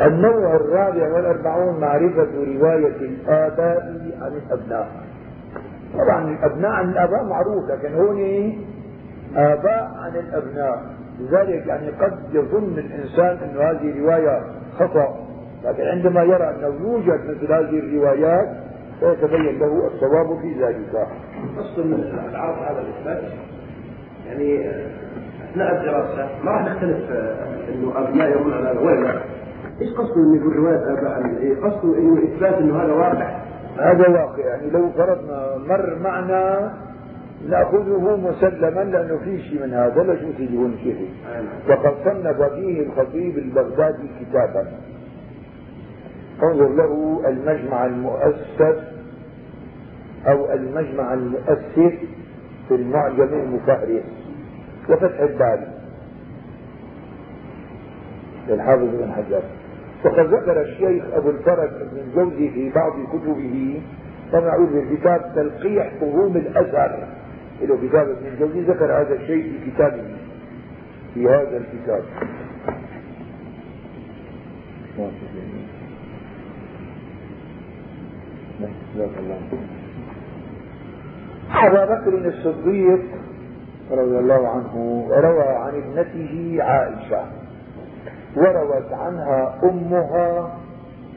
النوع 0.00 0.56
الرابع 0.56 1.12
والأربعون 1.12 1.80
معرفة 1.80 2.28
رواية 2.34 2.96
الآباء 2.96 3.82
عن 4.20 4.32
الأبناء. 4.32 4.88
طبعا 5.94 6.30
الأبناء 6.30 6.70
عن 6.70 6.88
الآباء 6.88 7.24
معروف 7.24 7.70
لكن 7.70 7.94
هون 7.94 8.18
آباء 9.36 9.90
عن 10.02 10.16
الأبناء. 10.16 10.82
لذلك 11.20 11.66
يعني 11.66 11.88
قد 11.88 12.18
يظن 12.32 12.78
الإنسان 12.78 13.36
أن 13.48 13.56
هذه 13.56 14.00
رواية 14.02 14.42
خطأ. 14.78 15.26
لكن 15.64 15.82
عندما 15.82 16.22
يرى 16.22 16.50
أنه 16.50 16.66
يوجد 16.66 17.20
مثل 17.24 17.52
هذه 17.52 17.78
الروايات 17.78 18.48
فيتبين 19.00 19.58
له 19.58 19.86
الصواب 19.86 20.40
في 20.42 20.64
ذلك. 20.64 21.06
قصد 21.58 21.86
من 21.86 22.20
العرض 22.30 22.58
هذا 22.58 22.80
الإثبات. 22.80 23.32
يعني 24.26 24.70
أثناء 25.50 25.76
الدراسة 25.76 26.28
ما 26.44 26.50
راح 26.50 26.62
نختلف 26.62 27.10
إنه 27.74 27.92
أبناء 27.96 28.30
يقول 28.30 28.52
على 28.54 28.78
ولا 28.78 29.20
إيش 29.80 29.90
قصده 29.90 30.16
إنه 30.16 30.36
يقول 30.36 30.56
رواية 30.56 30.92
اباء 30.92 31.12
عن 31.12 31.36
إيه؟ 31.36 31.54
قصده 31.60 31.98
إنه 31.98 32.18
إثبات 32.18 32.54
إنه 32.54 32.82
هذا 32.82 32.92
واقع. 32.92 33.36
هذا 33.78 34.08
واقع 34.08 34.38
يعني 34.46 34.70
لو 34.70 34.90
فرضنا 34.90 35.58
مر 35.68 35.98
معنا 35.98 36.72
نأخذه 37.48 38.16
مسلما 38.16 38.80
لأنه 38.80 39.18
في 39.24 39.42
شيء 39.42 39.66
من 39.66 39.74
هذا 39.74 40.02
لا 40.02 40.16
شو 40.20 40.32
تجيبون 40.32 40.76
شيء؟ 40.82 41.08
وقد 41.68 41.94
صنف 42.04 42.42
فيه 42.42 42.86
الخطيب 42.86 43.38
البغدادي 43.38 44.10
كتابا. 44.20 44.66
انظر 46.42 46.68
له 46.68 47.22
المجمع 47.28 47.86
المؤسس 47.86 48.78
أو 50.26 50.52
المجمع 50.52 51.14
المؤسس 51.14 51.98
في 52.68 52.74
المعجم 52.74 53.28
المفهرس 53.34 54.04
وفتح 54.88 55.20
الباري 55.20 55.68
للحافظ 58.48 58.82
بن 58.82 59.12
حجر. 59.12 59.42
وقد 60.04 60.34
ذكر 60.34 60.60
الشيخ 60.62 61.04
أبو 61.12 61.30
الفرج 61.30 61.70
بن 61.70 61.98
الجوزي 61.98 62.50
في 62.50 62.70
بعض 62.70 62.92
كتبه 62.92 63.80
كما 64.32 64.46
يعود 64.46 64.72
بالكتاب 64.72 65.32
تلقيح 65.34 65.92
فهوم 66.00 66.36
الاثر 66.36 67.08
له 67.62 67.88
كتاب 67.88 68.08
ابن 68.08 68.26
الجوزي 68.26 68.60
ذكر 68.60 69.00
هذا 69.00 69.14
الشيء 69.14 69.42
في 69.42 69.70
كتابه 69.70 70.16
في 71.14 71.26
هذا 71.26 71.56
الكتاب. 71.56 72.02
أبا 81.50 81.84
بكر 81.84 82.28
الصديق 82.28 83.00
رضي 83.90 84.18
الله 84.18 84.48
عنه 84.48 85.06
روى 85.10 85.42
عن 85.42 85.74
ابنته 85.74 86.56
عائشة. 86.60 87.35
وروت 88.36 88.92
عنها 88.92 89.54
أمها 89.64 90.50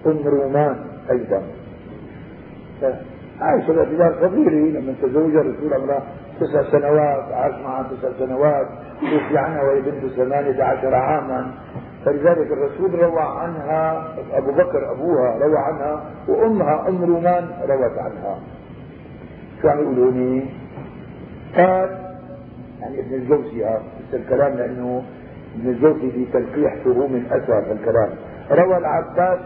أم 0.05 0.19
رومان 0.25 0.75
أيضا. 1.11 1.41
عائشة 3.41 3.73
باعتبار 3.73 4.15
صغيرة 4.21 4.79
لما 4.79 4.93
تزوجها 5.01 5.41
رسول 5.41 5.73
الله 5.73 5.99
تسع 6.39 6.71
سنوات 6.71 7.31
عاش 7.33 7.53
معها 7.63 7.83
تسع 7.83 8.09
سنوات 8.19 8.67
توفي 8.99 9.37
عنها 9.37 9.63
وهي 9.63 9.81
بنت 9.81 10.13
ثمانية 10.13 10.63
عشر 10.63 10.95
عاما. 10.95 11.51
فلذلك 12.05 12.51
الرسول 12.51 12.99
روى 12.99 13.21
عنها 13.21 14.07
أبو 14.33 14.51
بكر 14.51 14.91
أبوها 14.91 15.37
روى 15.41 15.57
عنها 15.57 16.03
وأمها 16.27 16.89
أم 16.89 17.03
رومان 17.03 17.49
روت 17.69 17.97
عنها. 17.97 18.39
شو 19.61 19.67
عم 19.67 19.79
يقولوا 19.79 20.41
قال 21.55 21.89
يعني 22.81 22.99
ابن 22.99 23.13
الجوزي 23.13 23.63
ها 23.63 23.81
الكلام 24.13 24.53
لأنه 24.53 25.03
الجوزي 25.55 26.11
في 26.11 26.25
تلقيح 26.33 26.73
اثر 27.31 27.61
في 27.61 27.71
الكلام. 27.71 28.09
روى 28.51 28.77
العباس 28.77 29.39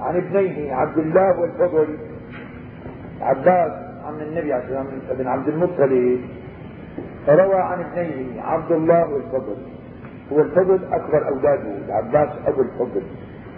عن 0.00 0.16
ابنيه 0.16 0.74
عبد 0.74 0.98
الله 0.98 1.40
والفضل. 1.40 1.98
عباس 3.20 3.72
عم 4.04 4.20
النبي 4.20 4.52
عليه 4.52 4.66
ابن 5.10 5.26
عبد 5.26 5.48
المطلب. 5.48 6.20
روى 7.28 7.54
عن 7.54 7.80
ابنيه 7.80 8.42
عبد 8.42 8.72
الله 8.72 9.08
والفضل. 9.14 9.56
هو 10.32 10.40
الفضل 10.40 10.80
أكبر 10.92 11.28
أولاده 11.28 11.76
العباس 11.86 12.28
أبو 12.46 12.62
الفضل. 12.62 13.02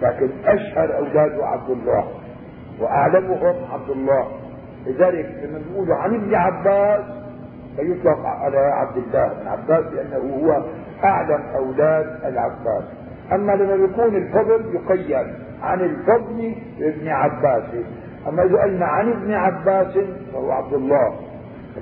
لكن 0.03 0.29
أشهر 0.45 0.97
أولاده 0.97 1.47
عبد 1.47 1.71
الله. 1.71 2.05
وأعلمهم 2.81 3.57
عبد 3.73 3.91
الله. 3.91 4.29
لذلك 4.87 5.27
لما 5.45 5.59
بيقولوا 5.59 5.97
عن 5.97 6.15
ابن 6.15 6.35
عباس 6.35 7.05
فيطلق 7.77 8.27
على 8.27 8.59
عبد 8.59 8.97
الله 8.97 9.29
بن 9.29 9.49
عباس 9.49 9.93
لأنه 9.93 10.35
هو 10.35 10.65
أعلم 11.05 11.41
أولاد 11.57 12.07
العباس. 12.25 12.85
أما 13.33 13.53
لما 13.53 13.85
يكون 13.85 14.17
الفضل 14.17 14.75
يقيد 14.75 15.27
عن 15.63 15.81
الفضل 15.81 16.55
ابن 16.81 17.09
عباس. 17.09 17.65
أما 18.29 18.43
إذا 18.43 18.63
قلنا 18.63 18.87
عن 18.87 19.09
ابن 19.11 19.33
عباس 19.33 19.99
فهو 20.33 20.51
عبد 20.51 20.75
الله 20.75 21.15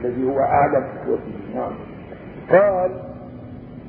الذي 0.01 0.29
هو 0.31 0.41
أعلم 0.41 0.85
إخوته 1.03 1.33
نعم. 1.55 1.73
قال 2.51 2.91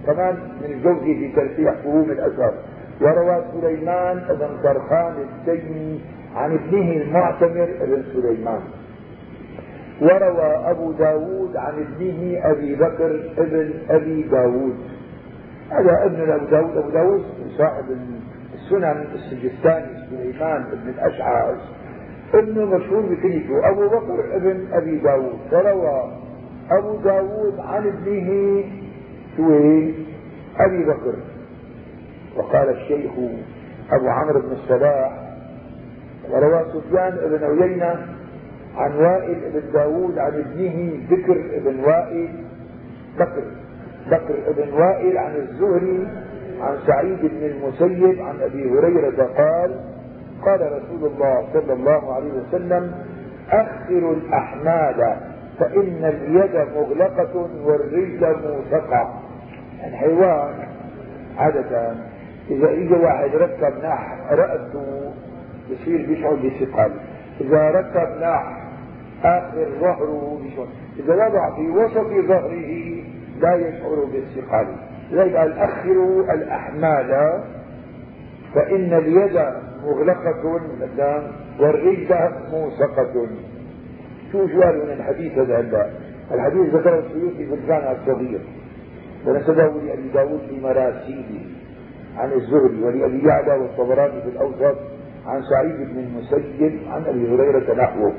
كمان 0.06 0.36
من 0.62 0.66
الجوزي 0.66 1.16
في 1.16 1.32
ترفيع 1.36 1.74
فهوم 1.74 2.12
الأثر 2.12 2.54
وروى 3.02 3.44
سليمان 3.54 4.18
بن 4.30 4.62
طرخان 4.64 5.14
التيمي 5.18 6.02
عن 6.36 6.54
ابنه 6.54 6.92
المعتمر 6.92 7.68
بن 7.82 8.04
سليمان. 8.14 8.62
وروى 10.02 10.72
أبو 10.72 10.92
داود 10.92 11.58
عن 11.58 11.74
ابنه 11.74 12.42
أبي 12.52 12.76
بكر 12.76 13.20
ابن 13.38 13.74
أبي 13.90 14.24
داود. 14.24 14.76
هذا 15.70 16.06
ابن 16.06 16.56
أبو 16.56 16.90
داود 16.90 17.26
صاحب 17.58 17.86
السنن 18.54 19.06
السجستاني 19.16 20.08
سليمان 20.10 20.64
بن 20.64 20.90
الأشعث 20.90 21.58
ابنه 22.34 22.66
مشهور 22.66 23.02
بكنيته 23.02 23.70
أبو 23.70 23.88
بكر 23.88 24.36
ابن 24.36 24.68
أبي 24.74 24.98
داود 24.98 25.40
وروى 25.52 26.12
أبو 26.72 26.96
داود 26.96 27.60
عن 27.60 27.88
ابنه 27.88 28.64
شو 29.38 29.50
أبي 30.60 30.84
بكر. 30.84 31.16
وقال 32.38 32.70
الشيخ 32.70 33.12
أبو 33.92 34.08
عمرو 34.08 34.40
بن 34.40 34.52
الصلاح 34.52 35.12
وروى 36.30 36.66
سفيان 36.74 37.18
بن 37.30 37.44
عيينة 37.44 38.08
عن 38.76 38.96
وائل 38.96 39.52
بن 39.54 39.72
داود 39.74 40.18
عن 40.18 40.34
ابنه 40.34 40.98
بكر 41.10 41.60
بن 41.66 41.80
وائل 41.80 42.30
بكر. 43.20 43.44
بكر 44.12 44.36
بن 44.58 44.74
وائل 44.74 45.18
عن 45.18 45.36
الزهري 45.36 46.08
عن 46.62 46.78
سعيد 46.88 47.20
بن 47.22 47.44
المسيب 47.46 48.22
عن 48.22 48.42
أبي 48.42 48.70
هريرة 48.70 49.24
قال 49.38 49.76
قال 50.46 50.62
رسول 50.62 51.12
الله 51.12 51.48
صلى 51.54 51.74
الله 51.74 52.14
عليه 52.14 52.32
وسلم 52.32 52.92
اخروا 53.52 54.14
الأحمال 54.16 55.16
فإن 55.60 56.06
اليد 56.06 56.68
مغلقة 56.76 57.50
والرجل 57.66 58.36
موثقة. 58.48 59.14
الحيوان 59.88 60.54
عادة 61.38 61.96
إذا 62.50 62.70
إجى 62.70 62.94
واحد 62.94 63.36
ركب 63.36 63.74
ناح 63.84 64.32
رأسه 64.32 65.14
بصير 65.72 66.06
بيشعر 66.08 66.34
بثقل 66.36 66.92
إذا 67.42 67.72
ركب 67.72 68.20
ناح 68.22 68.64
آخر 69.24 69.68
ظهره 69.82 70.40
بشوي 70.44 70.68
إذا 71.00 71.14
وضع 71.14 71.56
في 71.56 71.70
وسط 71.70 72.28
ظهره 72.28 72.97
لا 73.42 73.56
يشعر 73.56 74.06
بالثقل 74.06 74.68
لذلك 75.12 75.36
قال 75.36 75.54
أخروا 75.54 76.34
الأحمال 76.34 77.42
فإن 78.56 78.94
اليد 78.94 79.40
مغلقة 79.84 80.46
والرجل 81.60 82.32
موثقة 82.52 83.28
شو 84.32 84.40
قالوا 84.40 84.86
من 84.86 84.92
الحديث 84.92 85.38
هذا 85.38 85.60
هلا؟ 85.60 85.90
الحديث 86.32 86.76
ذكره 86.76 87.00
السيوطي 87.00 87.46
في 87.46 87.54
الجامع 87.54 87.92
الصغير. 87.92 88.40
ونسبه 89.28 89.64
لأبي 89.64 90.10
داود 90.14 90.40
في 90.50 90.62
مراسيله 90.62 91.46
عن 92.18 92.32
الزهري 92.32 92.84
ولأبي 92.84 93.28
يعلى 93.28 93.52
والطبراني 93.52 94.22
في 94.22 94.30
الأوسط 94.30 94.78
عن 95.26 95.42
سعيد 95.42 95.76
بن 95.76 96.00
المسيب 96.00 96.80
عن 96.88 97.04
أبي 97.06 97.36
هريرة 97.36 97.74
نحوه. 97.74 98.14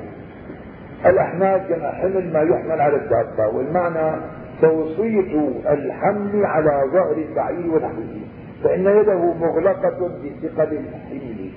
الأحمال 1.06 1.68
جمع 1.68 1.92
حمل 1.92 2.32
ما 2.32 2.40
يحمل 2.40 2.80
على 2.80 2.96
الدابة 2.96 3.56
والمعنى 3.56 4.20
توصيت 4.62 5.32
الحمل 5.66 6.46
على 6.46 6.82
ظهر 6.92 7.16
البعير 7.16 7.74
ونحوه 7.74 8.20
فإن 8.64 8.80
يده 8.86 9.34
مغلقة 9.34 10.08
بثقل 10.08 10.76
الحمل 10.76 11.50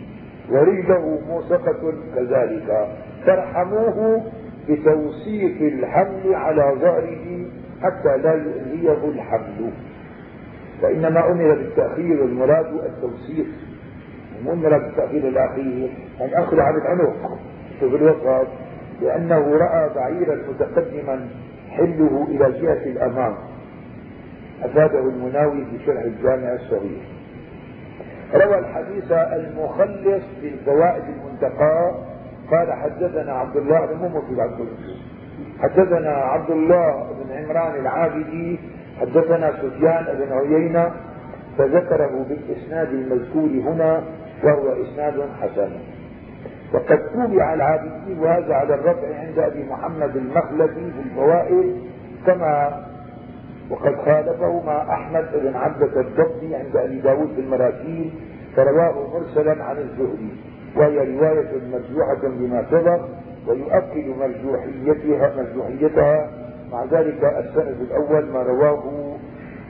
ورجله 0.51 1.19
موثقة 1.30 1.94
كذلك 2.15 2.88
فارحموه 3.25 4.24
بتوصيف 4.69 5.62
الحمل 5.62 6.36
على 6.36 6.75
ظهره 6.81 7.45
حتى 7.83 8.18
لا 8.18 8.33
يؤذيه 8.33 9.09
الحمل. 9.09 9.71
فإنما 10.81 11.31
أمر 11.31 11.56
بالتأخير 11.56 12.21
والمراد 12.21 12.65
التوصيف 12.65 13.47
وأمر 14.45 14.77
بالتأخير 14.77 15.27
الأخير 15.27 15.89
أن 16.21 16.30
أخذ 16.33 16.59
عن 16.59 16.74
العنق 16.75 17.39
في 17.80 17.86
الوسط 17.86 18.47
لأنه 19.01 19.57
رأى 19.57 19.89
بعيرا 19.95 20.36
متقدما 20.50 21.27
حله 21.71 22.27
إلى 22.29 22.62
جهة 22.62 22.91
الأمام. 22.91 23.35
أفاده 24.63 25.00
المناوي 25.00 25.65
في 25.65 25.85
شرح 25.85 26.01
الجامع 26.01 26.53
الصغير. 26.53 27.01
روى 28.33 28.59
الحديث 28.59 29.12
المخلص 29.12 30.23
في 30.41 30.47
المنتقى. 31.09 31.91
قال 32.51 32.73
حدثنا 32.73 33.31
عبد 33.31 33.57
الله 33.57 33.85
بن 33.85 33.97
مو 33.97 34.21
في 34.21 34.41
عبد 34.41 34.59
حدثنا 35.59 36.09
عبد 36.09 36.51
الله 36.51 37.07
بن 37.23 37.31
عمران 37.33 37.81
العابدي. 37.81 38.59
حدثنا 39.01 39.51
سفيان 39.51 40.06
بن 40.06 40.33
عيينة. 40.33 40.91
فذكره 41.57 42.25
بالإسناد 42.29 42.89
المذكور 42.89 43.71
هنا 43.71 44.03
وهو 44.44 44.83
إسناد 44.83 45.13
حسن. 45.41 45.69
وقد 46.73 47.00
تابع 47.13 47.53
العابدي 47.53 48.19
وهذا 48.19 48.53
على 48.53 48.73
الرفع 48.73 49.19
عند 49.19 49.39
أبي 49.39 49.63
محمد 49.63 50.15
المخلدي 50.15 50.91
في 50.91 51.00
الفوائد 51.06 51.75
كما 52.25 52.83
وقد 53.69 53.95
خالفه 54.06 54.62
مع 54.65 54.94
أحمد 54.94 55.27
بن 55.33 55.56
عبدة 55.56 56.01
الضبي 56.01 56.56
عند 56.56 56.75
أبي 56.75 57.00
داود 57.00 57.29
في 57.35 57.41
المراسيل 57.41 58.12
فرواه 58.56 59.19
مرسلا 59.19 59.63
عن 59.63 59.77
الزهري. 59.77 60.29
وهي 60.75 60.97
رواية 61.18 61.50
مرجوحة 61.71 62.21
بما 62.23 62.65
سبق 62.71 63.00
ويؤكد 63.47 64.07
مرجوحيتها 64.19 65.33
مرجوحيتها. 65.38 66.29
مع 66.71 66.83
ذلك 66.83 67.23
السند 67.23 67.77
الأول 67.81 68.25
ما 68.25 68.44
رواه 68.44 68.83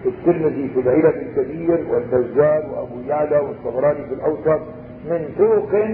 الترمذي 0.06 0.69
في 0.74 0.80
العلل 0.80 1.06
الكبير 1.06 1.86
والبزار 1.92 2.63
وأبو 2.71 3.00
يعلى 3.07 3.38
والطبراني 3.38 4.03
في 4.07 4.13
الأوسط 4.13 4.59
من 5.09 5.30
طرق 5.38 5.86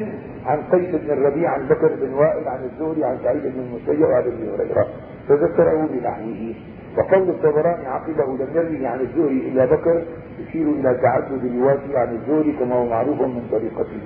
عن 0.47 0.63
قيس 0.71 0.95
بن 0.95 1.11
الربيع 1.11 1.49
عن 1.49 1.67
بكر 1.67 1.91
بن 2.01 2.13
وائل 2.13 2.47
عن 2.47 2.63
الزهري 2.63 3.03
عن 3.03 3.17
سعيد 3.23 3.43
بن 3.43 3.59
المسيب 3.59 4.01
وعن 4.01 4.23
أبي 4.23 4.49
هريرة. 4.55 4.87
فذكره 5.29 5.89
بنحوه 5.91 6.53
وقول 6.97 7.29
الطبراني 7.29 7.87
عقبه 7.87 8.25
لم 8.25 8.47
يروي 8.55 8.87
عن 8.87 8.99
الزهري 8.99 9.49
إلا 9.49 9.65
بكر 9.65 10.03
يشير 10.39 10.67
إلى 10.69 10.99
تعدد 11.01 11.51
رواته 11.59 11.99
عن 11.99 12.15
الزهري 12.15 12.51
كما 12.59 12.75
هو 12.75 12.85
معروف 12.85 13.21
من 13.21 13.47
طريقته. 13.51 14.01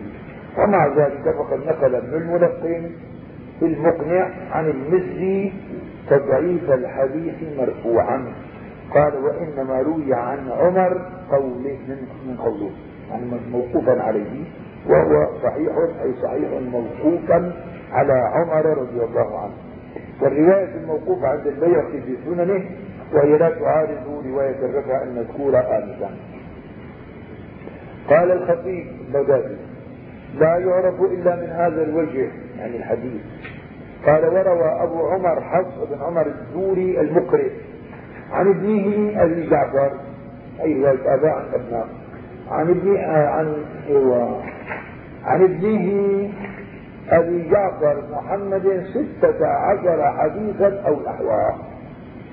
ومع 0.57 0.87
ذلك 0.87 1.35
فقد 1.37 1.59
نقل 1.67 1.95
ابن 1.95 2.13
الملقن 2.13 2.89
في 3.59 3.65
المقنع 3.65 4.29
عن 4.51 4.69
المزي 4.69 5.51
تضعيف 6.09 6.71
الحديث 6.71 7.35
مرفوعا. 7.57 8.33
قال 8.93 9.13
وإنما 9.15 9.81
روي 9.81 10.13
عن 10.13 10.49
عمر 10.49 11.01
قوله 11.31 11.77
من 12.27 12.37
قوله. 12.37 12.71
يعني 13.11 13.25
موقوفا 13.51 14.01
عليه. 14.01 14.43
وهو 14.89 15.27
صحيح 15.43 15.71
أي 16.03 16.13
صحيح 16.23 16.49
موقوفا 16.71 17.53
على 17.91 18.13
عمر 18.13 18.65
رضي 18.65 19.03
الله 19.03 19.39
عنه. 19.39 19.53
والرواية 20.21 20.75
الموقوفة 20.75 21.27
عند 21.27 21.47
البيهقي 21.47 22.01
في 22.01 22.17
سننه 22.25 22.65
وهي 23.13 23.37
لا 23.37 23.49
تعارض 23.49 24.23
رواية 24.25 24.55
الرفع 24.65 25.03
المذكورة 25.03 25.57
آنفا 25.57 26.09
قال 28.09 28.31
الخطيب 28.31 28.87
البغدادي 29.07 29.55
لا 30.35 30.57
يعرف 30.57 31.01
إلا 31.01 31.35
من 31.35 31.49
هذا 31.49 31.83
الوجه 31.83 32.29
يعني 32.59 32.75
الحديث. 32.77 33.21
قال 34.05 34.25
وروى 34.25 34.83
أبو 34.83 35.07
عمر 35.07 35.41
حفص 35.41 35.89
بن 35.89 36.01
عمر 36.01 36.27
الزوري 36.27 37.01
المقرئ 37.01 37.51
عن 38.31 38.47
ابنه 38.47 39.13
أبي 39.23 39.49
جعفر. 39.49 39.91
أي 40.63 40.73
رواية 40.73 41.13
آباء 41.13 41.31
عن 41.31 41.45
عن 42.51 42.69
ابن 42.69 42.97
عن 42.97 43.65
أيوه 43.89 44.41
عن 45.25 45.43
ابنه 45.43 46.29
أبي 47.09 47.49
جعفر 47.49 48.03
محمد 48.11 48.85
ستة 48.93 49.47
عشر 49.47 50.11
حديثا 50.11 50.81
أو 50.87 50.99
نحوها 51.01 51.57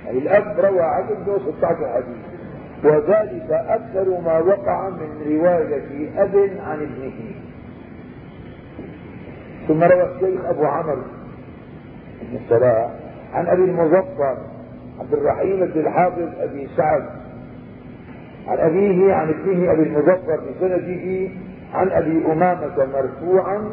يعني 0.07 0.19
الأب 0.19 0.61
روى 0.61 0.83
عنه 0.83 1.39
16 1.59 1.89
حديث 1.95 2.39
وذلك 2.85 3.51
أكثر 3.51 4.21
ما 4.21 4.39
وقع 4.39 4.89
من 4.89 5.23
رواية 5.27 6.23
أب 6.23 6.51
عن 6.67 6.83
ابنه. 6.83 7.35
ثم 9.69 9.83
روى 9.83 10.03
الشيخ 10.03 10.45
أبو 10.45 10.65
عمرو 10.65 11.03
بن 12.23 12.91
عن 13.35 13.47
أبي 13.47 13.65
المظفر 13.65 14.37
عبد 15.01 15.13
الرحيم 15.13 15.67
بن 15.67 15.81
الحافظ 15.81 16.29
أبي 16.41 16.69
سعد 16.77 17.18
عن 18.49 18.59
أبيه 18.59 19.13
عن 19.15 19.29
ابنه 19.29 19.73
أبي 19.73 19.83
المظفر 19.83 20.41
بسنده 20.41 21.31
عن 21.75 21.91
أبي 21.91 22.33
أمامة 22.33 22.87
مرفوعا 22.93 23.69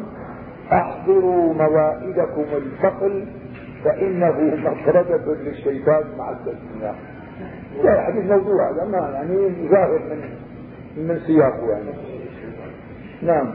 أحضروا 0.72 1.54
موائدكم 1.54 2.44
الفقل 2.56 3.24
فإنه 3.84 4.56
مطردة 4.56 5.34
للشيطان 5.34 6.04
مع 6.18 6.30
التسمية 6.30 6.94
لا 7.84 8.00
حديث 8.00 8.30
موضوع 8.30 8.70
هذا 8.70 8.84
ما 8.84 9.10
يعني 9.14 9.68
ظاهر 9.68 9.98
من 9.98 10.20
من 11.08 11.20
سياقه 11.26 11.70
يعني. 11.70 11.90
نعم. 13.22 13.54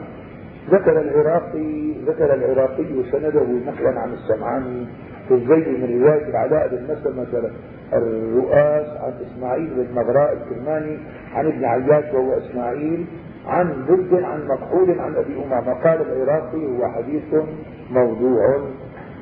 ذكر 0.69 1.01
العراقي 1.01 1.91
ذكر 2.07 2.33
العراقي 2.33 3.03
سنده 3.11 3.43
نقلا 3.67 3.99
عن 3.99 4.13
السمعاني. 4.13 4.87
من 5.35 6.01
رواية 6.03 6.27
العلاء 6.29 6.67
بن 6.67 6.83
مسلمة 6.83 7.51
الرؤاس 7.93 8.87
عن 8.87 9.13
إسماعيل 9.25 9.69
بن 9.75 9.95
مغراء 9.95 10.33
الكرماني 10.33 10.97
عن 11.33 11.45
ابن 11.47 11.65
عياش 11.65 12.13
وهو 12.13 12.37
إسماعيل 12.37 13.05
عن 13.47 13.85
برد 13.89 14.23
عن 14.23 14.47
مكحول 14.47 14.99
عن 14.99 15.15
أبي 15.15 15.43
أمامة. 15.45 15.73
قال 15.73 16.01
العراقي 16.01 16.65
هو 16.65 16.87
حديث 16.87 17.23
موضوع. 17.91 18.59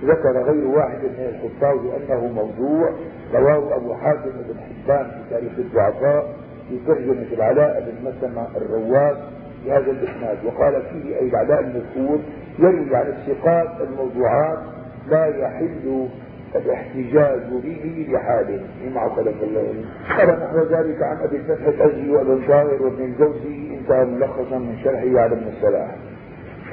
ذكر 0.03 0.43
غير 0.43 0.67
واحد 0.67 0.99
من 1.03 1.29
الحفاظ 1.29 1.77
انه 1.77 2.27
موضوع. 2.27 2.89
رواه 3.33 3.75
أبو 3.75 3.93
حاتم 3.93 4.29
بن 4.29 4.55
حبان 4.59 5.05
في 5.05 5.29
تاريخ 5.29 5.51
الضعفاء 5.57 6.35
في 6.69 6.79
ترجمة 6.87 7.25
العلاء 7.33 7.79
بن 7.81 8.09
مسلمه 8.09 8.47
الرواس 8.57 9.17
بهذا 9.65 9.91
الإسناد. 9.91 10.37
وقال 10.45 10.81
فيه 10.81 11.15
أي 11.19 11.29
العلاء 11.29 11.59
المذكور 11.59 12.19
يروي 12.59 12.95
عن 12.95 13.07
الثقات 13.07 13.69
الموضوعات 13.81 14.59
لا 15.07 15.25
يحل 15.25 16.07
الاحتجاج 16.55 17.41
به 17.63 18.07
لحال 18.09 18.61
مع 18.93 19.09
خلق 19.09 19.35
الله 19.41 19.85
قال 20.17 20.39
نحو 20.39 20.57
ذلك 20.59 21.03
عن 21.03 21.17
أبي 21.17 21.37
الفتح 21.37 21.67
الازي 21.67 22.09
وابن 22.09 22.47
طاهر 22.47 22.83
وابن 22.83 23.03
الجوزي 23.03 23.77
انتهى 23.77 24.05
ملخصا 24.05 24.57
من 24.57 24.77
شرحه 24.83 25.19
على 25.21 25.33
ابن 25.33 25.47
الصلاح. 25.47 25.95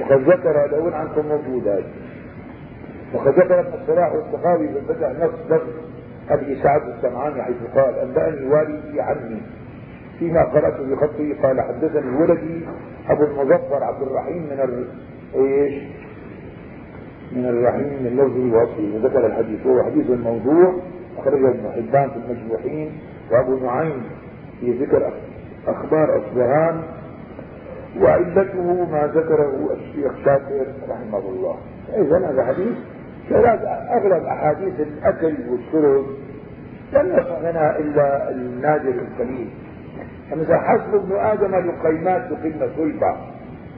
وقد 0.01 0.29
ذكر 0.29 0.77
لو 0.77 0.95
عنكم 0.95 1.25
موجودات. 1.25 1.83
وقد 3.13 3.39
ذكر 3.39 3.59
ابن 3.59 3.73
الصلاح 3.81 4.13
والسخاوي 4.13 4.67
بالبدع 4.67 5.11
نفس 5.11 5.37
لفظ 5.49 5.73
أبي 6.29 6.61
سعد 6.63 6.81
السمعاني 6.87 7.43
حيث 7.43 7.55
قال 7.75 7.99
أنبأني 7.99 8.49
والدي 8.49 9.01
عني. 9.01 9.41
فيما 10.19 10.43
قرات 10.43 10.81
بخطه 10.81 11.35
قال 11.43 11.61
حدثني 11.61 12.15
ولدي 12.21 12.65
أبو 13.09 13.23
المظفر 13.23 13.83
عبد 13.83 14.01
الرحيم 14.01 14.43
من. 14.43 14.87
إيش؟ 15.35 15.73
من 17.31 17.45
الرحيم 17.45 18.03
من 18.03 18.11
لفظه 18.15 18.57
واصله 18.57 18.95
وذكر 18.95 19.25
الحديث 19.25 19.65
وهو 19.65 19.83
حديث 19.83 20.09
موضوع 20.09 20.73
أخرجه 21.17 21.49
ابن 21.49 21.71
حبان 21.75 22.09
في 22.09 22.15
المجروحين 22.15 22.91
وأبو 23.31 23.65
نعيم 23.65 24.03
في 24.59 24.71
ذكر 24.71 25.13
أخبار 25.67 26.21
أصبهان 26.21 26.81
وعلته 28.01 28.85
ما 28.91 29.11
ذكره 29.15 29.69
الشيخ 29.73 30.11
شاكر 30.25 30.65
رحمه 30.89 31.19
الله. 31.29 31.55
إذا 31.95 32.29
هذا 32.29 32.45
حديث 32.45 32.77
أغلب 33.91 34.23
أحاديث 34.23 34.79
الأكل 34.79 35.35
والشرب 35.49 36.05
لم 36.93 37.17
يصح 37.17 37.39
منها 37.39 37.79
إلا 37.79 38.31
النادر 38.31 38.89
القليل. 38.89 39.49
فمثلا 40.31 40.59
حسب 40.59 40.95
ابن 40.95 41.15
آدم 41.15 41.55
لقيمات 41.55 42.21
تقيم 42.31 42.59
صلبة. 42.77 43.15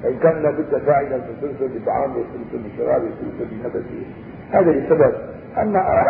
فإن 0.04 0.18
كان 0.24 0.44
لابد 0.44 0.82
فاعلا 0.86 1.20
فالسلسل 1.22 1.80
بطعام 1.80 2.12
والسلسل 2.16 2.70
بشراب 2.70 3.02
والسلسل 3.02 3.46
بنفسه 3.52 4.06
هذا 4.52 4.72
لسبب 4.72 5.14
أما 5.58 6.06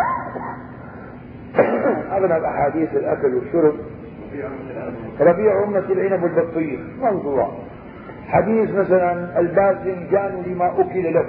أغلب 2.16 2.44
أحاديث 2.44 2.94
الأكل 2.94 3.34
والشرب. 3.34 3.74
ربيع 5.20 5.64
أمة 5.64 5.78
العنب 5.78 6.22
والبطيخ. 6.22 6.80
موضوع 7.00 7.52
حديث 8.28 8.70
مثلا 8.70 9.40
الباذنجان 9.40 10.42
لما 10.46 10.80
أكل 10.80 11.14
له. 11.14 11.24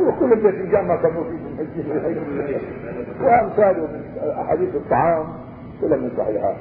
وكل 0.00 0.32
الباذنجان 0.32 0.88
ما 0.88 0.96
كانوا 0.96 1.24
فيه 1.24 1.46
وأمثاله 3.20 3.86
من 3.86 4.02
أحاديث 4.44 4.74
الطعام 4.74 5.26
كلها 5.80 5.96
من 5.96 6.10
صحيحات. 6.16 6.56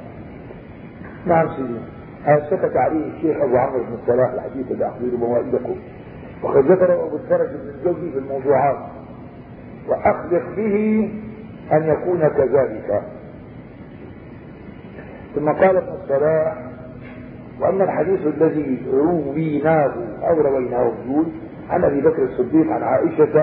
نعم 1.25 1.47
سيدي. 1.47 1.94
سكت 2.49 2.77
عليه 2.77 3.07
الشيخ 3.15 3.37
أبو 3.41 3.57
عمرو 3.57 3.79
بن 3.79 3.93
الصلاح 4.01 4.31
الحديث 4.31 4.71
اللي 4.71 4.87
احضر 4.87 5.17
موائدكم 5.17 5.75
وقد 6.43 6.71
ذكره 6.71 6.93
أبو 7.07 7.15
الفرج 7.15 7.47
بن 7.47 7.69
الجوزي 7.69 8.11
في 8.11 8.17
الموضوعات. 8.17 8.77
وأخلق 9.87 10.43
به 10.57 11.09
أن 11.73 11.83
يكون 11.83 12.27
كذلك. 12.27 13.01
ثم 15.35 15.49
قال 15.49 15.77
ابن 15.77 15.93
الصلاح 16.03 16.57
وأما 17.61 17.83
الحديث 17.83 18.19
الذي 18.27 18.81
رويناه 18.93 19.93
أو 20.29 20.41
رويناه 20.41 20.91
يقول 21.07 21.25
عن 21.69 21.83
أبي 21.83 22.01
بكر 22.01 22.23
الصديق 22.23 22.71
عن 22.71 22.83
عائشة 22.83 23.39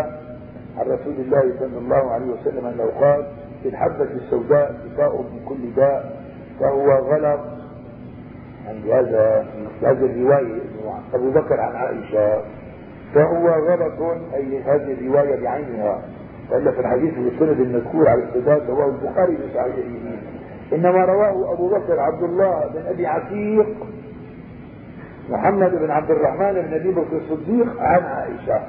عن 0.78 0.86
رسول 0.86 1.14
الله 1.18 1.52
صلى 1.58 1.78
الله 1.78 2.10
عليه 2.10 2.26
وسلم 2.26 2.66
أنه 2.66 2.84
قال 3.00 3.26
في 3.62 3.68
الحبه 3.68 4.04
السوداء 4.04 4.74
شفاء 4.84 5.22
من 5.22 5.40
كل 5.48 5.74
داء 5.76 6.22
فهو 6.60 6.92
غلط 6.92 7.40
عند 8.72 8.86
هذا 8.90 9.46
هذه 9.82 10.04
الرواية 10.04 10.60
أبو 11.14 11.30
بكر 11.30 11.60
عن 11.60 11.76
عائشة 11.76 12.42
فهو 13.14 13.48
غلط 13.48 14.00
أي 14.34 14.62
هذه 14.62 14.92
الرواية 14.92 15.42
بعينها 15.42 16.02
وإلا 16.50 16.70
في 16.70 16.80
الحديث 16.80 17.14
بالسند 17.14 17.60
المذكور 17.60 18.08
على 18.08 18.22
السداد 18.22 18.70
رواه 18.70 18.86
البخاري 18.86 19.36
بصحيحه 19.36 20.18
إنما 20.72 21.04
رواه 21.04 21.52
أبو 21.52 21.68
بكر 21.68 22.00
عبد 22.00 22.22
الله 22.22 22.70
بن 22.74 22.86
أبي 22.86 23.06
عتيق 23.06 23.66
محمد 25.30 25.70
بن 25.70 25.90
عبد 25.90 26.10
الرحمن 26.10 26.52
بن 26.52 26.74
أبي 26.74 26.90
بكر 26.90 27.16
الصديق 27.16 27.80
عن 27.80 28.02
عائشة. 28.02 28.60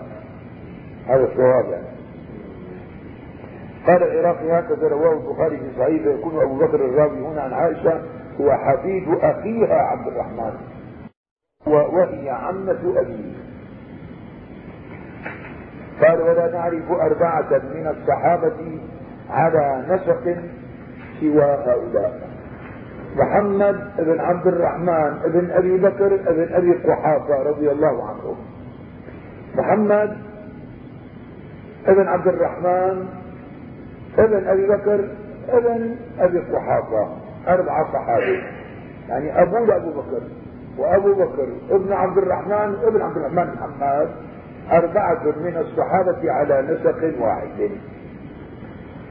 هذا 1.08 1.24
الصواب 1.24 1.66
يعني. 1.72 1.94
قال 3.88 4.04
العراقي 4.04 4.60
هكذا 4.60 4.88
رواه 4.88 5.14
البخاري 5.14 5.58
في 5.58 5.80
صحيح 5.80 6.06
يكون 6.06 6.42
أبو 6.42 6.56
بكر 6.56 6.76
الراوي 6.76 7.20
هنا 7.20 7.42
عن 7.42 7.54
عائشة 7.54 8.02
هو 8.42 8.52
أخيها 9.22 9.76
عبد 9.76 10.08
الرحمن. 10.08 10.54
وهي 11.68 12.30
عمة 12.30 12.94
أبيه. 12.98 13.34
قال 16.02 16.22
ولا 16.22 16.52
نعرف 16.52 16.92
أربعة 16.92 17.50
من 17.52 17.88
الصحابة 17.88 18.80
على 19.30 19.86
نسق 19.90 20.38
سوى 21.20 21.44
هؤلاء. 21.44 22.30
محمد 23.16 23.92
بن 23.98 24.20
عبد 24.20 24.48
الرحمن 24.48 25.20
بن 25.26 25.52
أبي 25.52 25.78
بكر 25.78 26.08
بن 26.32 26.54
أبي 26.54 26.74
قحافة 26.74 27.44
رضي 27.44 27.72
الله 27.72 28.10
عنه 28.10 28.36
محمد 29.56 30.18
بن 31.88 32.08
عبد 32.08 32.28
الرحمن 32.28 33.08
بن 34.18 34.48
أبي 34.48 34.68
بكر 34.68 35.08
بن 35.54 35.96
أبي 36.20 36.40
قحافة. 36.40 37.23
أربعة 37.48 37.94
صحابة 37.94 38.44
يعني 39.10 39.42
أبو 39.42 39.66
لأبو 39.66 39.92
بكر 39.92 40.22
وأبو 40.78 41.14
بكر 41.14 41.48
ابن 41.70 41.94
عبد 41.94 42.18
الرحمن 42.18 42.76
ابن 42.84 43.02
عبد 43.02 43.18
الرحمن 43.18 43.54
محمد 43.54 44.10
أربعة 44.72 45.24
من 45.24 45.58
الصحابة 45.58 46.32
على 46.32 46.62
نسق 46.62 47.22
واحد. 47.22 47.70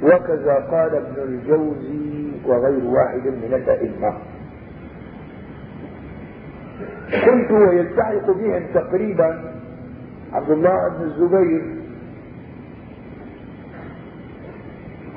وكذا 0.02 0.54
قال 0.70 0.94
ابن 0.94 1.22
الجوزي 1.22 2.32
وغير 2.46 2.84
واحد 2.84 3.26
من 3.26 3.54
الأئمة. 3.54 4.14
قلت 7.26 7.50
ويلتحق 7.50 8.30
بهم 8.30 8.62
تقريبا 8.74 9.52
عبد 10.32 10.50
الله 10.50 10.88
بن 10.88 11.04
الزبير 11.04 11.81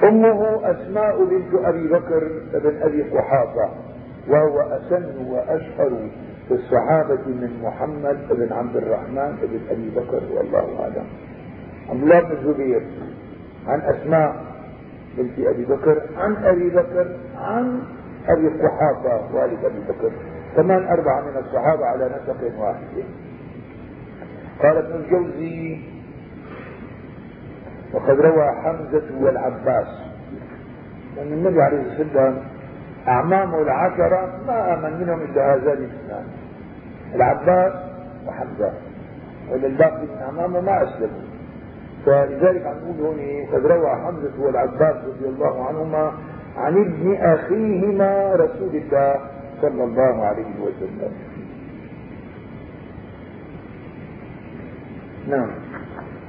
أمه 0.04 0.72
أسماء 0.72 1.26
بنت 1.26 1.66
أبي 1.66 1.88
بكر 1.88 2.32
بن 2.54 2.82
أبي 2.82 3.04
قحافة 3.04 3.70
وهو 4.30 4.60
أسن 4.62 5.26
وأشهر 5.28 6.10
في 6.48 6.54
الصحابة 6.54 7.28
من 7.28 7.60
محمد 7.64 8.18
بن 8.30 8.54
عبد 8.54 8.76
الرحمن 8.76 9.38
بن 9.42 9.60
أبي 9.70 9.90
بكر 9.90 10.22
والله 10.38 10.82
أعلم. 10.84 11.06
عبد 11.90 12.04
الله 12.04 12.20
بن 12.20 12.32
الزبير 12.32 12.82
عن 13.68 13.82
أسماء 13.82 14.46
بنت 15.18 15.40
أبي 15.40 15.66
بكر 15.66 16.02
عن 16.18 16.36
أبي 16.36 16.70
بكر 16.70 17.16
عن 17.38 17.80
أبي 18.28 18.48
قحافة 18.48 19.36
والد 19.36 19.66
أبي 19.66 19.80
بكر. 19.90 20.12
كمان 20.56 20.88
أربعة 20.88 21.22
من 21.22 21.38
الصحابة 21.38 21.86
على 21.86 22.06
نسق 22.06 22.60
واحد. 22.60 23.04
قال 24.64 24.78
ابن 24.78 24.96
الجوزي 24.96 25.80
وقد 27.94 28.20
روى 28.20 28.52
حمزة 28.64 29.04
والعباس. 29.22 29.88
لأن 31.16 31.34
النبي 31.34 31.62
عليه 31.62 31.78
الصلاة 31.78 32.00
والسلام 32.00 32.38
أعمامه 33.08 33.62
العشرة 33.62 34.40
ما 34.48 34.74
آمن 34.74 35.00
منهم 35.00 35.22
إلا 35.22 35.54
هذان 35.54 35.78
الاثنان 35.78 36.26
العباس 37.16 37.74
وحمزة. 38.28 38.74
وللباقي 39.52 40.02
من 40.02 40.18
أعمامه 40.22 40.62
ما 40.62 40.84
أسلموا. 40.84 41.26
فلذلك 42.06 42.66
عم 42.66 42.76
نقول 42.76 43.06
هون 43.06 43.46
قد 43.54 43.66
روى 43.66 43.90
حمزة 43.90 44.46
والعباس 44.46 44.96
رضي 44.96 45.26
الله 45.30 45.68
عنهما 45.68 46.12
عن 46.58 46.78
ابن 46.78 47.16
أخيهما 47.16 48.36
رسول 48.36 48.76
الله 48.76 49.16
صلى 49.62 49.84
الله 49.84 50.26
عليه 50.26 50.60
وسلم. 50.62 51.12
نعم. 55.28 55.50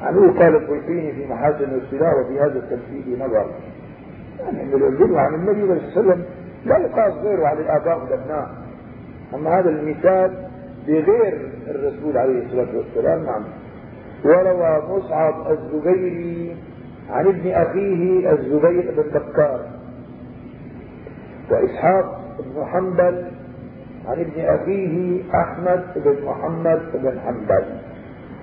عنه 0.03 0.38
قال 0.38 0.57
الطيبين 0.57 1.15
في 1.15 1.26
محاسن 1.33 1.81
الصلاة 1.83 2.15
وفي 2.21 2.41
هذا 2.41 2.59
التمثيل 2.59 3.19
نظر. 3.19 3.50
يعني 4.41 4.75
العلم 4.75 5.17
عن 5.17 5.35
النبي 5.35 5.61
صلى 5.61 5.73
الله 5.73 5.83
عليه 5.83 5.93
وسلم 5.93 6.25
لا 6.67 6.79
يقاس 6.79 7.12
غيره 7.12 7.47
على 7.47 7.61
الآباء 7.61 7.99
والأبناء. 7.99 8.50
أما 9.35 9.59
هذا 9.59 9.71
المثال 9.71 10.33
بغير 10.87 11.49
الرسول 11.67 12.19
عليه 12.19 12.47
الصلاة 12.47 12.76
والسلام 12.76 13.25
نعم. 13.25 13.45
وروى 14.25 14.83
مصعب 14.99 15.50
الزبيري 15.50 16.57
عن 17.11 17.26
ابن 17.26 17.50
أخيه 17.50 18.33
الزبير 18.33 18.95
بن 18.97 19.19
بكار 19.19 19.61
وإسحاق 21.50 22.21
بن 22.38 22.65
حنبل 22.65 23.25
عن 24.09 24.21
ابن 24.21 24.41
أخيه 24.41 25.23
أحمد 25.35 25.85
بن 25.97 26.17
محمد 26.25 26.81
بن 26.95 27.21
حنبل. 27.21 27.65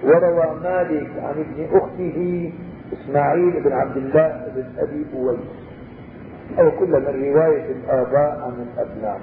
وروى 0.03 0.59
مالك 0.63 1.09
عن 1.17 1.33
ابن 1.45 1.77
أخته 1.77 2.51
إسماعيل 2.93 3.63
بن 3.63 3.71
عبد 3.71 3.97
الله 3.97 4.47
بن 4.55 4.65
أبي 4.77 5.05
أويس. 5.15 5.39
أو 6.59 6.71
كل 6.71 6.89
من 6.89 7.33
رواية 7.33 7.71
الآباء 7.71 8.41
عن 8.41 8.67
الأبناء. 8.73 9.21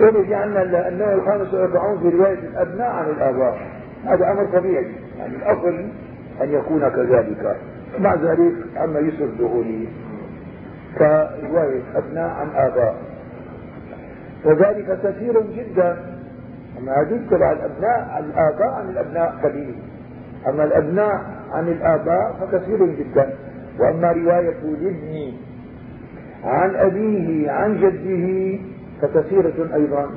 ورجع 0.00 0.38
عنا 0.38 0.58
لأنه 0.58 1.14
الخامس 1.14 1.54
والأربعون 1.54 2.00
في 2.00 2.16
رواية 2.16 2.38
الأبناء 2.38 2.90
عن 2.90 3.10
الآباء. 3.10 3.58
هذا 4.04 4.30
أمر 4.30 4.44
طبيعي. 4.44 4.92
يعني 5.18 5.36
الأصل 5.36 5.88
أن 6.42 6.52
يكون 6.52 6.88
كذلك. 6.88 7.56
مع 7.98 8.14
ذلك 8.14 8.52
عما 8.76 8.98
يسر 8.98 9.26
دخوله 9.26 9.86
كرواية 10.98 11.82
أبناء 11.96 12.28
عن 12.30 12.48
آباء. 12.54 12.96
وذلك 14.44 14.98
كثير 15.02 15.40
جدا. 15.40 16.13
أما 16.84 16.92
هذه 16.92 17.20
تبع 17.30 17.52
الأبناء 17.52 18.08
عن 18.10 18.24
الآباء 18.24 18.68
عن 18.68 18.88
الأبناء 18.90 19.34
قليل. 19.42 19.74
أما 20.48 20.64
الأبناء 20.64 21.24
عن 21.52 21.68
الآباء 21.68 22.32
فكثير 22.40 22.86
جدا. 22.86 23.34
وأما 23.78 24.12
رواية 24.12 24.58
الابن 24.64 25.32
عن 26.44 26.76
أبيه 26.76 27.50
عن 27.50 27.80
جده 27.80 28.58
فكثيرة 29.02 29.74
أيضا. 29.74 30.10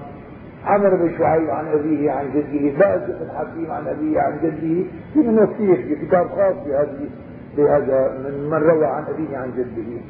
عمر 0.66 0.96
بن 0.96 1.18
شعيب 1.18 1.50
عن 1.50 1.66
أبيه 1.68 2.12
عن 2.12 2.26
جده. 2.34 2.78
باز 2.80 3.02
بن 3.10 3.30
حكيم 3.38 3.72
عن 3.72 3.88
أبيه 3.88 4.20
عن 4.20 4.38
جده. 4.44 4.84
في 5.14 5.46
كثير 5.54 5.76
في 5.76 6.06
كتاب 6.06 6.28
خاص 6.28 6.56
بهذه 6.66 7.10
بهذا 7.58 8.18
من 8.24 8.50
من 8.50 8.58
روى 8.58 8.86
عن 8.86 9.04
أبيه 9.04 9.38
عن 9.38 9.52
جده. 9.58 10.02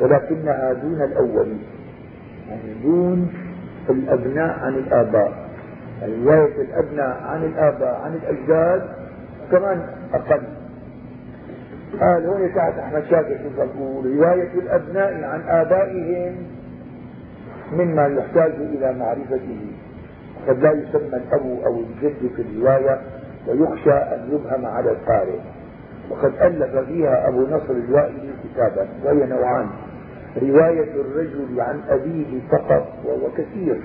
ولكنها 0.00 0.72
دون 0.72 1.02
الأول 1.02 1.48
يعني 2.48 2.74
دون 2.82 3.32
الأبناء 3.90 4.58
عن 4.58 4.74
الآباء. 4.74 5.41
رواية 6.06 6.62
الأبناء 6.62 7.22
عن 7.22 7.44
الآباء 7.44 8.00
عن 8.04 8.14
الأجداد 8.14 8.82
كمان 9.50 9.86
أقل. 10.14 10.42
قال 12.00 12.26
هون 12.26 12.54
تحت 12.54 12.78
أحمد 12.78 13.04
شاكر 13.10 13.38
شو 13.42 13.48
بقول؟ 13.56 14.16
رواية 14.16 14.52
الأبناء 14.54 15.24
عن 15.24 15.40
آبائهم 15.48 16.34
مما 17.72 18.06
يحتاج 18.06 18.52
إلى 18.52 18.92
معرفته. 18.98 19.66
قد 20.48 20.58
لا 20.58 20.72
يسمى 20.72 21.16
الأب 21.16 21.58
أو 21.66 21.80
الجد 21.80 22.30
في 22.36 22.42
الرواية 22.42 23.00
ويخشى 23.48 23.92
أن 23.92 24.28
يبهم 24.32 24.66
على 24.66 24.90
القارئ 24.90 25.38
وقد 26.10 26.32
ألف 26.40 26.76
فيها 26.76 27.28
أبو 27.28 27.46
نصر 27.46 27.70
الوائلي 27.70 28.32
كتابا 28.44 28.88
وهي 29.04 29.26
نوعان. 29.26 29.66
رواية 30.42 31.00
الرجل 31.00 31.60
عن 31.60 31.80
أبيه 31.88 32.40
فقط 32.50 32.86
وهو 33.04 33.30
كثير. 33.36 33.80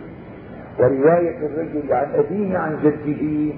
ورواية 0.80 1.38
الرجل 1.38 1.94
عن 1.94 2.08
أبيه 2.16 2.58
عن 2.58 2.78
جده 2.84 3.54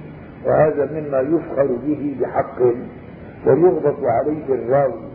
وهذا 0.45 0.89
مما 0.91 1.19
يفخر 1.19 1.67
به 1.85 2.17
بحق 2.21 2.61
ويغبط 3.47 3.97
عليه 4.03 4.45
الراوي. 4.49 5.09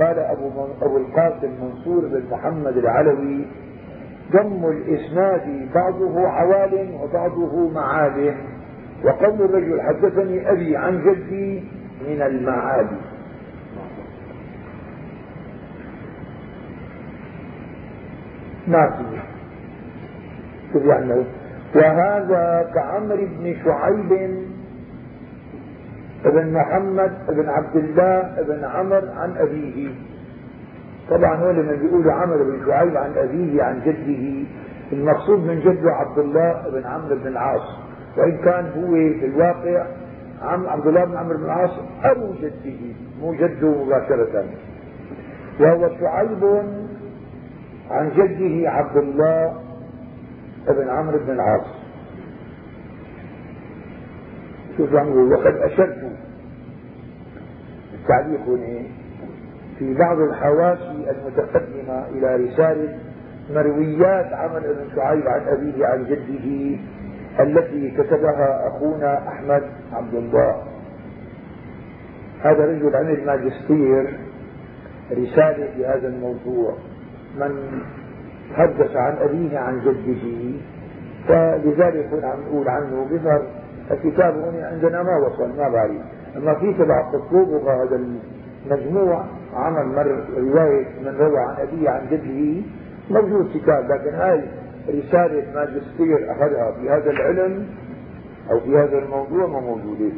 قال 0.00 0.18
أبو, 0.18 0.50
أبو 0.82 0.96
القاسم 0.96 1.50
منصور 1.62 2.00
بن 2.08 2.22
محمد 2.30 2.76
العلوي 2.76 3.44
ضم 4.32 4.66
الإسناد 4.66 5.68
بعضه 5.74 6.28
عوال 6.28 6.88
وبعضه 7.02 7.70
معال 7.70 8.34
وقول 9.04 9.42
الرجل 9.42 9.80
حدثني 9.82 10.50
أبي 10.50 10.76
عن 10.76 11.02
جدي 11.04 11.64
من 12.08 12.22
المعالي 12.22 12.96
ما 18.68 18.90
في؟ 18.90 19.23
شوف 20.74 20.84
يعني 20.84 21.24
وهذا 21.74 22.70
كعمر 22.74 23.16
بن 23.16 23.56
شعيب 23.64 24.38
بن 26.24 26.52
محمد 26.52 27.12
بن 27.28 27.48
عبد 27.48 27.76
الله 27.76 28.42
بن 28.48 28.64
عمر 28.64 29.08
عن 29.16 29.36
أبيه. 29.36 29.88
طبعا 31.10 31.36
هو 31.36 31.50
لما 31.50 31.72
بيقولوا 31.72 32.12
عمر 32.12 32.36
بن 32.36 32.66
شعيب 32.66 32.96
عن 32.96 33.12
أبيه 33.16 33.62
عن 33.62 33.80
جده. 33.80 34.46
المقصود 34.92 35.38
من 35.38 35.60
جده 35.60 35.90
عبد 35.90 36.18
الله 36.18 36.62
بن 36.72 36.86
عمرو 36.86 37.16
بن 37.16 37.26
العاص. 37.26 37.78
وإن 38.16 38.36
كان 38.36 38.64
هو 38.64 38.92
في 38.92 39.26
الواقع 39.26 39.86
عم 40.42 40.66
عبد 40.66 40.86
الله 40.86 41.04
بن 41.04 41.16
عمرو 41.16 41.38
بن 41.38 41.44
العاص 41.44 41.70
أبو 42.04 42.32
جده 42.42 42.94
مو 43.20 43.34
جده 43.34 43.84
مباشرة. 43.84 44.44
وهو 45.60 45.88
شعيب 46.00 46.44
عن 47.90 48.10
جده 48.16 48.70
عبد 48.70 48.96
الله 48.96 49.54
بن 50.68 50.88
عمرو 50.88 51.18
بن 51.18 51.30
العاص. 51.30 51.66
شوف 54.76 54.94
عم 54.94 55.32
وقد 55.32 55.56
أشرت 55.56 56.12
التعليق 57.94 58.40
هنا 58.40 58.82
في 59.78 59.94
بعض 59.94 60.18
الحواشي 60.18 61.10
المتقدمة 61.10 62.06
إلى 62.08 62.36
رسالة 62.36 62.98
مرويات 63.54 64.32
عمر 64.32 64.60
بن 64.60 64.96
شعيب 64.96 65.28
عن 65.28 65.40
أبيه 65.40 65.86
عن 65.86 66.04
جده 66.04 66.78
التي 67.40 67.90
كتبها 67.90 68.68
أخونا 68.68 69.28
أحمد 69.28 69.62
عبد 69.92 70.14
الله. 70.14 70.62
هذا 72.42 72.66
رجل 72.66 72.96
عمل 72.96 73.26
ماجستير 73.26 74.18
رسالة 75.12 75.68
في 75.76 75.86
هذا 75.86 76.08
الموضوع. 76.08 76.74
من 77.38 77.82
تحدث 78.54 78.96
عن 78.96 79.16
أبيه 79.16 79.58
عن 79.58 79.80
جده. 79.80 80.58
فلذلك 81.28 82.24
عم 82.24 82.40
نقول 82.40 82.68
عنه 82.68 83.06
بظهر 83.10 83.42
الكتاب 83.90 84.34
هنا 84.34 84.66
عندنا 84.66 85.02
ما 85.02 85.16
وصل 85.26 85.56
ما 85.56 85.68
بعرف. 85.68 86.00
أما 86.36 86.54
في 86.54 86.72
تبع 86.72 87.10
تطلبه 87.12 87.82
هذا 87.82 88.00
المجموع 88.66 89.24
عمل 89.54 89.86
مر 89.86 90.24
رواية 90.36 90.86
من 91.04 91.16
روى 91.18 91.38
عن 91.38 91.56
أبيه 91.58 91.90
عن 91.90 92.06
جده 92.10 92.62
موجود 93.10 93.50
كتاب. 93.54 93.90
لكن 93.90 94.14
هاي 94.14 94.40
رسالة 94.88 95.54
ماجستير 95.54 96.32
أخذها 96.32 96.72
في 96.72 96.90
هذا 96.90 97.10
العلم 97.10 97.66
أو 98.50 98.60
في 98.60 98.78
هذا 98.78 98.98
الموضوع 98.98 99.46
ما 99.46 99.60
موجودة. 99.60 100.12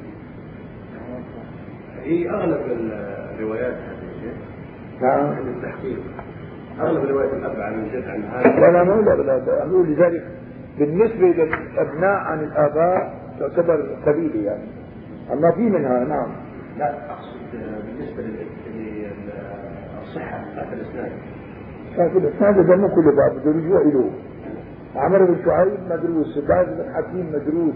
هي 2.03 2.31
أغلب 2.31 2.61
الروايات 3.39 3.77
نعم. 5.01 5.33
التحقيق. 5.33 5.99
أغلب 6.81 7.05
روايه 7.05 7.33
الاب 7.33 7.61
عن 7.61 7.75
الجد 7.75 8.09
عن 8.09 8.23
هذا 8.23 8.61
لا 8.61 8.73
لا 8.73 8.85
مو 8.85 9.01
لا 9.01 9.63
أقول 9.63 9.89
لذلك 9.89 10.25
بالنسبة 10.79 11.27
للأبناء 11.27 12.17
عن 12.17 12.41
الآباء 12.45 13.15
تعتبر 13.39 13.97
قليله 14.07 14.45
يعني. 14.45 14.65
أما 15.33 15.51
في 15.51 15.61
منها 15.61 16.05
نعم. 16.05 16.29
لا 16.79 17.11
أقصد 17.11 17.37
بالنسبة 17.87 18.23
للصحة 20.03 20.45
بتاعت 20.53 20.73
الإسناد. 20.73 21.13
لكن 21.99 22.17
الإسناد 22.17 22.59
هذا 22.59 22.77
مو 22.77 22.89
كل 22.89 23.17
باب 23.17 23.41
بده 23.41 23.51
رجوع 23.51 23.83
له 23.83 24.11
عمر 24.97 25.25
بن 25.25 25.37
شعيب 25.45 25.79
مدروس 25.91 26.39
باز 26.39 26.67
بن 26.67 26.95
حكيم 26.95 27.27
مدروس 27.33 27.75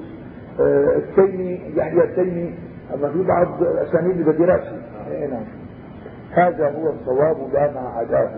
آه 0.60 0.96
التيمي 0.96 1.60
يحيى 1.76 2.04
التيمي 2.04 2.54
أما 2.94 3.12
في 3.12 3.22
بعض 3.22 3.62
الاسانيد 3.62 4.22
بدها 4.22 4.46
دراسه 4.46 4.82
آه. 5.10 5.26
نعم. 5.26 5.44
هذا 6.32 6.70
هو 6.70 6.90
الصواب 6.90 7.36
لا 7.52 7.72
ما 7.72 7.80
عداه. 7.80 8.30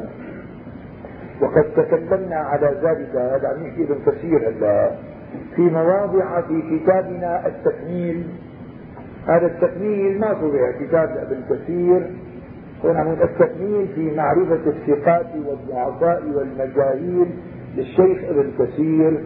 وقد 1.42 1.64
تكلمنا 1.76 2.36
على 2.36 2.66
ذلك. 2.66 3.16
هذا 3.16 3.48
عم 3.48 3.66
يحكي 3.66 3.82
ابن 3.82 3.98
كثير 4.06 4.48
هلا. 4.48 4.90
في 5.56 5.62
مواضع 5.62 6.40
في 6.40 6.62
كتابنا 6.78 7.46
التكميل. 7.46 8.26
هذا 9.26 9.46
التكميل 9.46 10.20
ما 10.20 10.32
طبع 10.32 10.72
كتاب 10.80 11.08
ابن 11.10 11.42
كثير. 11.50 12.10
هنا 12.84 13.04
من 13.04 13.18
التكميل 13.22 13.88
في 13.94 14.16
معرفة 14.16 14.60
الثقات 14.66 15.26
والضعفاء 15.46 16.22
والمجاهيل 16.34 17.26
للشيخ 17.76 18.18
ابن 18.28 18.50
كثير. 18.58 19.20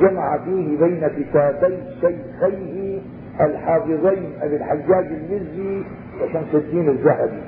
جمع 0.00 0.38
فيه 0.38 0.78
بين 0.78 1.08
كتابي 1.08 1.78
شيخيه 2.00 3.00
الحافظين 3.40 4.32
أبي 4.42 4.56
الحجاج 4.56 5.06
المزي 5.06 5.82
وشمس 6.22 6.54
الدين 6.54 6.88
الذهبي. 6.88 7.42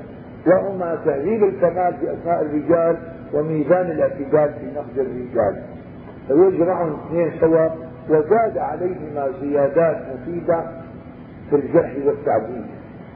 وهما 0.47 0.99
تهذيب 1.05 1.45
الكمال 1.45 1.95
في 2.01 2.13
اسماء 2.13 2.43
الرجال 2.43 2.97
وميزان 3.35 3.91
الاعتدال 3.91 4.53
في 4.61 4.67
نقد 4.77 4.99
الرجال. 4.99 5.63
فيجمعهم 6.29 6.97
اثنين 7.07 7.31
سوا 7.41 7.69
وزاد 8.11 8.59
عليهما 8.59 9.29
زيادات 9.41 9.97
مفيدة 10.15 10.63
في 11.51 11.57
الجرح 11.57 11.93
والتعديل. 12.07 12.65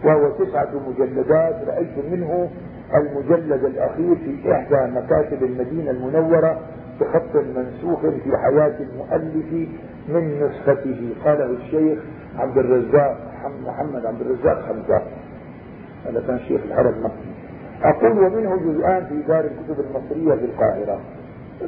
وهو 0.05 0.31
تسعة 0.31 0.71
مجلدات 0.89 1.69
رأيت 1.69 2.05
منه 2.11 2.51
المجلد 2.95 3.65
الأخير 3.65 4.15
في 4.15 4.53
إحدى 4.53 4.93
مكاتب 4.93 5.43
المدينة 5.43 5.91
المنورة 5.91 6.61
بخط 7.01 7.37
منسوخ 7.57 8.01
في 8.01 8.37
حياة 8.37 8.77
المؤلف 8.81 9.69
من 10.09 10.41
نسخته. 10.43 11.15
قاله 11.25 11.51
الشيخ 11.51 11.99
عبد 12.39 12.59
الرزاق 12.59 13.17
محمد 13.67 14.07
عبد 14.07 14.21
الرزاق 14.21 14.65
حمزة 14.67 15.03
هذا 16.07 16.23
كان 16.27 16.39
شيخ 16.49 16.61
العرب 16.65 16.95
مكي. 17.05 17.46
أقول 17.83 18.19
ومنه 18.19 18.57
جزءان 18.57 19.05
في 19.07 19.23
دار 19.29 19.45
الكتب 19.45 19.85
المصرية 19.85 20.35
في 20.39 20.45
القاهرة. 20.45 21.01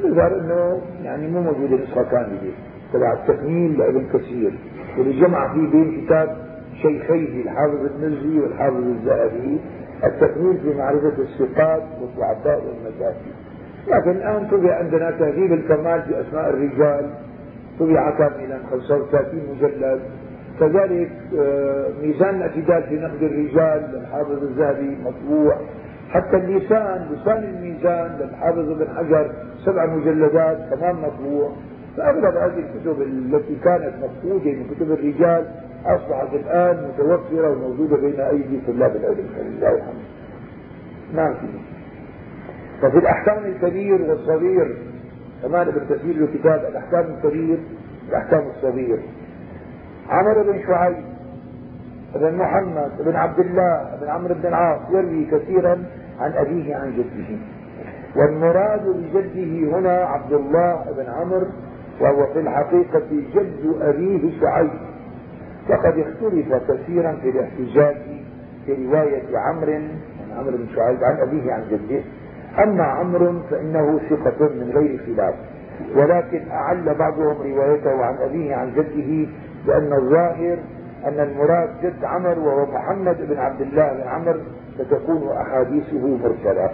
الظاهر 0.05 0.39
إنه 0.39 0.81
يعني 1.03 1.27
مو 1.27 1.41
موجودة 1.41 1.83
نسخة 1.83 2.03
كاملة 2.03 2.51
تبع 2.93 3.13
التكميل 3.13 3.77
لابن 3.79 4.05
كثير. 4.13 4.53
واللي 4.97 5.21
جمع 5.21 5.53
فيه 5.53 5.71
بين 5.71 6.05
كتاب 6.05 6.37
شيخيه 6.81 7.41
الحافظ 7.43 7.85
المزي 7.85 8.39
والحافظ 8.39 8.77
الذهبي 8.77 9.59
التكميل 10.03 10.57
في 10.57 10.73
معرفة 10.77 11.13
الثقات 11.19 11.83
والضعفاء 12.01 12.63
والمجاهيل 12.65 13.33
لكن 13.87 14.11
الآن 14.11 14.47
طبع 14.47 14.75
عندنا 14.75 15.11
تهذيب 15.11 15.53
الكمال 15.53 16.01
في 16.01 16.21
أسماء 16.21 16.49
الرجال. 16.49 17.09
طبع 17.79 18.17
كاملا 18.17 18.59
35 18.71 19.41
مجلد. 19.55 19.99
كذلك 20.59 21.11
آه، 21.39 21.87
ميزان 22.01 22.35
الاعتدال 22.35 22.83
في 22.83 22.95
نقد 22.95 23.23
الرجال 23.23 23.91
للحافظ 23.93 24.43
الذهبي 24.43 24.97
مطبوع. 25.05 25.57
حتى 26.09 26.37
اللسان 26.37 27.07
لسان 27.11 27.43
الميزان 27.43 28.17
للحافظ 28.19 28.69
ابن 28.71 28.87
حجر 28.97 29.31
سبع 29.65 29.85
مجلدات 29.85 30.57
كمان 30.73 30.95
مطبوع. 30.95 31.51
فأغلب 31.97 32.37
هذه 32.37 32.59
الكتب 32.59 33.01
التي 33.01 33.55
كانت 33.63 33.93
مفقوده 34.03 34.51
من 34.51 34.65
كتب 34.75 34.91
الرجال 34.91 35.45
أصبحت 35.85 36.33
الآن 36.33 36.87
متوفرة 36.87 37.49
وموجودة 37.49 37.97
بين 37.97 38.19
أيدي 38.19 38.59
طلاب 38.67 38.95
العلم 38.95 39.27
فلله 39.35 39.71
الحمد. 39.75 40.03
نعم 41.15 41.33
ففي 42.81 42.97
الأحكام 42.97 43.45
الكبير 43.45 44.01
والصغير 44.01 44.77
كمان 45.43 45.67
ابن 45.67 45.81
كثير 45.89 46.15
له 46.15 46.27
كتاب 46.33 46.65
الأحكام 46.71 47.05
الكبير 47.17 47.57
الأحكام 48.09 48.43
الصغير. 48.55 48.99
عمر 50.09 50.43
بن 50.43 50.59
شعيب 50.67 51.03
بن 52.15 52.35
محمد 52.35 52.91
بن 53.05 53.15
عبد 53.15 53.39
الله 53.39 53.97
بن 54.01 54.07
عمرو 54.09 54.33
بن 54.33 54.47
العاص 54.47 54.79
يروي 54.91 55.25
كثيرا 55.25 55.83
عن 56.19 56.31
أبيه 56.33 56.75
عن 56.75 56.91
جده. 56.91 57.37
والمراد 58.15 58.81
بجده 58.87 59.77
هنا 59.77 59.91
عبد 59.91 60.33
الله 60.33 60.85
بن 60.97 61.05
عمرو 61.09 61.47
وهو 62.01 62.33
في 62.33 62.39
الحقيقة 62.39 63.03
جد 63.35 63.75
أبيه 63.81 64.39
شعيب. 64.41 64.71
فقد 65.69 65.97
اختلف 65.99 66.71
كثيرا 66.71 67.11
في 67.21 67.29
الاحتجاج 67.29 67.97
في 68.65 68.85
رواية 68.87 69.37
عمرو 69.37 69.73
عن 69.73 69.89
عمرو 70.37 70.57
بن 70.57 70.67
شعيب 70.75 71.03
عن 71.03 71.17
أبيه 71.27 71.53
عن 71.53 71.63
جده. 71.71 72.01
أما 72.63 72.83
عمرو 72.83 73.39
فإنه 73.51 73.99
ثقة 74.09 74.47
من 74.47 74.71
غير 74.75 74.99
خلاف. 75.05 75.35
ولكن 75.95 76.51
أعل 76.51 76.95
بعضهم 76.95 77.53
روايته 77.53 78.05
عن 78.05 78.15
أبيه 78.17 78.55
عن 78.55 78.71
جده 78.71 79.29
لأن 79.67 79.93
الظاهر 79.93 80.57
أن 81.05 81.19
المراد 81.19 81.69
جد 81.83 82.03
عمر 82.03 82.39
وهو 82.39 82.65
محمد 82.65 83.17
بن 83.29 83.37
عبد 83.37 83.61
الله 83.61 83.93
بن 83.93 84.07
عمر 84.07 84.41
فتكون 84.79 85.37
أحاديثه 85.37 86.07
مرسلة. 86.07 86.69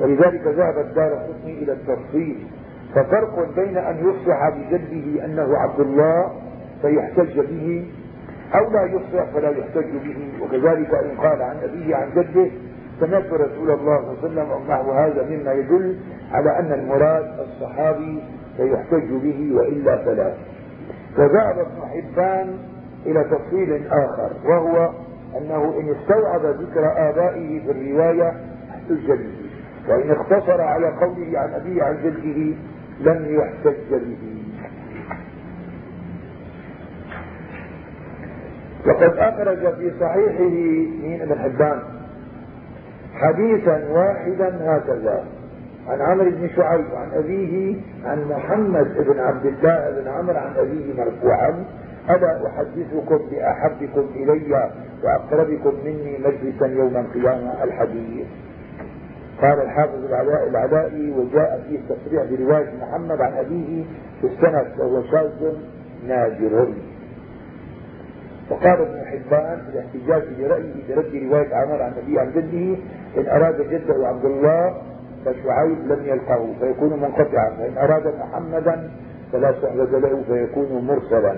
ولذلك 0.00 0.46
ذهب 0.46 0.78
الدار 0.78 1.12
قطني 1.14 1.62
إلى 1.62 1.72
التفصيل. 1.72 2.46
ففرق 2.94 3.54
بين 3.56 3.76
أن 3.76 3.96
يصبح 3.96 4.48
بجده 4.48 5.24
أنه 5.24 5.56
عبد 5.56 5.80
الله 5.80 6.30
فيحتج 6.82 7.40
به 7.40 7.86
أو 8.54 8.70
لا 8.70 8.84
يصبح 8.84 9.24
فلا 9.34 9.50
يحتج 9.50 9.90
به. 10.04 10.32
وكذلك 10.42 10.94
إن 10.94 11.16
قال 11.18 11.42
عن 11.42 11.56
أبيه 11.56 11.96
عن 11.96 12.10
جده 12.16 12.50
سمعت 13.00 13.32
رسول 13.32 13.70
الله 13.70 13.98
صلى 13.98 14.10
الله 14.10 14.18
عليه 14.18 14.18
وسلم 14.18 14.50
أو 14.50 14.60
نحو 14.68 14.90
هذا 14.90 15.26
مما 15.30 15.52
يدل 15.52 15.96
على 16.32 16.58
أن 16.58 16.72
المراد 16.72 17.40
الصحابي 17.40 18.22
فيحتج 18.56 19.10
به 19.12 19.52
وإلا 19.56 19.96
فلا. 19.96 20.34
فذهب 21.16 21.58
ابن 21.58 21.82
حبان 21.92 22.58
إلى 23.06 23.24
تفصيل 23.24 23.86
آخر 23.86 24.30
وهو 24.44 24.90
أنه 25.38 25.80
إن 25.80 25.94
استوعب 26.00 26.46
ذكر 26.46 26.84
آبائه 27.10 27.60
في 27.66 27.70
الرواية 27.70 28.32
احتج 28.70 29.06
به 29.06 29.32
وإن 29.88 30.10
اقتصر 30.10 30.60
على 30.60 30.86
قوله 30.86 31.38
عن 31.38 31.54
أبيه 31.54 31.82
عن 31.82 31.96
جده 32.04 32.54
لم 33.00 33.26
يحتج 33.38 33.90
به. 33.90 34.38
وقد 38.86 39.16
أخرج 39.16 39.74
في 39.74 39.92
صحيحه 40.00 40.50
مين 41.02 41.22
ابن 41.22 41.38
حبان 41.38 41.82
حديثا 43.14 43.88
واحدا 43.90 44.76
هكذا 44.76 45.24
عن 45.88 46.00
عمرو 46.00 46.30
بن 46.30 46.48
شعيب 46.56 46.84
عن 46.94 47.10
أبيه 47.14 47.76
عن 48.04 48.24
محمد 48.30 48.94
بن 49.06 49.20
عبد 49.20 49.46
الله 49.46 50.00
بن 50.00 50.08
عمرو 50.08 50.36
عن 50.36 50.56
أبيه 50.56 50.94
مرفوعا 51.04 51.64
ألا 52.10 52.46
أحدثكم 52.46 53.18
بأحبكم 53.30 54.06
إلي 54.14 54.70
وأقربكم 55.04 55.74
مني 55.84 56.18
مجلسا 56.18 56.66
يوم 56.66 56.96
القيامة 56.96 57.64
الحديث. 57.64 58.26
قال 59.42 59.60
الحافظ 59.62 60.04
العلاء 60.04 60.48
العلائي 60.48 61.10
وجاء 61.10 61.64
فيه 61.68 61.78
التصريح 61.78 62.22
برواية 62.30 62.72
محمد 62.82 63.20
عن 63.20 63.32
أبيه 63.32 63.84
في 64.20 64.26
السند 64.26 64.66
وهو 64.78 65.02
شاذ 65.02 65.52
نادر 66.06 66.68
وقال 68.50 68.80
ابن 68.80 69.04
حبان 69.06 69.58
في 69.60 69.70
الاحتجاج 69.78 70.22
برأيه 70.38 70.72
برد 70.88 71.14
رواية 71.30 71.54
عمر 71.54 71.82
عن 71.82 71.92
أبيه 72.04 72.20
عن 72.20 72.30
جده 72.30 72.76
إن 73.16 73.28
أراد 73.28 73.60
جده 73.70 74.08
عبد 74.08 74.24
الله 74.24 74.74
فشعيب 75.24 75.78
لم 75.86 76.00
يلقه 76.04 76.54
فيكون 76.60 77.00
منقطعا 77.00 77.50
فإن 77.50 77.78
أراد 77.78 78.14
محمدا 78.18 78.90
فلا 79.32 79.54
صحبة 79.62 79.98
له 79.98 80.22
فيكون 80.26 80.84
مرسلا. 80.86 81.36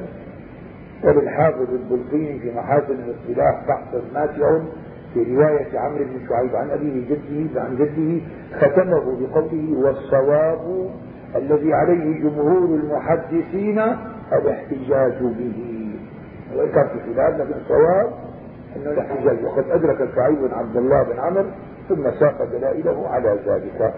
وللحافظ 1.05 1.67
البلقيني 1.73 2.39
في 2.39 2.53
محاسن 2.55 2.95
الاصطلاح 2.95 3.65
بحث 3.69 4.03
ماتع 4.15 4.59
في 5.15 5.35
رواية 5.35 5.79
عمرو 5.79 6.05
بن 6.05 6.29
شعيب 6.29 6.57
عن 6.57 6.71
أبيه 6.71 7.09
جده 7.09 7.61
عن 7.61 7.77
جده 7.77 8.21
ختمه 8.59 9.01
بقوله 9.21 9.79
والصواب 9.79 10.91
الذي 11.37 11.75
عليه 11.75 12.21
جمهور 12.21 12.59
المحدثين 12.59 13.79
الاحتجاج 14.33 15.19
به. 15.23 15.91
وإن 16.57 16.69
كان 16.69 16.89
في 16.89 17.15
خلاف 17.15 17.41
لكن 17.41 17.61
الصواب 17.61 18.13
أنه 18.77 18.91
الاحتجاج. 18.91 19.45
وقد 19.45 19.65
أدرك 19.71 20.09
شعيب 20.17 20.39
بن 20.39 20.55
عبد 20.55 20.77
الله 20.77 21.03
بن 21.03 21.19
عمرو 21.19 21.45
ثم 21.89 22.11
ساق 22.21 22.45
دلائله 22.45 23.09
على 23.09 23.39
ذلك. 23.47 23.95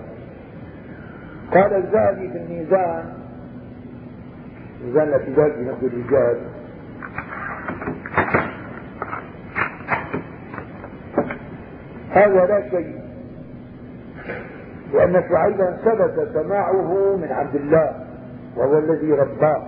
قال 1.55 1.75
الزهدي 1.75 2.29
في 2.29 2.39
الميزان 2.39 3.05
ميزان 4.85 5.09
الاحتجاج 5.09 5.53
بنقد 5.59 5.85
الرجال. 5.85 6.37
هذا 12.17 12.47
لا 12.47 12.71
شيء. 12.71 13.01
لأن 14.93 15.23
شعيبا 15.29 15.77
ثبت 15.85 16.29
سماعه 16.35 17.17
من 17.17 17.29
عبد 17.31 17.55
الله 17.55 17.93
وهو 18.57 18.79
الذي 18.79 19.13
رباه. 19.13 19.63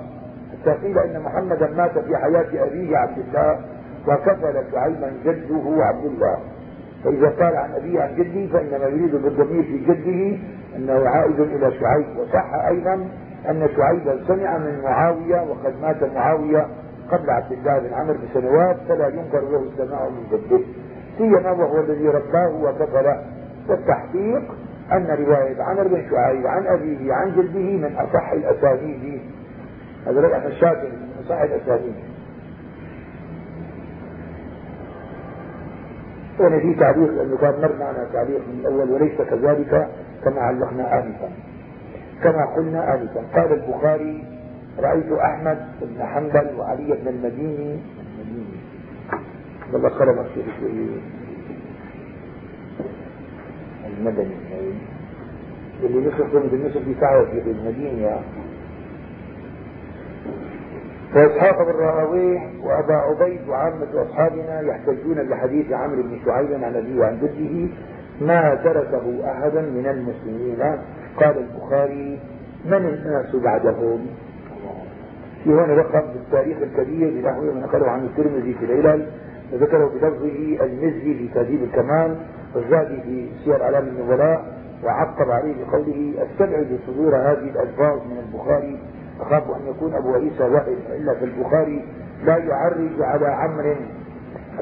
حتى 0.53 0.71
قيل 0.71 0.99
إن 0.99 1.23
محمدا 1.23 1.71
مات 1.77 1.99
في 1.99 2.17
حياة 2.17 2.67
أبيه 2.67 2.97
عبد 2.97 3.19
الله 3.19 3.61
وكفل 4.09 4.73
شعيبا 4.73 5.13
جده 5.25 5.85
عبد 5.85 6.05
الله. 6.05 6.39
فإذا 7.05 7.29
قال 7.29 7.57
عن 7.57 7.71
أبيه 7.73 8.01
عن 8.01 8.15
جده 8.15 8.53
فإنما 8.53 8.87
يريد 8.87 9.17
بالضمير 9.17 9.63
في 9.63 9.79
جده 9.79 10.39
أنه 10.77 11.09
عائد 11.09 11.41
إلى 11.41 11.73
شعيب. 11.81 12.19
وصح 12.19 12.55
أيضا 12.69 13.09
أن 13.49 13.69
شعيبا 13.77 14.25
سمع 14.29 14.59
من 14.59 14.81
معاوية 14.85 15.41
وقد 15.43 15.75
مات 15.83 16.05
معاوية 16.15 16.67
قبل 17.11 17.31
عبد 17.31 17.53
الله 17.53 17.79
بن 17.79 17.95
عمرو 17.95 18.17
بسنوات 18.31 18.77
فلا 18.89 19.09
ينكر 19.09 19.41
له 19.41 19.63
السماع 19.73 20.09
من 20.09 20.27
جده. 20.33 20.61
سيما 21.19 21.51
وهو 21.53 21.81
الذي 21.81 22.09
رباه 22.09 22.49
وكفله 22.49 23.25
والتحقيق 23.69 24.43
أن 24.93 25.07
رواية 25.07 25.63
عمرو 25.63 25.89
بن 25.89 26.11
شعيب 26.11 26.47
عن 26.47 26.67
أبيه 26.67 27.13
عن 27.13 27.31
جده 27.33 27.89
من 27.89 27.97
أصح 27.97 28.31
الأسانيد 28.33 29.21
هذا 30.07 30.37
أحمد 30.37 30.47
الشافعي 30.51 30.89
من 30.89 31.25
أصح 31.27 31.41
الأسانيد 31.41 31.95
هنا 36.41 36.59
في 36.59 36.75
تعليق 36.75 37.11
لأنه 37.11 37.37
كان 37.37 37.55
مر 37.63 37.73
معنا 37.81 38.07
تعليق 38.13 38.41
من 38.49 38.61
الأول 38.61 38.91
وليس 38.91 39.21
كذلك 39.31 39.89
كما 40.25 40.41
علقنا 40.41 40.99
آنفا. 40.99 41.29
كما 42.23 42.45
قلنا 42.57 42.95
آنفا. 42.95 43.23
قال 43.35 43.53
البخاري 43.53 44.25
رأيت 44.79 45.13
أحمد 45.13 45.59
بن 45.83 46.03
حنبل 46.03 46.55
وعلي 46.59 46.93
بن 47.03 47.09
المديني 47.09 47.81
والله 49.73 49.89
خرب 49.89 50.27
المدني. 53.87 54.37
اللي 55.83 56.09
نصف 56.09 56.37
بالنصف 56.37 57.01
ساعة 57.01 57.25
في 57.25 57.51
المدينة. 57.51 58.21
وإسحاق 61.17 61.63
بن 61.63 61.79
راهويه 61.79 62.39
وأبا 62.63 62.95
عبيد 62.95 63.49
وعامة 63.49 64.03
أصحابنا 64.03 64.61
يحتجون 64.61 65.29
بحديث 65.29 65.73
عمرو 65.73 66.03
بن 66.03 66.19
شعيب 66.25 66.65
عن 66.65 66.75
أبيه 66.77 67.01
وعن 67.01 67.19
جده 67.23 67.69
ما 68.21 68.55
تركه 68.55 69.31
أحد 69.33 69.55
من 69.55 69.87
المسلمين. 69.87 70.79
قال 71.17 71.39
البخاري 71.39 72.19
من 72.65 72.75
الناس 72.75 73.37
بعدهم 73.37 74.07
في 75.45 75.51
هنا 75.51 75.75
رقم 75.75 76.03
بالتاريخ 76.13 76.57
الكبير 76.63 77.11
بنحو 77.11 77.43
ما 77.43 77.61
نقله 77.61 77.91
عن 77.91 78.05
الترمذي 78.05 78.55
في 78.55 78.65
العلل. 78.65 79.07
وذكره 79.53 79.87
بلفظه 79.87 80.65
المزي 80.65 81.15
في 81.15 81.29
تهذيب 81.35 81.63
الكمال 81.63 82.17
والزادي 82.55 83.01
في 83.01 83.29
سير 83.45 83.63
أعلام 83.63 83.89
النبلاء 83.89 84.45
وعقب 84.85 85.31
عليه 85.31 85.55
بقوله 85.65 86.15
استبعد 86.19 86.79
صدور 86.87 87.17
هذه 87.17 87.51
الألفاظ 87.51 87.99
من 88.07 88.19
البخاري 88.19 88.79
أخاف 89.21 89.43
أن 89.43 89.67
يكون 89.71 89.95
أبو 89.95 90.15
عيسى 90.15 90.43
وائل 90.43 90.79
إلا 90.97 91.15
في 91.15 91.25
البخاري 91.25 91.85
لا 92.25 92.37
يعرج 92.37 93.01
على 93.01 93.27
عمر. 93.27 93.77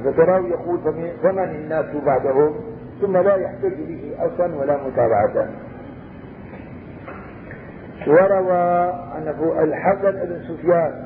فتراه 0.05 0.39
يقول 0.39 0.79
فمن 1.23 1.39
الناس 1.39 1.87
بعدهم؟ 2.07 2.55
ثم 3.01 3.17
لا 3.17 3.37
يحتج 3.37 3.75
به 3.89 4.15
أصلا 4.19 4.57
ولا 4.57 4.79
متابعة. 4.87 5.49
وروى 8.07 8.93
أنه 9.19 9.63
الحسن 9.63 10.11
بن 10.11 10.41
سفيان 10.49 11.06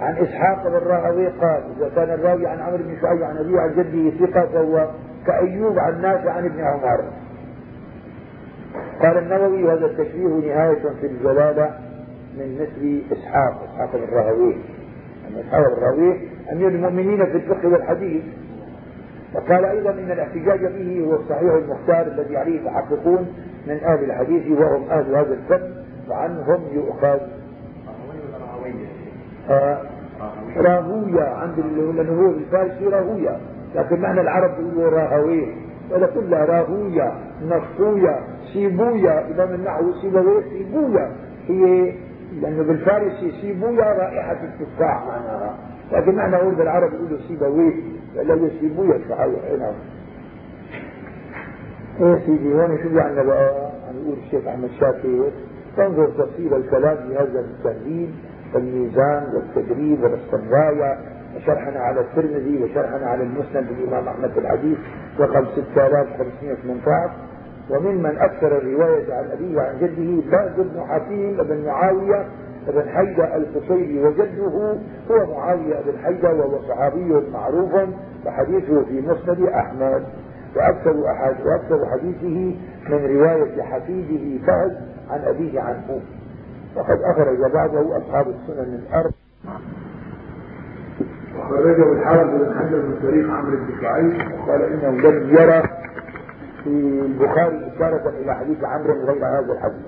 عن 0.00 0.16
إسحاق 0.16 0.68
بن 0.68 0.86
راهوي 0.86 1.26
قال 1.26 1.62
إذا 1.76 1.90
كان 1.96 2.10
الراوي 2.10 2.46
عن 2.46 2.60
عمرو 2.60 2.78
بن 2.78 2.96
شعيب 3.02 3.22
عن 3.22 3.36
أبيه 3.36 3.60
عن 3.60 3.70
جده 3.70 4.26
ثقة 4.26 4.46
فهو 4.46 4.88
كأيوب 5.26 5.78
عن 5.78 6.02
نافع 6.02 6.30
عن 6.30 6.44
ابن 6.44 6.60
عمر. 6.60 7.04
قال 9.02 9.18
النووي 9.18 9.72
هذا 9.72 9.86
التشبيه 9.86 10.28
نهاية 10.28 10.82
في 11.00 11.06
الجلالة 11.06 11.70
من 12.38 12.54
مثل 12.60 13.02
إسحاق 13.12 13.62
إسحاق 13.72 13.96
بن 13.96 14.14
راهوي. 14.14 14.54
أن 15.28 15.38
إسحاق 15.46 15.76
بن 15.76 15.82
راهوي 15.82 16.20
أمير 16.52 16.68
المؤمنين 16.68 17.26
في 17.26 17.36
الفقه 17.36 17.68
والحديث. 17.68 18.22
وقال 19.34 19.64
أيضا 19.64 19.90
إن 19.90 20.10
الاحتجاج 20.10 20.60
به 20.66 21.06
هو 21.06 21.14
الصحيح 21.14 21.52
المختار 21.52 22.06
الذي 22.06 22.36
عليه 22.36 22.58
المحققون 22.60 23.26
من 23.66 23.80
أهل 23.84 24.04
الحديث 24.04 24.58
وهم 24.58 24.90
أهل 24.90 25.14
هذا 25.14 25.34
الفن 25.34 25.70
وعنهم 26.08 26.60
يؤخذ 26.72 27.18
راهوية 30.56 31.22
عند 31.22 31.58
لأنه 31.96 32.22
هو 32.22 32.32
بالفارسي 32.32 32.84
راهوية 32.86 33.36
لكن 33.74 34.00
معنى 34.00 34.20
العرب 34.20 34.50
يقولوا 34.60 34.90
راهوية. 34.90 35.46
ولا 35.90 36.06
كلها 36.06 36.44
راهوية 36.44 37.12
نصوية 37.42 38.20
سيبويا 38.52 39.26
إمام 39.34 39.54
النحو 39.54 39.92
سيبويه 40.02 40.42
سيبويا 40.52 41.12
هي 41.48 41.92
لأنه 42.40 42.62
بالفارسي 42.62 43.32
سيبويا 43.40 43.84
رائحة 43.84 44.36
التفاح. 44.44 45.04
معناها 45.06 45.54
لكن 45.92 46.14
معنى 46.14 46.36
هو 46.36 46.50
بالعرب 46.50 46.92
يقولوا 46.92 47.18
سيبويه 47.28 47.74
ولا 48.16 48.34
يسيبويا 48.34 48.98
صحيح 49.10 49.40
هنا 49.50 49.72
إيه 52.00 52.18
سيدي 52.26 52.54
هون 52.54 52.78
شو 52.82 52.98
عندنا 52.98 53.22
بقى؟ 53.22 53.70
عم 53.88 53.96
يقول 54.02 54.16
الشيخ 54.26 54.46
أحمد 54.46 54.68
شاكر 54.80 55.30
تنظر 55.76 56.06
تفصيل 56.06 56.54
الكلام 56.54 56.96
في 56.96 57.14
هذا 57.16 57.40
التهذيب 57.40 58.10
والميزان 58.54 59.24
والتدريب 59.34 60.02
والاستمراية 60.02 60.98
وشرحنا 61.36 61.80
على 61.80 62.00
الترمذي 62.00 62.62
وشرحنا 62.64 63.06
على 63.06 63.22
المسند 63.22 63.66
الامام 63.70 64.08
أحمد 64.08 64.38
الحديث 64.38 64.78
رقم 65.20 65.44
6518 65.56 67.10
وممن 67.70 68.16
أكثر 68.18 68.58
الرواية 68.58 69.14
عن 69.14 69.24
أبيه 69.32 69.56
وعن 69.56 69.78
جده 69.80 70.30
باز 70.30 70.52
بن 70.66 70.80
حكيم 70.88 71.36
بن 71.36 71.64
معاوية 71.66 72.26
بن 72.68 72.88
حيدة 72.88 73.36
القصيري 73.36 74.04
وجده 74.04 74.76
هو 75.10 75.26
معاوية 75.36 75.74
بن 75.86 75.98
حيدة 76.04 76.34
وهو 76.34 76.58
صحابي 76.68 77.20
معروف 77.32 77.72
وحديثه 78.26 78.84
في 78.84 79.00
مسند 79.00 79.42
أحمد. 79.42 80.02
وأكثر 80.56 81.10
أحد 81.10 81.34
وأكثر 81.46 81.86
حديثه 81.92 82.56
من 82.88 83.06
رواية 83.16 83.62
حفيده 83.62 84.46
فهد 84.46 84.76
عن 85.10 85.20
أبيه 85.20 85.60
عنه 85.60 86.00
وقد 86.76 87.02
أخرج 87.02 87.52
بعده 87.52 87.96
أصحاب 87.98 88.26
السنن 88.28 88.80
الأرض 88.88 89.12
وخرجه 91.38 91.92
الحافظ 91.92 92.30
بن 92.30 92.54
حجر 92.58 92.76
من 92.76 92.98
طريق 93.02 93.30
عمرو 93.30 93.56
بن 93.56 93.80
شعيب 93.80 94.40
وقال 94.40 94.62
إنه 94.62 94.90
لم 94.90 95.36
يرى 95.36 95.62
في 96.64 96.68
البخاري 97.06 97.72
إشارة 97.76 98.08
إلى 98.08 98.34
حديث 98.34 98.64
عمرو 98.64 98.92
غير 98.92 99.26
هذا 99.26 99.52
الحديث. 99.52 99.86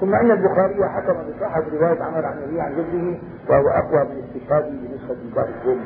ثم 0.00 0.14
إن 0.14 0.30
البخاري 0.30 0.88
حكم 0.88 1.12
بصحة 1.12 1.62
رواية 1.72 2.02
عمر 2.02 2.24
عن 2.24 2.42
ابيه 2.42 2.62
عن 2.62 2.72
جده 2.72 3.18
وهو 3.48 3.68
أقوى 3.68 4.04
من 4.04 4.22
استشهاده 4.24 4.68
بنسبة 4.68 5.16
باقي 5.36 5.48
القوم. 5.48 5.80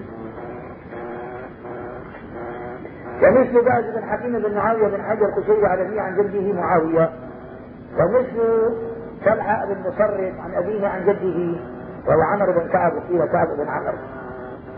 ومثل 3.23 3.64
بعد 3.64 3.85
بن 3.85 4.03
حكيم 4.03 4.38
بن 4.38 4.55
معاوية 4.55 4.88
بن 4.88 5.03
حجر 5.03 5.66
عن 5.66 5.79
ابيه 5.79 6.01
عن 6.01 6.16
جده 6.16 6.53
معاوية. 6.53 7.11
ومثل 7.99 8.89
طلحة 9.27 9.67
بن 9.67 9.81
مصرف 9.81 10.41
عن 10.41 10.55
أبيه 10.55 10.89
عن 10.89 11.03
جده 11.07 11.61
وهو 12.09 12.21
عمرو 12.21 12.53
بن 12.53 12.69
كعب 12.69 12.93
وقيل 12.93 13.27
كعب 13.27 13.49
بن 13.59 13.69
عمرو. 13.69 13.99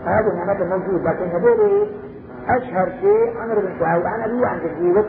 هذا 0.05 0.33
معناته 0.33 0.65
موجود 0.65 1.03
لكن 1.03 1.25
هذول 1.25 1.87
أشهر 2.49 2.89
شيء 3.01 3.37
عمرو 3.41 3.61
بن 3.61 3.79
كعب 3.79 4.05
عن 4.05 4.21
أبيه 4.21 4.47
عن 4.47 4.59
جده 4.59 5.03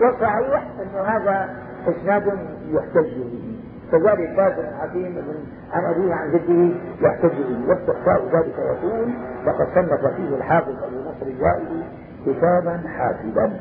والصحيح 0.00 0.64
أنه 0.82 1.00
هذا 1.02 1.56
إسناد 1.88 2.38
يحتج 2.68 3.14
به. 3.14 3.58
كذلك 3.92 4.36
باسل 4.36 4.62
بن 4.94 5.34
عن 5.72 5.84
أبيه 5.84 6.14
عن 6.14 6.30
جده 6.32 6.74
يحتج 7.00 7.30
به. 7.30 7.68
واستخفاء 7.68 8.24
ذلك 8.32 8.58
يقول 8.58 9.12
لقد 9.46 9.66
صنف 9.74 10.06
فيه 10.16 10.36
الحافظ 10.36 10.84
أبو 10.84 10.96
نصر 11.00 11.26
الوائلي 11.26 11.84
كتابا 12.26 12.80
حافظا 12.98 13.52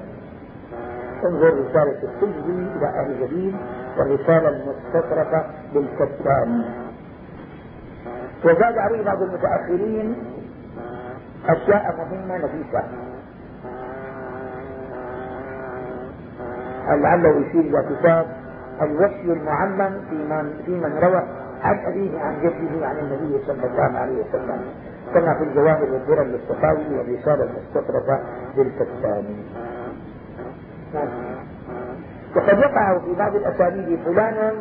انظر 1.25 1.53
رسالة 1.69 1.97
السجدي 2.03 2.67
إلى 2.77 2.85
أهل 2.87 3.27
جديد 3.27 3.55
والرسالة 3.97 4.49
المستطرفة 4.49 5.45
للكتاب. 5.75 6.61
وزاد 8.45 8.77
عليه 8.77 9.03
بعض 9.05 9.21
المتأخرين 9.21 10.15
أشياء 11.49 11.95
مهمة 11.97 12.37
نفيسة 12.37 12.83
لعله 16.89 17.29
يشير 17.29 17.61
إلى 17.61 17.95
كتاب 17.95 18.25
الوصي 18.81 19.21
المعمم 19.33 19.91
في 20.09 20.15
من 20.15 20.53
في 20.65 20.71
من 20.71 20.97
روى 21.03 21.23
عن 21.61 21.79
أبيه 21.85 22.19
عن 22.19 22.35
جده 22.43 22.87
عن 22.87 22.95
النبي 22.97 23.45
صلى 23.47 23.65
الله 23.67 23.99
عليه 23.99 24.23
وسلم. 24.23 24.61
كما 25.13 25.33
في 25.33 25.43
الجواهر 25.43 25.83
والدرر 25.83 26.23
للصفاوي 26.23 26.97
والرسالة 26.97 27.43
المستطرفة 27.43 28.19
للكتاني 28.57 29.35
وقد 32.35 32.59
وقع 32.59 32.99
في 32.99 33.13
بعض 33.19 33.35
الأساليب 33.35 33.99
فلان 34.05 34.53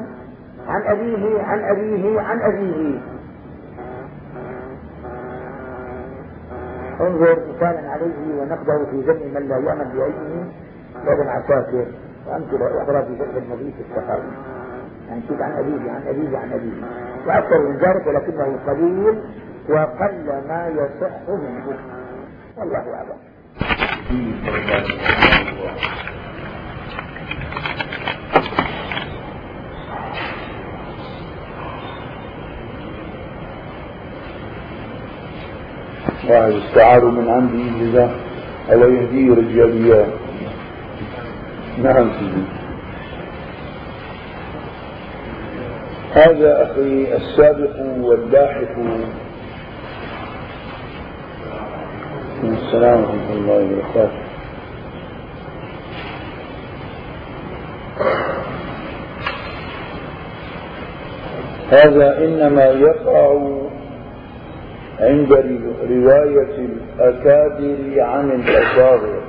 عن 0.68 0.82
أبيه 0.82 1.42
عن 1.42 1.58
أبيه 1.58 2.20
عن 2.20 2.40
أبيه. 2.40 2.98
انظر 7.00 7.38
مثالا 7.56 7.90
عليه 7.90 8.40
ونقده 8.40 8.84
في 8.90 8.96
ذم 9.00 9.34
من 9.34 9.48
لا 9.48 9.56
يعمل 9.56 9.84
بعلمه 9.98 10.52
وابن 11.06 11.28
عساكر. 11.28 11.86
وأمثلة 12.26 12.82
أخرى 12.82 13.02
في 13.02 13.12
ذكر 13.14 13.38
النبي 13.38 13.72
في 13.72 13.82
الصحابي 13.90 14.28
يعني 15.08 15.22
شوف 15.28 15.40
عن 15.42 15.52
أبيه 15.52 15.90
عن 15.90 16.02
أبيه 16.06 16.38
عن 16.38 16.52
أبيه. 16.52 16.82
وأكثر 17.26 17.58
من 17.68 17.76
ذلك 17.76 18.06
ولكنه 18.06 18.58
قليل 18.66 19.22
وقل 19.68 20.24
ما 20.48 20.68
يصح 20.68 21.28
منه. 21.28 21.78
والله 22.58 22.94
أعلم. 22.94 23.20
واحد 36.30 36.52
استعاروا 36.52 37.10
من 37.10 37.28
عندي 37.28 37.84
جزاء 37.84 38.10
ألا 38.72 38.86
يهديه 38.86 39.34
رجاليات 39.34 40.06
نعم 41.82 42.10
سيدي. 42.18 42.42
هذا 46.14 46.62
أخي 46.62 47.16
السابق 47.16 47.76
واللاحق. 48.00 48.74
السلام 52.44 53.00
ورحمة 53.00 53.32
الله 53.32 53.58
وبركاته. 53.64 54.20
هذا 61.70 62.24
إنما 62.24 62.64
يقع 62.64 63.38
عند 65.00 65.32
رواية 65.90 66.58
الأكابر 66.58 68.00
عن 68.00 68.30
الأصاغر 68.30 69.20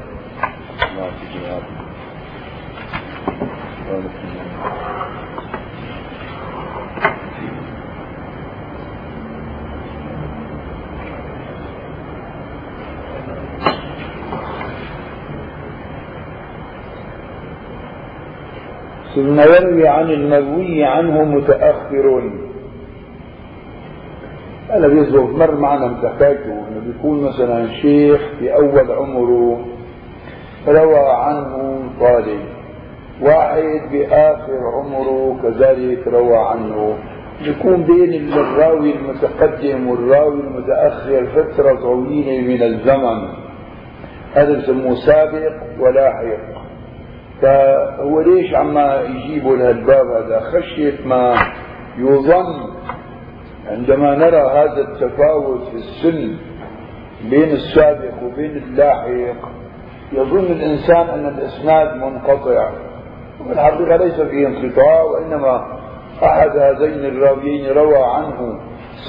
ثم 19.15 19.39
يروي 19.39 19.87
عن 19.87 20.11
المروي 20.11 20.83
عنه 20.83 21.23
متأخر. 21.23 22.50
هذا 24.71 24.87
بيزبط 24.87 25.29
مر 25.29 25.55
معنا 25.55 25.85
انت 25.85 26.05
حكايته 26.05 26.51
إنه 26.51 26.81
بيكون 26.85 27.23
مثلا 27.23 27.67
شيخ 27.67 28.21
في 28.39 28.53
أول 28.53 28.91
عمره 28.91 29.65
روى 30.67 31.09
عنه 31.09 31.79
طالب 31.99 32.39
واحد 33.21 33.91
بآخر 33.91 34.59
عمره 34.73 35.37
كذلك 35.43 36.07
روى 36.07 36.37
عنه. 36.37 36.97
بيكون 37.43 37.83
بين 37.83 38.33
الراوي 38.33 38.95
المتقدم 38.95 39.87
والراوي 39.87 40.39
المتأخر 40.41 41.25
فترة 41.25 41.75
طويلة 41.75 42.47
من 42.47 42.63
الزمن. 42.63 43.27
هذا 44.33 44.57
بسموه 44.57 44.95
سابق 44.95 45.53
ولاحق. 45.79 46.61
فهو 47.41 48.21
ليش 48.21 48.53
عما 48.53 49.01
يجيبوا 49.01 49.55
لهالباب 49.55 50.05
هذا؟ 50.07 50.39
خشية 50.39 51.05
ما 51.05 51.35
يظن 51.97 52.71
عندما 53.67 54.15
نرى 54.15 54.41
هذا 54.41 54.81
التفاوت 54.81 55.67
في 55.67 55.75
السن 55.75 56.37
بين 57.29 57.49
السابق 57.51 58.23
وبين 58.23 58.57
اللاحق 58.57 59.49
يظن 60.13 60.45
الإنسان 60.45 61.09
أن 61.09 61.25
الإسناد 61.25 61.95
منقطع. 61.95 62.71
وفي 63.41 63.51
الحقيقة 63.51 63.95
ليس 63.95 64.21
فيه 64.21 64.47
انقطاع 64.47 65.01
وإنما 65.01 65.77
أحد 66.23 66.57
هذين 66.57 67.05
الراويين 67.05 67.65
روى 67.67 68.03
عنه 68.03 68.59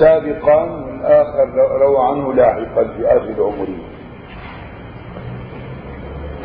سابقا 0.00 0.62
والآخر 0.62 1.48
روى 1.82 2.08
عنه 2.08 2.34
لاحقا 2.34 2.84
في 2.84 3.06
آخر 3.06 3.42
عمره. 3.42 3.78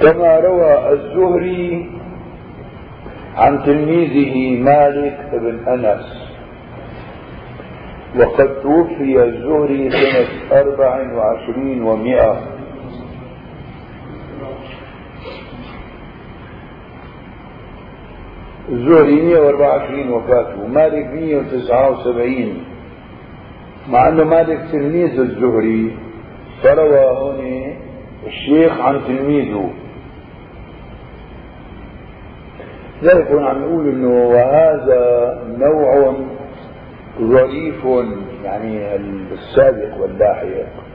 كما 0.01 0.39
روى 0.39 0.93
الزهري 0.93 1.91
عن 3.35 3.63
تلميذه 3.63 4.63
مالك 4.63 5.29
بن 5.33 5.67
أنس. 5.67 6.26
وقد 8.19 8.61
توفي 8.61 9.23
الزهري 9.23 9.89
سنة 9.89 10.59
أربع 10.61 11.13
وعشرين 11.13 11.83
ومائة. 11.83 12.39
الزهري 18.69 19.21
124 19.21 20.09
وفاته. 20.09 20.67
مالك 20.67 21.05
179 21.05 22.63
مع 23.89 24.07
أنه 24.07 24.23
مالك 24.23 24.59
تلميذ 24.71 25.19
الزهري 25.19 25.97
فروى 26.63 26.99
هنا 26.99 27.73
الشيخ 28.27 28.81
عن 28.81 29.01
تلميذه. 29.07 29.69
ذلك 33.03 33.31
عم 33.31 33.61
نقول 33.61 33.89
إنه 33.89 34.27
وهذا 34.27 35.43
نوع 35.57 36.13
ظريف 37.21 37.85
يعني 38.43 38.95
السابق 39.33 40.01
واللاحق. 40.01 40.87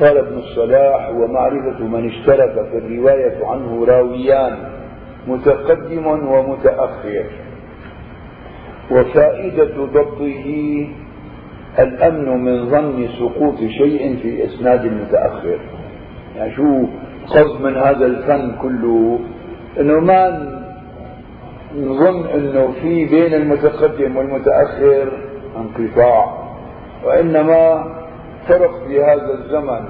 قال 0.00 0.18
ابن 0.18 0.38
الصلاح 0.38 1.10
ومعرفة 1.10 1.84
من 1.84 2.08
اشترك 2.08 2.52
في 2.70 2.78
الرواية 2.78 3.46
عنه 3.46 3.84
راويان 3.84 4.58
متقدم 5.26 6.06
ومتأخر. 6.06 7.24
وفائدة 8.90 9.84
ضبطه 9.84 10.86
الأمن 11.78 12.44
من 12.44 12.70
ظن 12.70 13.08
سقوط 13.18 13.58
شيء 13.58 14.16
في 14.22 14.44
إسناد 14.44 14.84
المتأخر 14.84 15.58
يعني 16.36 16.54
شو 16.54 16.86
قصد 17.26 17.60
من 17.60 17.76
هذا 17.76 18.06
الفن 18.06 18.52
كله؟ 18.62 19.18
إنه 19.80 20.00
ما 20.00 20.52
نظن 21.76 22.26
إنه 22.26 22.72
في 22.82 23.04
بين 23.04 23.34
المتقدم 23.34 24.16
والمتأخر 24.16 25.12
انقطاع 25.56 26.46
وإنما 27.04 27.84
فرق 28.48 28.86
في 28.86 29.02
هذا 29.02 29.32
الزمن 29.34 29.88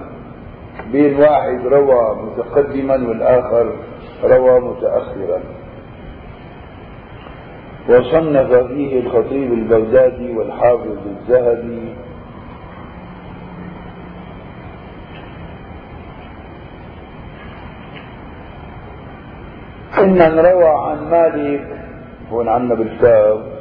بين 0.92 1.20
واحد 1.20 1.66
روى 1.66 2.16
متقدما 2.22 2.94
والآخر 2.94 3.72
روى 4.24 4.60
متأخرا. 4.60 5.40
وصنف 7.88 8.54
فيه 8.54 9.00
الخطيب 9.00 9.52
البغدادي 9.52 10.32
والحافظ 10.32 10.96
الذهبي 11.06 11.94
إن 20.06 20.38
روى 20.38 20.68
عن 20.68 21.10
مالك 21.10 21.66
هون 22.30 22.48
عنا 22.48 22.74
بالكتاب. 22.74 23.56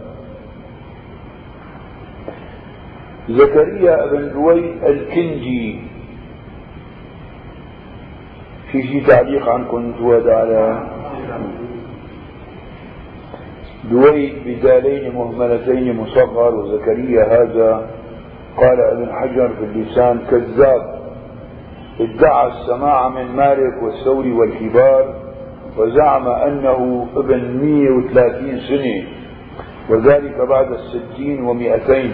زكريا 3.30 4.06
بن 4.06 4.34
دويد 4.34 4.84
الكنجي 4.84 5.80
في 8.72 8.84
شي 8.84 9.02
تعليق 9.02 9.50
عنكم 9.50 9.94
جواد 10.00 10.28
على؟ 10.28 10.84
دويد 13.92 14.34
بدالين 14.46 15.16
مهملتين 15.16 15.98
مصغر 15.98 16.56
وزكريا 16.56 17.24
هذا 17.24 17.90
قال 18.58 18.80
ابن 18.92 19.14
حجر 19.14 19.50
في 19.50 19.64
اللسان 19.64 20.20
كذاب. 20.30 20.96
ادعى 22.00 22.48
السماع 22.48 23.10
من 23.10 23.36
مالك 23.36 23.84
والثوري 23.84 24.32
والكبار. 24.32 25.25
وزعم 25.78 26.28
أنه 26.28 27.08
ابن 27.16 27.58
130 27.66 28.60
سنة 28.60 29.08
وذلك 29.90 30.38
بعد 30.50 30.72
الستين 30.72 31.44
ومئتين. 31.44 32.14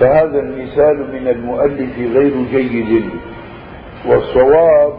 فهذا 0.00 0.38
المثال 0.38 1.12
من 1.12 1.28
المؤلف 1.28 1.98
غير 1.98 2.32
جيد. 2.50 3.04
والصواب 4.08 4.92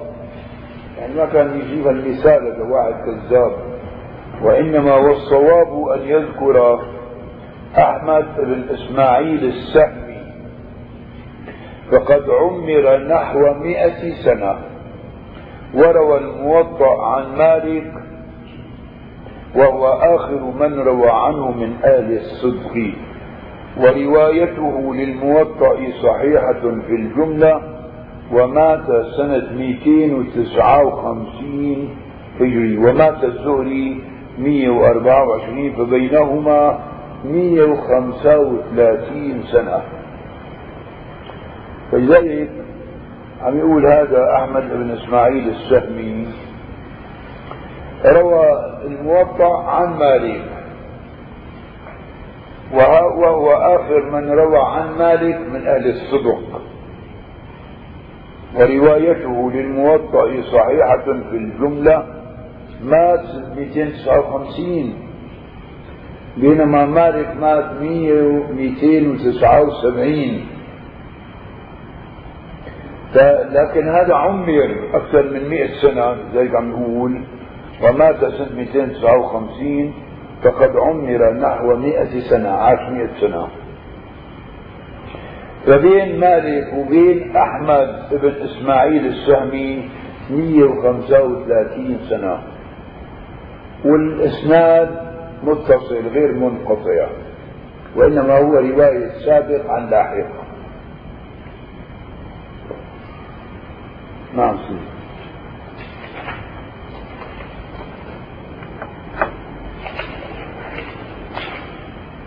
يعني 0.97 1.13
ما 1.15 1.25
كان 1.25 1.59
يجيب 1.59 1.87
المثال 1.87 2.47
هذا 2.47 2.63
واحد 2.63 2.93
كذاب. 3.05 3.51
وإنما 4.43 4.95
والصواب 4.95 5.87
أن 5.87 6.07
يذكر 6.07 6.79
أحمد 7.77 8.25
بن 8.37 8.63
إسماعيل 8.69 9.43
السهمي 9.43 10.17
فقد 11.91 12.23
عمر 12.29 12.97
نحو 12.97 13.53
مئة 13.53 14.13
سنة. 14.23 14.76
وروى 15.73 16.17
الموطأ 16.17 17.05
عن 17.05 17.37
مالك 17.37 17.93
وهو 19.55 19.87
آخر 19.87 20.51
من 20.59 20.79
روى 20.79 21.09
عنه 21.09 21.51
من 21.51 21.75
آل 21.83 22.17
الصدق. 22.17 22.91
وروايته 23.77 24.95
للموطأ 24.95 25.77
صحيحة 26.03 26.61
في 26.87 26.95
الجملة 26.95 27.61
ومات 28.31 28.87
سنة 29.17 29.51
259 29.57 31.89
هجري 32.39 32.77
ومات 32.77 33.23
الزهري 33.23 34.01
124 34.39 35.73
فبينهما 35.73 36.79
135 37.25 39.43
سنة. 39.51 39.81
فلذلك 41.91 42.49
عم 43.47 43.57
يقول 43.57 43.87
هذا 43.87 44.35
أحمد 44.35 44.63
بن 44.73 44.91
إسماعيل 44.91 45.49
السهمي. 45.49 46.27
روى 48.05 48.45
الموطأ 48.85 49.63
عن 49.63 49.99
مالك. 49.99 50.41
وهو 52.73 53.51
آخر 53.51 54.11
من 54.11 54.29
روى 54.29 54.59
عن 54.59 54.97
مالك 54.97 55.39
من 55.49 55.67
أهل 55.67 55.87
الصدق. 55.89 56.61
وروايته 58.55 59.51
للموطأ 59.51 60.41
صحيحة 60.41 61.03
في 61.29 61.37
الجملة 61.37 62.05
مات 62.83 63.25
259 63.57 64.93
بينما 66.37 66.85
مالك 66.85 67.35
مات 67.39 67.71
279 67.81 70.56
لكن 73.51 73.89
هذا 73.89 74.13
عمر 74.15 74.75
أكثر 74.93 75.23
من 75.23 75.49
100 75.49 75.67
سنة 75.81 76.15
زي 76.33 76.49
عم 76.57 76.71
يقول 76.71 77.23
ومات 77.83 78.19
سنة 78.19 78.55
259 78.55 79.93
فقد 80.43 80.71
عمر 80.77 81.33
نحو 81.33 81.75
مئة 81.75 82.19
سنة 82.19 82.49
عاش 82.49 82.79
مئة 82.89 83.09
سنة. 83.21 83.47
فبين 85.65 86.19
مالك 86.19 86.73
وبين 86.73 87.35
أحمد 87.35 88.09
بن 88.11 88.33
إسماعيل 88.43 89.05
السهمي 89.05 89.89
135 90.29 91.99
سنة. 92.09 92.39
والإسناد 93.85 94.89
متصل 95.43 96.07
غير 96.07 96.33
منقطع 96.33 97.07
وإنما 97.95 98.37
هو 98.37 98.53
رواية 98.53 99.09
سابق 99.25 99.69
عن 99.69 99.89
لاحق 99.89 100.46
نعم. 104.37 104.57
سيدي 104.57 104.97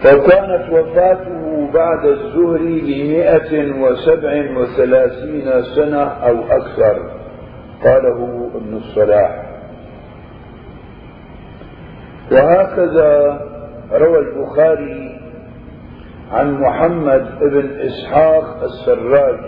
فكانت 0.01 0.71
وفاته 0.73 1.71
بعد 1.75 2.05
الزهر 2.05 2.59
بمئة 2.59 3.73
وسبع 3.83 4.59
وثلاثين 4.59 5.63
سنة 5.63 6.03
أو 6.03 6.43
أكثر. 6.43 7.11
قاله 7.85 8.51
ابن 8.55 8.77
الصلاح. 8.77 9.47
وهكذا 12.33 13.41
روى 13.93 14.19
البخاري 14.19 15.21
عن 16.33 16.61
محمد 16.61 17.39
بن 17.41 17.81
إسحاق 17.81 18.63
السراج. 18.63 19.39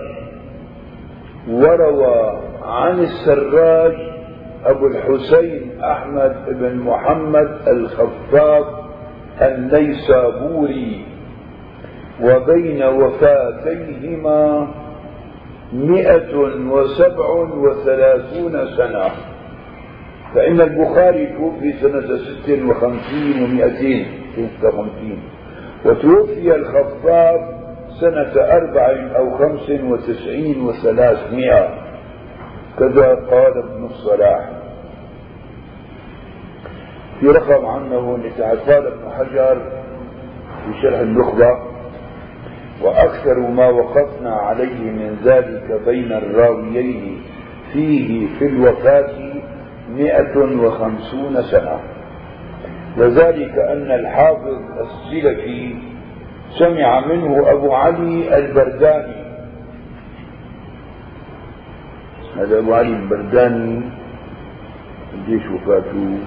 وروى 1.48 2.51
عن 2.64 2.98
السراج 3.00 3.94
أبو 4.64 4.86
الحسين 4.86 5.82
أحمد 5.82 6.34
بن 6.48 6.76
محمد 6.76 7.50
الخفاف 7.68 8.64
النيسابوري 9.42 11.04
وبين 12.20 12.82
وفاتيهما 12.82 14.68
مئة 15.72 16.36
وسبع 16.70 17.28
وثلاثون 17.56 18.66
سنة. 18.76 19.10
فإن 20.34 20.60
البخاري 20.60 21.26
توفي 21.26 21.72
سنة 21.72 22.16
ست 22.16 22.50
وخمسين 22.50 23.42
ومئتين 23.44 24.06
ستة 24.32 24.68
وخمسين 24.68 25.22
وتوفي 25.84 26.54
الخفاف 26.54 27.40
سنة 28.00 28.42
أربع 28.42 29.16
أو 29.16 29.38
خمس 29.38 29.70
وتسعين 29.70 30.60
وثلاثمائة. 30.60 31.81
كذا 32.78 33.14
قال 33.14 33.58
ابن 33.58 33.84
الصلاح. 33.84 34.48
في 37.20 37.26
رقم 37.28 37.66
عنه 37.66 38.18
لتعفال 38.18 38.86
ابن 38.86 39.10
حجر 39.18 39.62
في 40.64 40.82
شرح 40.82 40.98
النخبة 40.98 41.48
وأكثر 42.82 43.38
ما 43.38 43.68
وقفنا 43.68 44.34
عليه 44.34 44.90
من 44.90 45.16
ذلك 45.24 45.80
بين 45.86 46.12
الراويين 46.12 47.22
فيه 47.72 48.28
في 48.38 48.46
الوفاة 48.46 49.32
مئة 49.90 50.38
وخمسون 50.38 51.42
سنة. 51.42 51.80
وذلك 52.98 53.58
أن 53.58 53.90
الحافظ 53.92 54.58
السلفي 54.80 55.74
سمع 56.58 57.06
منه 57.06 57.50
أبو 57.50 57.72
علي 57.72 58.38
البرداني 58.38 59.21
هذا 62.36 62.58
أبو 62.58 62.74
علي 62.74 62.96
البرداني 62.96 63.90
قديش 65.12 65.42
وفاته. 65.46 66.18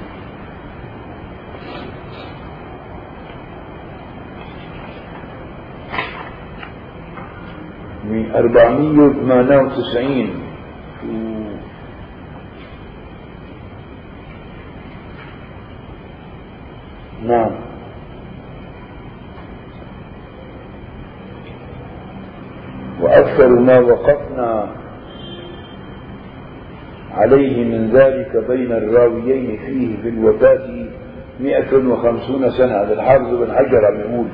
من 8.05 8.31
أربعمية 8.35 8.99
وثمانية 8.99 9.57
وتسعين. 9.57 10.29
نعم. 17.25 17.51
وأكثر 23.01 23.49
ما 23.59 23.79
وقفنا 23.79 24.84
عليه 27.15 27.63
من 27.63 27.89
ذلك 27.89 28.45
بين 28.49 28.71
الراويين 28.71 29.57
فيه 29.57 30.01
في 30.01 30.09
الوفاة 30.09 30.85
مئة 31.39 31.87
وخمسون 31.87 32.49
سنة. 32.49 32.81
هذا 32.81 32.93
الحافظ 32.93 33.33
بن 33.33 33.53
حجر 33.55 33.85
عم 33.85 33.99
يقول 33.99 34.27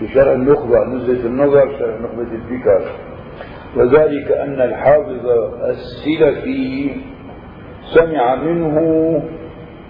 في 0.00 0.08
شرح 0.08 0.28
النخبة 0.28 0.84
نزلة 0.84 1.26
النظر 1.26 1.78
شرح 1.78 2.00
نخبة 2.00 2.26
الفكر 2.34 2.82
وذلك 3.76 4.32
أن 4.32 4.60
الحافظ 4.60 5.26
السلفي 5.64 6.90
سمع 7.94 8.34
منه 8.34 8.78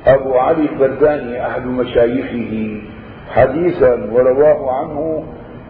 أبو 0.06 0.34
علي 0.34 0.68
البرداني 0.68 1.46
أحد 1.46 1.66
مشايخه 1.66 2.80
حديثا 3.28 4.10
ورواه 4.12 4.72
عنه 4.72 5.24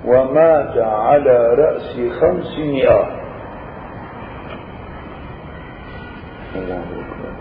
ومات 0.06 0.78
على 0.78 1.54
رأس 1.54 2.00
خمسمائة. 2.20 3.25
الله 6.58 6.82
أكبر 6.82 7.36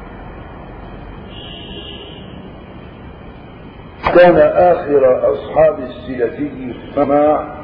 وكان 4.16 4.36
آخر 4.72 5.32
أصحاب 5.34 5.80
السلفي 5.80 6.50
السماع 6.90 7.56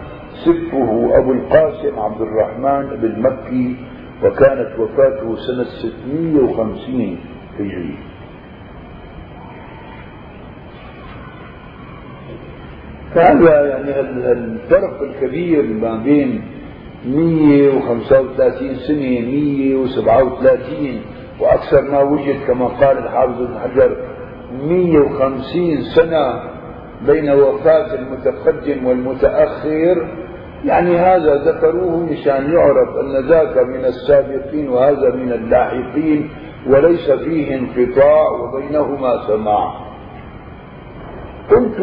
سبه 0.46 1.18
أبو 1.18 1.32
القاسم 1.34 2.00
عبد 2.00 2.22
الرحمن 2.22 2.98
بن 3.02 3.22
مكي 3.22 3.76
وكانت 4.24 4.80
وفاته 4.80 5.36
سنة 5.36 5.64
650 5.64 7.18
هجري. 7.60 7.98
فهذا 13.16 13.66
يعني 13.68 14.00
الفرق 14.32 15.02
الكبير 15.02 15.64
ما 15.64 15.96
بين 15.96 16.42
135 17.06 18.76
سنة 18.76 19.20
137 19.20 21.02
وأكثر 21.42 21.92
ما 21.92 22.02
وجد 22.02 22.36
كما 22.48 22.66
قال 22.66 22.98
الحافظ 22.98 23.42
ابن 23.42 23.60
حجر 23.60 23.98
150 24.64 25.82
سنة 25.96 26.44
بين 27.06 27.30
وفاة 27.30 27.94
المتقدم 27.94 28.86
والمتأخر. 28.86 30.08
يعني 30.66 30.98
هذا 30.98 31.36
ذكروه 31.36 31.98
مشان 31.98 32.54
يعرف 32.54 32.90
أن 33.02 33.30
ذاك 33.30 33.58
من 33.58 33.86
السابقين 33.86 34.70
وهذا 34.70 35.16
من 35.16 35.32
اللاحقين 35.32 36.30
وليس 36.68 37.12
فيه 37.12 37.56
انقطاع 37.56 38.30
وبينهما 38.30 39.28
سماع. 39.28 39.74
قلت 41.52 41.80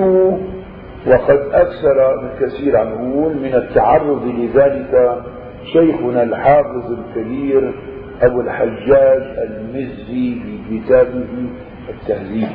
وقد 1.07 1.41
أكثر 1.53 2.15
ابن 2.15 2.31
كثير 2.41 2.77
عن 2.77 2.87
نقول 2.87 3.37
من 3.37 3.55
التعرض 3.55 4.25
لذلك 4.25 5.23
شيخنا 5.73 6.23
الحافظ 6.23 6.93
الكبير 6.93 7.75
أبو 8.23 8.41
الحجاج 8.41 9.23
المزي 9.39 10.41
في 10.41 10.59
كتابه 10.71 11.49
التهذيب 11.89 12.49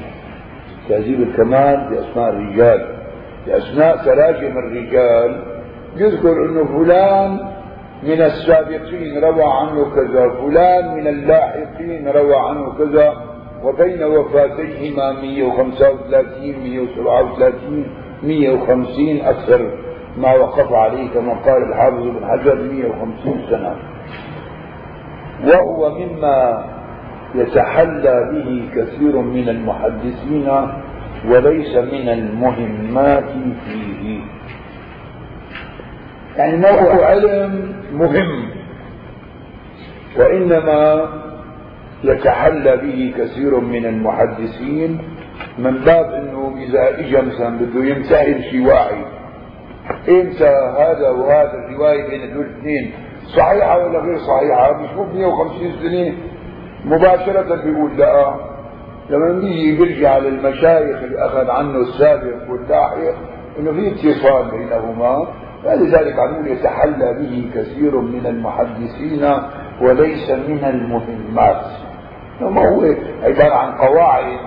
تهذيب 0.89 1.21
الكمال 1.21 1.89
بأسماء 1.89 2.29
الرجال. 2.29 2.85
بأسماء 3.47 3.97
تراجم 3.97 4.57
الرجال. 4.57 5.43
يذكر 5.97 6.31
أنه 6.45 6.65
فلان 6.65 7.39
من 8.03 8.21
السابقين 8.21 9.23
روى 9.23 9.43
عنه 9.43 9.95
كذا 9.95 10.29
فلان 10.29 10.95
من 10.95 11.07
اللاحقين 11.07 12.07
روى 12.07 12.35
عنه 12.35 12.77
كذا 12.77 13.13
وبين 13.63 14.03
وفاتيهما 14.03 15.11
135 15.11 16.59
137 16.63 17.85
150 18.23 19.21
أكثر 19.21 19.71
ما 20.17 20.33
وقف 20.35 20.73
عليه 20.73 21.09
كما 21.13 21.33
قال 21.33 21.63
الحافظ 21.63 22.03
بن 22.03 22.25
حجر 22.25 22.55
150 22.55 23.41
سنة. 23.49 23.92
وهو 25.47 25.99
مما 25.99 26.65
يتحلى 27.35 28.29
به 28.31 28.69
كثير 28.75 29.17
من 29.17 29.49
المحدثين 29.49 30.49
وليس 31.29 31.75
من 31.75 32.09
المهمات 32.09 33.29
فيه. 33.65 34.19
يعني 36.37 36.57
نوع 36.57 37.05
علم 37.05 37.73
مهم 37.93 38.49
وإنما 40.17 41.09
يتحلى 42.03 42.77
به 42.77 43.13
كثير 43.17 43.59
من 43.59 43.85
المحدثين 43.85 44.99
من 45.57 45.71
باب 45.77 46.13
إنه 46.13 46.55
إذا 46.57 46.99
اجى 46.99 47.17
مثلا 47.17 47.57
بده 47.57 47.83
يمتهن 47.85 48.41
شي 48.51 48.61
واحد 48.61 49.05
انت 50.09 50.41
هذا 50.79 51.09
وهذا 51.09 51.53
الرواية 51.53 52.09
بين 52.09 52.33
دول 52.33 52.45
الاثنين؟ 52.45 52.91
صحيحة 53.27 53.77
ولا 53.77 53.99
غير 53.99 54.17
صحيحة؟ 54.17 54.71
بيشوف 54.71 55.07
150 55.15 55.71
سنه 55.81 56.15
مباشرة 56.85 57.55
بيقول 57.63 57.97
لا. 57.97 58.33
لما 59.09 59.39
بيجي 59.39 59.77
بيرجع 59.77 60.17
للمشايخ 60.17 60.97
اللي 61.03 61.25
أخذ 61.25 61.49
عنه 61.49 61.77
السابق 61.77 62.51
واللاحق 62.51 62.97
إنه 63.59 63.71
في 63.71 63.91
اتصال 63.91 64.51
بينهما 64.51 65.27
فلذلك 65.63 66.19
عمول 66.19 66.47
يتحلى 66.47 67.13
به 67.13 67.49
كثير 67.55 68.01
من 68.01 68.25
المحدثين 68.25 69.25
وليس 69.81 70.29
من 70.31 70.63
المهمات. 70.63 71.65
ما 72.41 72.69
هو 72.69 72.81
عبارة 73.23 73.55
عن 73.55 73.71
قواعد 73.77 74.37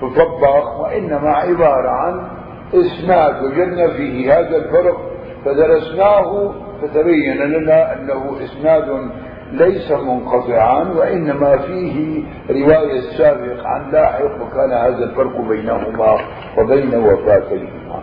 تطبق 0.00 0.80
وإنما 0.80 1.30
عبارة 1.30 1.88
عن 1.88 2.28
إسناد 2.74 3.42
وجدنا 3.42 3.88
فيه 3.88 4.38
هذا 4.38 4.56
الفرق. 4.56 4.96
فدرسناه 5.44 6.54
فتبين 6.82 7.36
لنا 7.36 7.94
أنه 7.94 8.36
إسناد 8.44 9.10
ليس 9.52 9.90
منقطعا 9.92 10.82
وإنما 10.82 11.56
فيه 11.56 12.22
رواية 12.50 12.98
السابق 12.98 13.66
عن 13.66 13.90
لاحق 13.90 14.42
وكان 14.42 14.72
هذا 14.72 15.04
الفرق 15.04 15.40
بينهما 15.40 16.18
وبين 16.58 16.94
وفاتيهما 16.94 18.02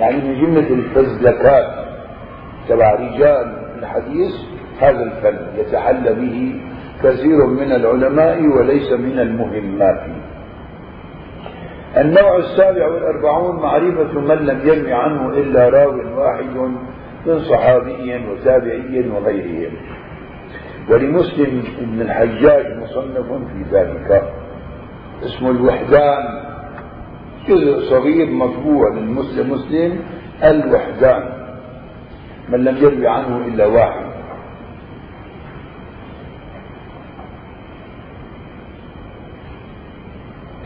يعني 0.00 0.16
من 0.16 0.40
جملة 0.40 0.70
الفزلكات 0.70 1.66
تبع 2.68 2.94
رجال 2.94 3.54
الحديث 3.78 4.32
هذا 4.80 5.02
الفن 5.02 5.38
يتحلى 5.58 6.12
به 6.14 6.60
كثير 7.02 7.46
من 7.46 7.72
العلماء 7.72 8.42
وليس 8.42 8.92
من 8.92 9.18
المهمات. 9.18 10.00
النوع 11.96 12.36
السابع 12.36 12.86
والأربعون 12.86 13.56
معرفة 13.56 14.20
من 14.20 14.36
لم 14.36 14.60
يرم 14.68 14.92
عنه 14.94 15.28
إلا 15.28 15.68
راو 15.68 16.20
واحد 16.20 16.74
من 17.26 17.38
صحابي 17.38 18.26
وتابعي 18.28 19.08
وغيرهم. 19.08 19.76
ولمسلم 20.90 21.62
بن 21.80 22.00
الحجاج 22.00 22.78
مصنف 22.78 23.26
في 23.26 23.62
ذلك. 23.72 24.32
اسمه 25.24 25.50
الوحدان. 25.50 26.40
جزء 27.48 27.90
صغير 27.90 28.26
مطبوع 28.26 28.94
للمسلم 28.94 29.52
مسلم 29.52 30.00
الوحدان. 30.44 31.22
من 32.48 32.64
لم 32.64 32.76
يروي 32.76 33.08
عنه 33.08 33.46
إلا 33.46 33.66
واحد. 33.66 34.10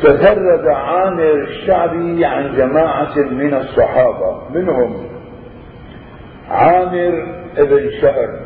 تفرد 0.03 0.67
عامر 0.67 1.43
الشعبي 1.43 2.25
عن 2.25 2.57
جماعة 2.57 3.19
من 3.19 3.55
الصحابة 3.55 4.49
منهم 4.55 5.14
عامر 6.51 7.27
ابن 7.57 7.91
شهر 8.01 8.41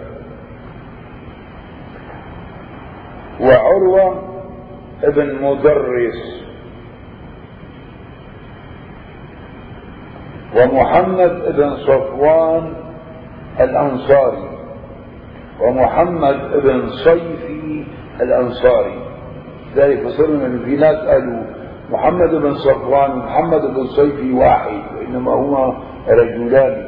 وعروة 3.41 4.23
ابن 5.03 5.43
مدرس 5.43 6.45
ومحمد 10.57 11.57
بن 11.57 11.77
صفوان 11.77 12.73
الأنصاري 13.61 14.49
ومحمد 15.61 16.63
بن 16.65 16.89
صيفي 16.89 17.85
الأنصاري. 18.21 19.09
ذلك 19.77 20.07
فصرنا 20.07 20.49
من 20.49 20.65
في 20.65 20.77
ناس 20.77 20.97
قالوا 20.97 21.45
محمد 21.91 22.31
بن 22.31 22.55
صفوان 22.55 23.11
ومحمد 23.11 23.61
بن 23.61 23.87
صيفي 23.87 24.33
واحد 24.33 24.83
وإنما 24.97 25.35
هما 25.35 25.83
رجلان. 26.09 26.88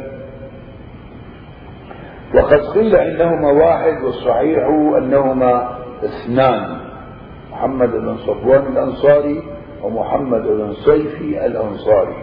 وقد 2.35 2.61
قيل 2.75 2.97
إنهما 2.97 3.51
واحد 3.51 4.03
والصحيح 4.05 4.59
أنهما 4.99 5.79
اثنان. 6.05 6.81
محمد 7.53 7.91
بن 7.91 8.17
صفوان 8.17 8.67
الأنصاري 8.73 9.43
ومحمد 9.83 10.43
بن 10.43 10.73
صيفي 10.73 11.47
الأنصاري. 11.47 12.15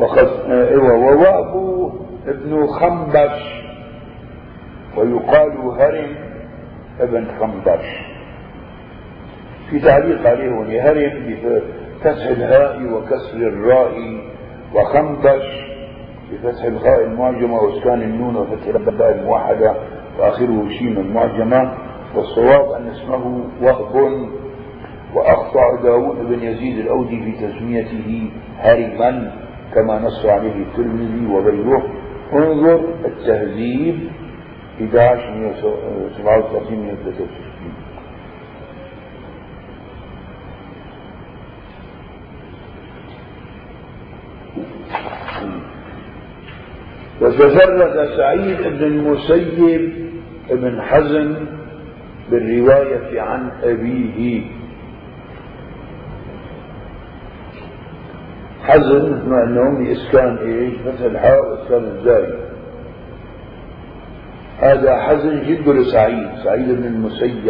وقد 0.00 0.28
وواب 0.78 1.92
ابن 2.26 2.66
خنبش. 2.66 3.66
ويقال 4.96 5.58
هرم 5.80 6.16
ابن 7.00 7.26
خنبش. 7.40 7.86
في 9.70 9.80
تعليق 9.80 10.26
عليه 10.26 10.50
هرم 10.80 11.12
بفتح 11.26 12.26
الهاء 12.26 12.82
وكسر 12.92 13.36
الراء 13.36 14.20
وخنبش. 14.74 15.65
بفتح 16.32 16.64
الخاء 16.64 17.04
المعجمة 17.04 17.54
وإسكان 17.54 18.02
النون 18.02 18.36
وفتح 18.36 18.66
الباء 18.66 19.12
الموحدة 19.18 19.74
وآخره 20.18 20.68
شين 20.68 20.96
المعجمة. 20.98 21.74
والصواب 22.14 22.72
أن 22.72 22.88
اسمه 22.88 23.44
وهب 23.62 24.12
وأخطأ 25.14 25.82
داود 25.82 26.16
بن 26.16 26.42
يزيد 26.42 26.78
الأودي 26.78 27.20
في 27.22 27.32
تسميته 27.46 28.30
هرما 28.58 29.32
كما 29.74 29.98
نص 29.98 30.26
عليه 30.26 30.52
الترمذي 30.52 31.26
وغيره. 31.26 31.82
انظر 32.32 32.80
التهذيب. 33.04 34.10
11 34.80 35.34
137 35.34 36.96
وتفرد 47.26 48.08
سعيد 48.16 48.56
بن 48.58 48.84
المسيب 48.84 49.92
بن 50.50 50.82
حزم 50.82 51.34
بالرواية 52.30 53.20
عن 53.20 53.50
أبيه. 53.62 54.42
حزم 58.62 59.28
مع 59.28 59.42
أنهم 59.42 59.86
إسكان 59.86 60.36
إيش؟ 60.36 60.74
مثل 60.86 61.18
حاء 61.18 61.50
وإسكان 61.50 61.84
الزاي. 61.84 62.34
هذا 64.58 64.96
حزم 64.96 65.42
جد 65.42 65.68
لسعيد 65.68 66.28
سعيد؟ 66.44 66.68
بن 66.68 66.84
المسيب 66.84 67.48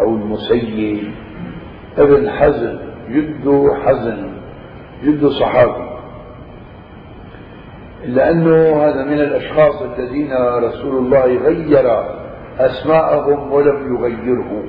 أو 0.00 0.16
المسيب. 0.16 1.12
ابن 1.98 2.30
حزم 2.30 2.78
جده 3.10 3.68
حزم 3.84 4.28
جده 5.04 5.30
صحابي. 5.30 5.93
لأنه 8.06 8.84
هذا 8.84 9.04
من 9.04 9.20
الأشخاص 9.20 9.82
الذين 9.82 10.32
رسول 10.62 10.96
الله 10.96 11.24
غير 11.24 12.04
أسماءهم 12.58 13.52
ولم 13.52 13.94
يغيره. 13.94 14.64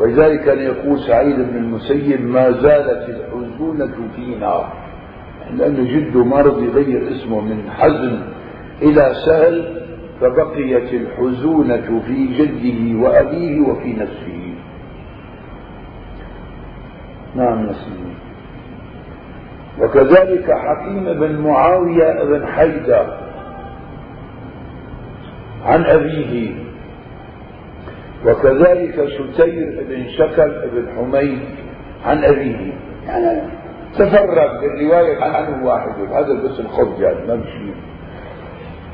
ولذلك 0.00 0.44
كان 0.44 0.58
يقول 0.58 0.98
سعيد 0.98 1.36
بن 1.36 1.56
المسيب 1.56 2.20
ما 2.20 2.50
زالت 2.50 3.08
الحزونة 3.08 3.94
فينا. 4.16 4.72
لأنه 5.54 5.82
جده 5.82 6.24
ما 6.24 6.40
رضي 6.40 6.64
يغير 6.64 7.08
اسمه 7.12 7.40
من 7.40 7.70
حزن 7.70 8.20
إلى 8.82 9.12
سهل 9.26 9.82
فبقيت 10.20 10.94
الحزونة 10.94 12.00
في 12.06 12.26
جده 12.26 13.00
وأبيه 13.00 13.60
وفي 13.60 13.92
نفسه. 13.92 14.54
نعم 17.34 17.66
نسيم. 17.66 18.11
وكذلك 19.80 20.50
حكيم 20.50 21.04
بن 21.04 21.38
معاوية 21.38 22.24
بن 22.24 22.46
حيدة 22.46 23.06
عن 25.64 25.84
أبيه. 25.84 26.54
وكذلك 28.26 29.08
شتير 29.08 29.84
بن 29.88 30.08
شكل 30.08 30.52
بن 30.72 30.88
حميد 30.96 31.40
عن 32.06 32.24
أبيه. 32.24 32.72
يعني 33.06 33.42
تفرد 33.94 34.60
بالرواية 34.60 35.24
عنه 35.24 35.66
واحد. 35.66 36.00
هذا 36.12 36.34
بس 36.44 36.60
الخط 36.60 37.00
يعني 37.00 37.26
ما 37.26 37.44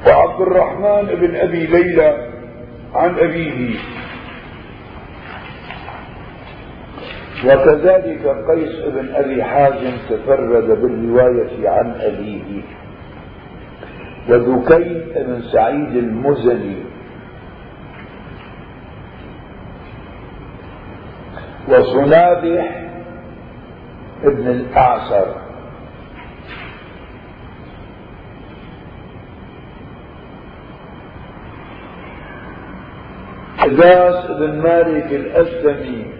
وعبد 0.06 0.40
الرحمن 0.40 1.06
بن 1.20 1.36
أبي 1.36 1.66
ليلى 1.66 2.28
عن 2.94 3.18
أبيه. 3.18 3.78
وكذلك 7.44 8.26
قيس 8.50 8.84
بن 8.86 9.14
أبي 9.14 9.44
حازم 9.44 9.96
تفرد 10.10 10.80
بالرواية 10.80 11.68
عن 11.68 11.90
أبيه 12.00 12.62
وذكي 14.28 15.04
بن 15.16 15.42
سعيد 15.52 15.96
المزني. 15.96 16.76
وصنابح 21.68 22.84
ابن 24.24 24.46
الأعسر 24.48 25.34
مرداس 33.78 34.26
بن 34.30 34.62
مالك 34.62 35.12
الأسلمي 35.12 36.17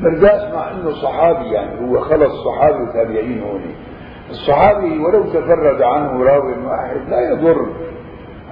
مرداس 0.00 0.54
مع 0.54 0.70
إنه 0.70 0.90
صحابي 0.90 1.44
يعني 1.44 1.80
هو 1.80 2.00
خلص 2.00 2.32
صحابي 2.44 2.82
وتابعين 2.82 3.42
هون. 3.42 3.62
الصحابي 4.30 4.98
ولو 4.98 5.22
تفرد 5.22 5.82
عنه 5.82 6.22
راوي 6.24 6.52
واحد 6.52 7.08
لا 7.08 7.30
يضر. 7.32 7.66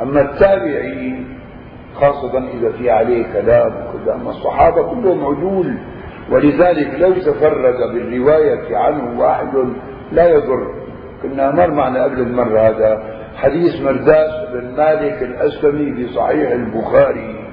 أما 0.03 0.21
التابعين 0.21 1.39
خاصة 1.95 2.39
إذا 2.39 2.73
في 2.73 2.91
عليه 2.91 3.33
كلام 3.33 3.73
وكذا 3.73 4.15
أما 4.15 4.31
الصحابة 4.31 4.83
كلهم 4.83 5.25
عدول. 5.25 5.79
ولذلك 6.31 7.01
لو 7.01 7.13
تفرد 7.13 7.93
بالرواية 7.95 8.77
عنه 8.77 9.21
واحد 9.21 9.55
لا 10.13 10.29
يضر. 10.29 10.75
كنا 11.23 11.51
مر 11.51 11.71
معنا 11.71 12.05
قبل 12.05 12.21
المرة 12.21 12.61
هذا 12.61 13.03
حديث 13.37 13.83
مرداس 13.83 14.31
بن 14.53 14.77
مالك 14.77 15.23
الأسلمي 15.23 15.95
في 15.95 16.15
صحيح 16.15 16.51
البخاري. 16.51 17.44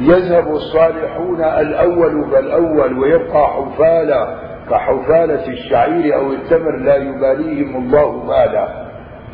يذهب 0.00 0.48
الصالحون 0.48 1.42
الأول 1.44 2.30
فالأول 2.32 2.98
ويبقى 2.98 3.46
حفالة 3.46 4.38
كحفالة 4.70 5.48
الشعير 5.48 6.14
أو 6.14 6.32
التمر 6.32 6.76
لا 6.76 6.96
يباليهم 6.96 7.76
الله 7.76 8.26
بالا 8.26 8.82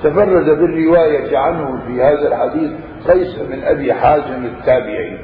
تفرد 0.02 0.44
بالرواية 0.44 1.38
عنه 1.38 1.86
في 1.86 2.02
هذا 2.02 2.28
الحديث 2.28 2.70
قيس 3.08 3.38
من 3.50 3.64
أبي 3.64 3.94
حازم 3.94 4.44
التابعي. 4.44 5.18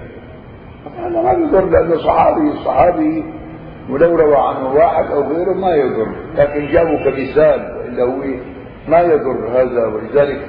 هذا 0.99 1.22
ما 1.22 1.32
يضر 1.32 1.64
لأنه 1.64 1.97
صحابي 1.97 2.51
الصحابي 2.51 3.24
ولو 3.91 4.16
روى 4.16 4.37
عنه 4.37 4.72
واحد 4.74 5.05
أو 5.05 5.22
غيره 5.22 5.53
ما 5.53 5.74
يضر. 5.74 6.16
لكن 6.35 6.66
جابوا 6.66 7.05
كمثال 7.05 7.76
وإلا 7.76 8.03
هو 8.03 8.22
ما 8.89 9.01
يضر 9.01 9.49
هذا 9.49 9.87
ولذلك 9.87 10.41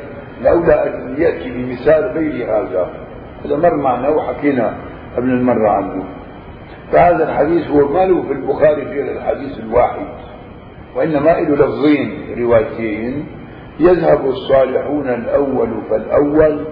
لولا 0.41 0.87
أن 0.87 1.15
يأتي 1.17 1.51
بمثال 1.51 2.03
غير 2.03 2.45
هذا. 2.45 3.04
هذا 3.45 3.55
مر 3.55 3.75
معنا 3.75 4.09
وحكينا 4.09 4.77
قبل 5.17 5.29
المرة 5.29 5.69
عنه. 5.69 6.03
فهذا 6.91 7.29
الحديث 7.29 7.67
هو 7.67 7.87
ما 7.87 8.05
له 8.05 8.21
في 8.21 8.33
البخاري 8.33 8.83
غير 8.83 9.17
الحديث 9.17 9.59
الواحد 9.59 10.05
وإنما 10.95 11.29
له 11.29 11.55
لفظين 11.55 12.35
روايتين. 12.37 13.25
يذهب 13.79 14.25
الصالحون 14.25 15.09
الأول 15.09 15.69
فالأول 15.89 16.65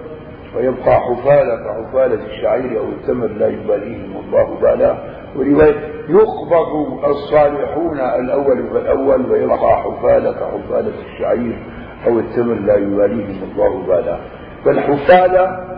ويبقى 0.56 1.00
حفالة 1.00 1.56
كحفالة 1.56 2.26
الشعير 2.26 2.78
أو 2.78 2.88
التمر 2.88 3.26
لا 3.26 3.48
يباليهم 3.48 4.16
الله 4.24 4.60
بالا. 4.62 4.98
ورواية 5.36 5.74
يقبض 6.08 7.04
الصالحون 7.04 8.00
الأول 8.00 8.70
فالأول 8.72 9.30
ويبقى 9.30 9.76
حفالة 9.76 10.32
كحفالة 10.32 10.92
الشعير 11.06 11.58
أو 12.06 12.18
التمر 12.18 12.54
لا 12.54 12.76
يباليهم 12.76 13.50
الله 13.52 13.86
بالا. 13.86 14.18
فالحفالة 14.64 15.73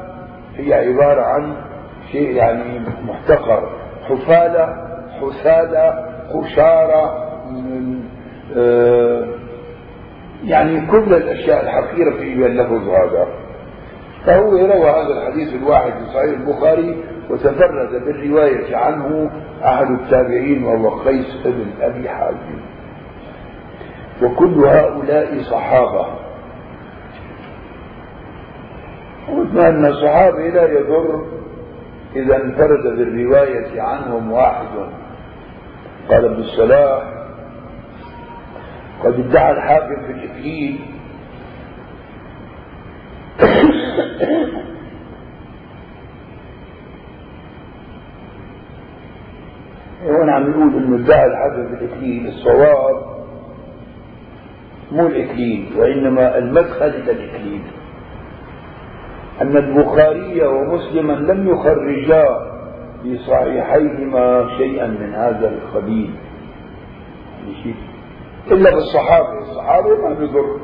هي 0.56 0.74
عبارة 0.74 1.22
عن 1.22 1.54
شيء 2.12 2.30
يعني 2.30 2.80
محتقر. 3.04 3.70
حفالة 4.08 4.68
حسادة 5.20 6.06
خشارة 6.32 7.26
آه 8.56 9.24
يعني 10.44 10.86
كل 10.86 11.14
الأشياء 11.14 11.64
الحقيرة 11.64 12.10
في 12.16 12.46
اللفظ 12.46 12.88
هذا 12.88 13.28
فهو 14.26 14.50
روى 14.50 14.90
هذا 14.90 15.18
الحديث 15.22 15.54
الواحد 15.54 15.92
في 15.92 16.04
صحيح 16.14 16.38
البخاري 16.40 17.04
وتفرد 17.30 18.04
بالرواية 18.04 18.76
عنه 18.76 19.30
أحد 19.64 19.90
التابعين 19.90 20.64
وهو 20.64 20.88
قيس 20.88 21.36
بن 21.44 21.66
أبي 21.80 22.08
حازم. 22.08 22.60
وكل 24.22 24.64
هؤلاء 24.64 25.38
صحابة. 25.42 26.06
قلنا 29.28 29.68
أن 29.68 29.86
الصحابي 29.86 30.50
لا 30.50 30.66
يضر 30.66 31.26
إذا 32.16 32.36
انفرد 32.36 32.82
بالرواية 32.82 33.82
عنهم 33.82 34.32
واحد. 34.32 34.66
قال 36.08 36.24
ابن 36.24 36.40
الصلاح 36.42 37.02
قد 39.04 39.14
ادعى 39.20 39.52
الحاكم 39.52 40.06
في 40.06 40.12
الإكليل 40.12 40.80
هون 50.04 50.30
عم 50.30 50.50
نقول 50.50 50.82
إنه 50.84 51.04
ادعى 51.04 51.26
الحاكم 51.26 51.76
في 51.76 51.84
الإكليل 51.84 52.26
الصواب 52.26 53.16
مو 54.92 55.06
الإكليل 55.06 55.72
وإنما 55.76 56.38
المدخل 56.38 56.86
إلى 56.86 57.12
الإكليل. 57.12 57.62
أن 59.42 59.56
البخاري 59.56 60.46
ومسلما 60.46 61.12
لم 61.12 61.48
يخرجا 61.48 62.24
في 63.02 63.18
صحيحيهما 63.18 64.48
شيئا 64.58 64.86
من 64.86 65.14
هذا 65.14 65.48
القبيل 65.48 66.10
إلا 68.50 68.70
بالصحابة. 68.70 69.38
الصحابة 69.38 70.08
ما 70.08 70.14
بيضر. 70.14 70.60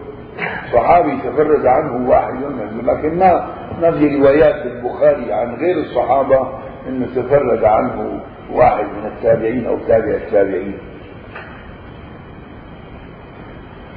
صحابي 0.73 1.17
تفرد 1.17 1.67
عنه 1.67 2.11
واحد 2.11 2.35
منهم 2.35 2.91
لكن 2.91 3.19
ما 3.19 3.47
ما 3.81 3.91
في 3.91 4.17
روايات 4.17 4.67
البخاري 4.67 5.33
عن 5.33 5.55
غير 5.55 5.77
الصحابة 5.77 6.49
إنه 6.89 7.07
تفرد 7.07 7.65
عنه 7.65 8.21
واحد 8.53 8.85
من 8.85 9.07
التابعين 9.07 9.67
أو 9.67 9.79
تابع 9.79 10.15
التابعين. 10.15 10.79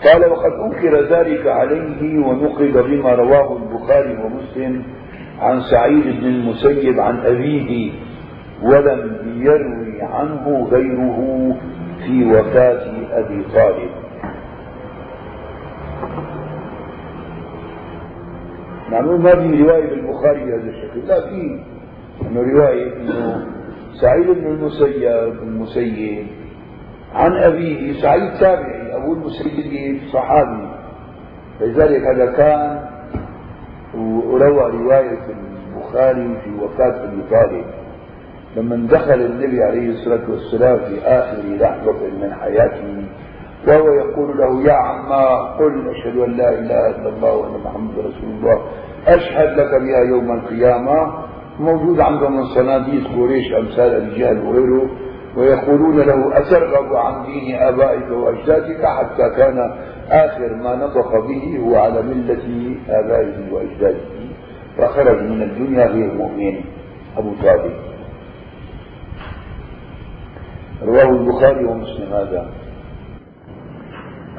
قال 0.06 0.32
وقد 0.32 0.52
أنكر 0.66 1.02
ذلك 1.02 1.48
عليه 1.48 2.20
ونقل 2.20 2.84
بما 2.84 3.16
رواه 3.16 3.58
البخاري 3.58 4.18
ومسلم 4.24 4.84
عن 5.40 5.62
سعيد 5.62 6.04
بن 6.04 6.26
المسيب 6.26 7.00
عن 7.00 7.20
أبيه 7.20 7.92
ولم 8.64 9.18
يروي 9.38 10.02
عنه 10.02 10.68
غيره 10.72 11.20
في 12.06 12.26
وفاة 12.26 12.92
أبي 13.12 13.44
طالب. 13.56 13.90
معلوم 18.92 19.24
ما 19.24 19.36
في 19.36 19.64
رواية 19.64 19.90
بالبخاري 19.90 20.46
بهذا 20.46 20.70
الشكل 20.70 21.08
لا 21.08 21.22
في 21.30 21.60
انه 22.22 22.42
رواية 22.42 22.94
إنه 22.98 23.46
سعيد 24.02 24.28
بن 24.28 24.48
المسيب 24.48 25.34
المسيب 25.44 26.28
عن 27.16 27.32
أبيه 27.44 28.02
سعيد 28.02 28.34
تابعي 28.40 28.96
أبو 28.96 29.14
المسيب 29.14 30.00
صحابي 30.14 30.68
لذلك 31.62 32.02
هذا 32.02 32.26
كان 32.26 32.80
وروى 33.98 34.72
رواية 34.72 35.20
البخاري 35.30 36.38
في 36.44 36.50
وفاة 36.64 37.04
أبي 37.04 37.22
طالب. 37.32 37.66
لما 38.58 38.88
دخل 38.88 39.22
النبي 39.22 39.64
عليه 39.64 39.90
الصلاة 39.90 40.30
والسلام 40.30 40.78
في 40.78 41.02
آخر 41.02 41.42
لحظة 41.48 42.08
من 42.22 42.34
حياته 42.34 43.04
وهو 43.68 43.88
يقول 43.94 44.38
له 44.38 44.64
يا 44.64 44.74
عما 44.74 45.56
قل 45.58 45.90
أشهد 45.90 46.18
أن 46.18 46.32
لا 46.32 46.50
إله 46.50 46.90
إلا 46.90 47.10
الله 47.10 47.36
وأن 47.36 47.62
محمد 47.66 48.00
رسول 48.00 48.30
الله. 48.30 48.62
أشهد 49.08 49.60
لك 49.60 49.70
بها 49.82 50.00
يوم 50.10 50.32
القيامة. 50.32 51.14
موجود 51.60 52.00
عندهم 52.00 52.38
من 52.38 52.46
صناديق 52.46 53.08
قريش 53.18 53.54
أمثال 53.54 53.94
أبي 53.96 54.20
جهل 54.20 54.46
وغيره. 54.46 54.90
ويقولون 55.38 56.00
له 56.00 56.38
أترغب 56.38 56.96
عن 56.96 57.26
دين 57.26 57.56
آبائك 57.56 58.12
وأجدادك 58.12 58.86
حتى 58.86 59.30
كان 59.38 59.76
آخر 60.10 60.56
ما 60.56 60.76
نطق 60.76 61.12
به 61.28 61.60
هو 61.64 61.76
على 61.76 62.02
ملة 62.02 62.76
آبائه 62.90 63.54
وأجداده. 63.54 63.98
فخرج 64.78 65.22
من 65.22 65.42
الدنيا 65.42 65.86
غير 65.86 66.14
مؤمن. 66.14 66.62
أبو 67.18 67.32
طالب. 67.44 67.74
رواه 70.84 71.10
البخاري 71.10 71.66
ومسلم 71.66 72.14
هذا. 72.14 72.50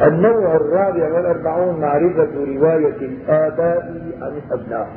النوع 0.02 0.56
الرابع 0.56 1.14
والأربعون 1.14 1.80
معرفة 1.80 2.34
رواية 2.34 2.96
الآباء 2.96 3.82
عن 4.20 4.40
الأبناء. 4.46 4.88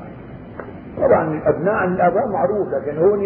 طبعا 0.97 1.33
الأبناء 1.33 1.73
عن 1.73 1.93
الآباء 1.93 2.27
معروف 2.27 2.67
لكن 2.73 2.97
هون 2.97 3.21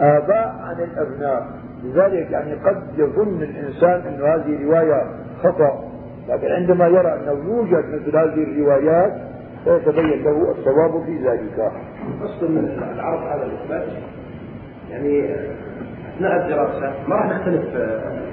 آباء 0.00 0.54
عن 0.64 0.76
الأبناء. 0.84 1.46
لذلك 1.84 2.30
يعني 2.30 2.54
قد 2.54 2.82
يظن 2.96 3.42
الإنسان 3.42 4.00
أن 4.00 4.22
هذه 4.22 4.64
رواية 4.64 5.02
خطأ 5.42 5.84
لكن 6.28 6.46
عندما 6.46 6.86
يرى 6.86 7.14
أنه 7.14 7.44
يوجد 7.50 7.84
مثل 7.94 8.16
هذه 8.16 8.42
الروايات 8.42 9.12
فيتبين 9.64 10.24
له 10.24 10.50
الصواب 10.50 11.04
في 11.04 11.28
ذلك. 11.28 11.72
أصل 12.24 12.52
من 12.52 12.82
العرض 12.94 13.22
هذا 13.22 13.44
الإثبات 13.46 13.88
يعني 14.90 15.34
أثناء 16.16 16.36
الدراسة 16.44 16.92
ما 17.08 17.16
راح 17.16 17.26
نختلف 17.26 17.76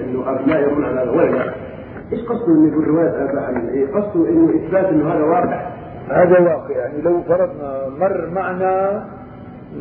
أنه 0.04 0.32
أبناء 0.32 0.62
يرون 0.62 0.86
على 0.86 1.02
هذا 1.02 1.12
ولا 1.12 1.54
إيش 2.12 2.22
قصده 2.22 2.48
إنه 2.48 2.72
يقول 2.72 2.88
رواية 2.88 3.10
آباء 3.10 3.44
عن 3.44 3.68
إيه؟ 3.68 3.88
قصده 3.88 4.30
إنه 4.30 4.50
إثبات 4.56 4.86
إنه 4.86 5.14
هذا 5.14 5.24
واقع. 5.24 5.68
هذا 6.10 6.40
واقع. 6.40 6.78
يعني 6.78 7.02
لو 7.02 7.22
فرضنا 7.22 7.90
مر 8.00 8.30
معنا 8.30 9.04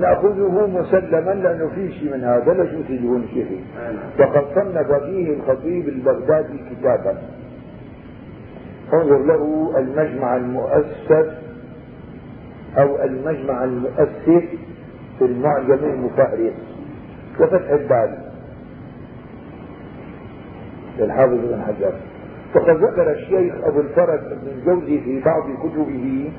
نأخذه 0.00 0.66
مسلما 0.66 1.30
لأنه 1.30 1.68
في 1.74 1.92
شيء 1.92 2.16
من 2.16 2.24
هذا 2.24 2.52
لا 2.52 2.70
شو 2.70 2.82
تجيبون 2.82 3.28
شيء 3.34 3.64
وقد 4.20 4.44
صنف 4.54 4.92
فيه 4.92 5.34
الخطيب 5.34 5.88
البغدادي 5.88 6.58
كتابا. 6.70 7.18
انظر 8.92 9.18
له 9.18 9.72
المجمع 9.78 10.36
المؤسس 10.36 11.32
أو 12.78 13.02
المجمع 13.04 13.64
المؤسس 13.64 14.44
في 15.18 15.24
المعجم 15.24 15.84
المفهرس 15.84 16.52
وفتح 17.40 17.70
البال 17.70 18.18
للحافظ 20.98 21.34
بن 21.34 21.62
حجر. 21.66 21.92
وقد 22.54 22.76
ذكر 22.76 23.12
الشيخ 23.12 23.54
أبو 23.64 23.80
الفرج 23.80 24.20
بن 24.20 24.48
الجوزي 24.48 25.00
في 25.00 25.20
بعض 25.20 25.42
كتبه 25.62 26.30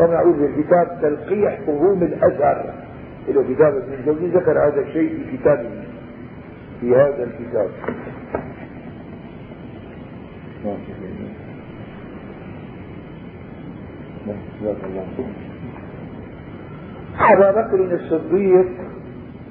يعود 0.00 0.40
الكتاب 0.40 0.98
تلقيح 1.02 1.60
فهوم 1.66 2.02
الأزهر. 2.02 2.74
إلى 3.28 3.54
كتاب 3.54 3.76
ابن 3.76 3.92
الجوزي 3.92 4.26
ذكر 4.26 4.68
هذا 4.68 4.80
الشيء 4.80 5.08
في 5.08 5.36
كتابه 5.36 5.70
في 6.80 6.96
هذا 6.96 7.24
الكتاب. 7.24 7.70
أبا 17.20 17.50
بكر 17.50 17.94
الصديق 17.94 18.66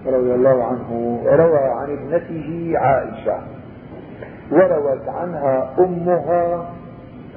رضي 0.05 0.33
الله 0.35 0.63
عنه 0.63 1.21
روى 1.25 1.59
عن 1.59 1.97
ابنته 1.97 2.71
عائشة 2.75 3.39
وروت 4.51 5.07
عنها 5.07 5.75
أمها 5.79 6.69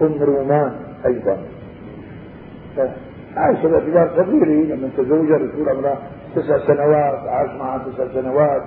أم 0.02 0.22
رومان 0.22 0.72
أيضا. 1.06 1.38
عائشة 3.36 3.68
باعتبار 3.68 4.10
صغيرة 4.16 4.74
لما 4.74 4.88
تزوجها 4.96 5.36
رسول 5.36 5.68
الله 5.68 5.98
تسع 6.36 6.58
سنوات 6.58 7.28
عاش 7.28 7.50
معها 7.50 7.78
تسع 7.78 8.04
سنوات 8.14 8.62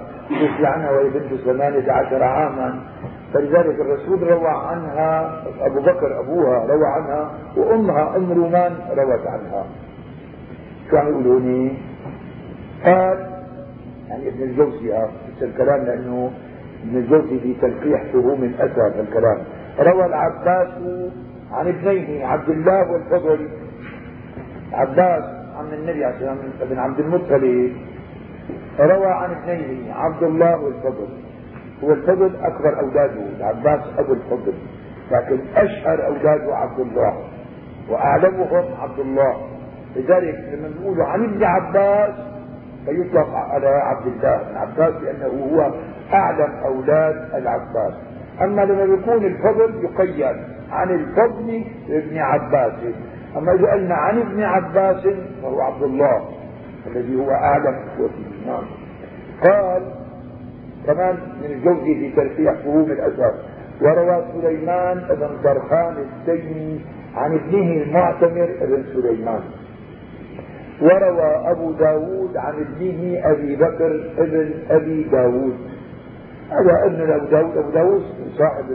عنها 0.62 0.92
وهي 0.92 1.10
بنت 1.10 1.42
ثمانية 1.42 1.92
عشر 1.92 2.24
عاما. 2.24 2.80
فلذلك 3.34 3.80
الرسول 3.80 4.24
روى 4.24 4.48
عنها 4.48 5.44
أبو 5.62 5.82
بكر 5.82 6.20
أبوها 6.20 6.66
روى 6.66 6.88
عنها 6.88 7.32
وأمها 7.58 8.18
أم 8.18 8.32
رومان 8.32 8.76
روت 8.90 9.28
عنها. 9.28 9.66
شو 10.90 10.98
عم 10.98 11.08
يقولوا 11.08 11.70
قال 12.86 13.30
يعني 14.10 14.30
ابن 14.30 14.44
الجوزي 14.44 14.94
آه 14.94 15.10
الكلام 15.42 15.86
لأنه 15.86 16.32
ابن 16.84 16.98
الجوزي 16.98 17.40
في 17.40 17.54
تلقيح 17.62 18.04
فهوم 18.14 18.44
الأثر 18.44 19.00
الكلام. 19.00 19.38
روى 19.80 20.06
العباس 20.06 20.68
عن 21.52 21.68
ابنيه 21.68 22.26
عبد 22.26 22.50
الله 22.50 22.92
والفضل 22.92 23.50
عباس 24.74 25.37
عم 25.58 25.74
النبي 25.74 26.06
والسلام 26.06 26.38
بن 26.70 26.80
عبد 26.80 27.00
المطلب. 27.00 27.74
روى 28.80 29.08
عن 29.08 29.32
ابنيه 29.32 29.94
عبد 29.94 30.24
الله 30.24 30.58
والفضل 30.60 31.08
هو 31.84 31.92
الفضل 31.92 32.36
أكبر 32.36 32.80
أولاده 32.80 33.22
العباس 33.38 33.82
أبو 33.98 34.14
الفضل. 34.14 34.54
لكن 35.12 35.40
أشهر 35.56 36.06
اولاده 36.06 36.56
عبد 36.56 36.80
الله 36.80 37.24
وأعلمهم 37.90 38.66
عبد 38.82 39.00
الله. 39.00 39.48
لذلك 39.96 40.36
لما 40.54 40.70
نقول 40.80 41.02
عن 41.02 41.24
ابن 41.24 41.44
عباس 41.44 42.16
فيطلق 42.86 43.30
على 43.30 43.68
عبد 43.68 44.08
الله 44.08 44.44
بن 44.44 44.58
عباس 44.58 44.94
لأنه 45.04 45.28
هو 45.28 45.72
أعلم 46.14 46.52
أولاد 46.66 47.30
العباس. 47.34 47.94
أما 48.42 48.62
لما 48.62 48.94
يكون 48.94 49.26
الفضل 49.26 49.84
يقيد 49.84 50.38
عن 50.72 50.90
الفضل 50.90 51.64
ابن 51.90 52.18
عباس. 52.18 52.74
أما 53.36 53.54
إذا 53.54 53.72
قلنا 53.72 53.96
عن 53.96 54.20
ابن 54.20 54.44
عباس 54.44 55.08
فهو 55.42 55.62
عبد 55.62 55.84
الله 55.84 56.26
الذي 56.88 57.16
هو 57.16 57.32
أعلم 57.32 57.76
اخوته 57.88 58.24
نعم. 58.48 58.64
قال 59.44 59.84
كمان 60.86 61.18
من 61.44 61.52
الجوزي 61.52 61.96
في 61.96 62.12
ترفيع 62.16 62.54
فهوم 62.54 62.92
الاثر 62.92 63.34
وروى 63.82 64.26
سليمان 64.34 64.98
بن 65.10 65.30
طرخان 65.44 65.96
التيمي 65.98 66.82
عن 67.16 67.34
ابنه 67.34 67.84
المعتمر 67.84 68.50
بن 68.62 68.84
سليمان. 68.94 69.42
وروى 70.82 71.52
أبو 71.52 71.72
داود 71.72 72.38
عن 72.38 72.54
ابنه 72.54 73.22
أبي 73.32 73.56
بكر 73.56 74.12
ابن 74.18 74.54
أبي 74.70 75.04
داود. 75.04 75.58
هذا 76.50 76.86
ابن 76.86 77.12
أبو 77.12 77.26
داود 77.26 77.58
أبو 77.58 77.70
داود 77.70 78.04
صاحب 78.38 78.66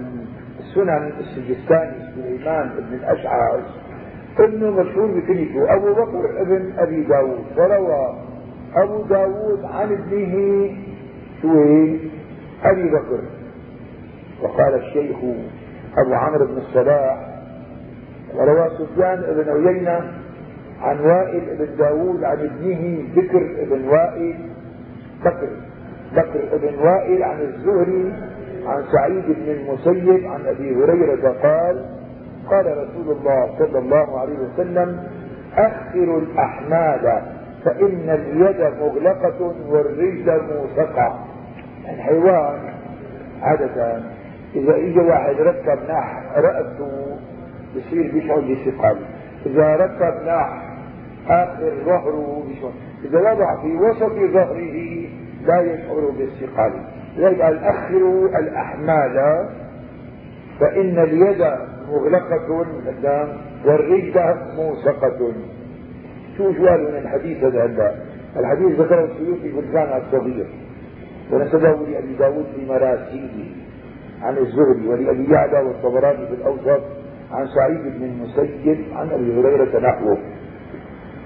السنن 0.61 1.13
السجستاني 1.21 2.13
سليمان 2.15 2.71
بن 2.79 2.95
الأشعث 2.95 3.82
ابنه 4.39 4.71
مشهور 4.71 5.07
بكنيته 5.07 5.75
أبو 5.75 5.93
بكر 5.93 6.41
ابن 6.41 6.73
أبي 6.79 7.03
داود. 7.03 7.45
وروى 7.57 8.15
أبو 8.75 9.03
داود 9.03 9.65
عن 9.65 9.93
ابنه 9.93 10.71
شو 11.43 11.63
أبي 12.65 12.89
بكر. 12.89 13.21
وقال 14.43 14.75
الشيخ 14.75 15.17
أبو 15.99 16.15
عمرو 16.15 16.47
بن 16.47 16.57
الصلاح 16.57 17.29
وروى 18.35 18.71
سفيان 18.79 19.21
بن 19.21 19.67
عيينة 19.67 20.13
عن 20.81 21.01
وائل 21.01 21.41
بن 21.59 21.77
داود 21.77 22.25
عن 22.25 22.39
ابنه 22.39 23.03
بكر 23.17 23.65
بن 23.71 23.89
وائل. 23.89 24.35
بكر 25.25 25.49
بكر 26.17 26.59
بن 26.63 26.75
وائل 26.87 27.23
عن 27.23 27.41
الزهري 27.41 28.13
عن 28.67 28.85
سعيد 28.93 29.25
بن 29.27 29.53
المسيب 29.53 30.27
عن 30.27 30.47
أبي 30.47 30.75
هريرة 30.75 31.29
قال 31.43 31.85
قال 32.53 32.67
رسول 32.67 33.17
الله 33.17 33.51
صلى 33.59 33.79
الله 33.79 34.21
عليه 34.21 34.39
وسلم 34.39 35.03
اخروا 35.57 36.21
الأحمال 36.21 37.23
فإن 37.65 38.11
اليد 38.11 38.61
مغلقة 38.81 39.55
والرجل 39.69 40.41
موثقه 40.55 41.25
الحيوان 41.89 42.59
عادة 43.43 44.03
إذا 44.55 44.77
إجى 44.77 45.01
واحد 45.01 45.35
ركب 45.35 45.79
ناح 45.89 46.23
رأسه 46.37 47.17
بصير 47.77 48.13
بيشعر 48.13 48.41
بثقل 48.41 48.97
إذا 49.47 49.77
ركب 49.77 50.27
ناح 50.27 50.63
آخر 51.29 51.73
ظهره 51.85 52.45
بشوي 52.49 52.71
إذا 53.05 53.19
وضع 53.33 53.63
في 53.63 53.77
وسط 53.77 54.13
ظهره 54.33 55.09
لا 55.47 55.61
يشعر 55.61 56.11
بالثقل 56.19 56.73
لذلك 57.17 57.63
أخروا 57.63 58.29
الأحمال 58.29 59.49
فإن 60.61 60.99
اليد 60.99 61.72
مغلقة 61.93 62.51
والرجل 62.51 64.35
موثقة 64.57 65.33
شو 66.37 66.45
قالوا 66.45 66.91
من 66.91 66.97
الحديث 66.97 67.45
هذا؟ 67.45 67.65
هلا 67.65 67.97
الحديث 68.37 68.81
ذكره 68.81 69.05
السيوطي 69.05 69.53
في 69.53 69.61
الجامع 69.61 69.97
الصغير. 69.97 70.47
ونسبه 71.33 71.87
لأبي 71.87 72.15
داود 72.19 72.47
في 72.57 72.67
مراسيله 72.67 73.47
عن 74.23 74.37
الزهري 74.39 74.89
ولأبي 74.89 75.33
يعلى 75.33 75.59
والطبراني 75.59 76.27
في 76.27 76.35
الأوسط 76.35 76.83
عن 77.33 77.47
سعيد 77.47 77.83
بن 77.83 78.05
المسيب 78.05 78.79
عن 78.97 79.11
أبي 79.11 79.41
هريرة 79.41 79.79
نحوه. 79.81 80.19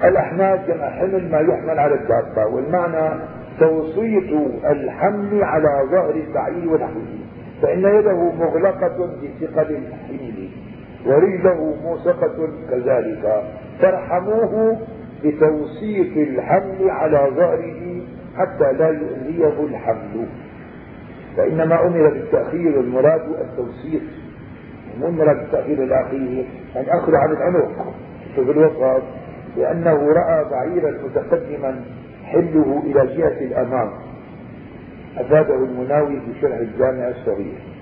الأحناف 0.04 0.68
جمع 0.68 0.90
حمل 0.90 1.30
ما 1.30 1.38
يحمل 1.38 1.78
على 1.78 1.94
الدابة 1.94 2.46
والمعنى 2.54 3.20
توصية 3.60 4.46
الحمل 4.70 5.44
على 5.44 5.88
ظهر 5.90 6.14
البعير 6.14 6.72
ونحوه 6.72 7.18
فإن 7.62 7.78
يده 7.78 8.32
مغلقة 8.32 8.96
بثقل 9.22 9.76
الحمل. 9.76 10.35
ورجله 11.06 11.74
موسقة 11.84 12.48
كذلك. 12.70 13.42
فارحموه 13.80 14.78
بتوسيط 15.24 16.16
الحمل 16.16 16.90
على 16.90 17.30
ظهره 17.36 18.02
حتى 18.36 18.72
لا 18.72 18.88
يؤذيه 18.88 19.64
الحمل. 19.64 20.26
فإنما 21.36 21.86
أمر 21.86 22.08
بالتأخير 22.08 22.78
والمراد 22.78 23.20
التوسيط. 23.20 24.02
أمر 25.04 25.34
بالتأخير 25.34 25.82
الأخير 25.82 26.44
أن 26.76 26.84
أخذ 26.88 27.14
عن 27.14 27.30
العنق. 27.32 27.94
في 28.34 28.40
الوسط. 28.40 29.02
لأنه 29.56 30.12
رأى 30.12 30.44
بعيرا 30.50 30.90
متقدما 30.90 31.80
حله 32.24 32.82
إلى 32.86 33.16
جهة 33.16 33.40
الأمام. 33.40 33.90
أفاده 35.18 35.54
المناوي 35.54 36.20
في 36.20 36.40
شرح 36.40 36.56
الجامع 36.56 37.08
الصغير. 37.08 37.75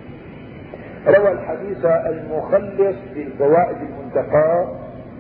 روى 1.06 1.32
الحديث 1.32 1.84
المخلص 1.84 2.96
في 3.14 3.22
الفوائد 3.22 3.76
المنتقى. 3.76 4.66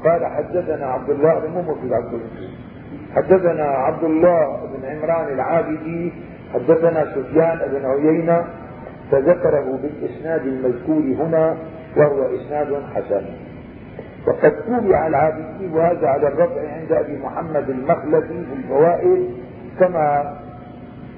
قال 0.04 0.26
حدثنا 0.26 0.86
عبد 0.86 1.10
الله 1.10 1.38
بن 1.38 1.50
مو 1.50 1.94
عبد 1.94 2.20
حدثنا 3.14 3.64
عبد 3.64 4.04
الله 4.04 4.56
بن 4.66 4.88
عمران 4.88 5.34
العابدي. 5.34 6.12
حدثنا 6.54 7.14
سفيان 7.14 7.58
بن 7.72 7.86
عيينة. 7.86 8.44
فذكره 9.10 9.78
بالإسناد 9.82 10.46
المذكور 10.46 11.26
هنا 11.26 11.56
وهو 11.96 12.22
إسناد 12.36 12.82
حسن. 12.94 13.24
وقد 14.26 14.52
تابع 14.66 15.06
العابدي 15.06 15.66
وهذا 15.74 16.08
على 16.08 16.28
الرفع 16.28 16.72
عند 16.72 16.92
أبي 16.92 17.18
محمد 17.18 17.70
المخلدي 17.70 18.44
في 18.44 18.52
الفوائد 18.52 19.30
كما 19.80 20.34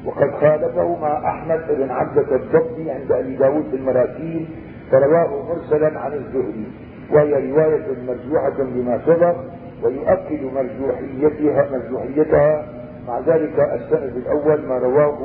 وقد 0.07 0.31
خالفهما 0.31 1.29
أحمد 1.29 1.61
بن 1.69 1.91
عبدة 1.91 2.37
الضبي 2.37 2.91
عند 2.91 3.13
أبي 3.13 3.37
داود 3.37 3.65
في 3.71 3.77
المراسيل 3.77 4.49
فرواه 4.91 5.49
مرسلا 5.49 6.01
عن 6.01 6.13
الزهري. 6.13 6.67
وهي 7.13 7.51
رواية 7.53 7.87
مرجوحة 8.09 8.57
بما 8.59 9.01
سبق 9.07 9.37
ويؤكد 9.83 10.43
مرجوحيتها 10.55 11.69
مرجوحيتها. 11.73 12.67
مع 13.09 13.19
ذلك 13.19 13.59
السند 13.59 14.17
الأول 14.17 14.67
ما 14.69 14.79
رواه 14.79 15.19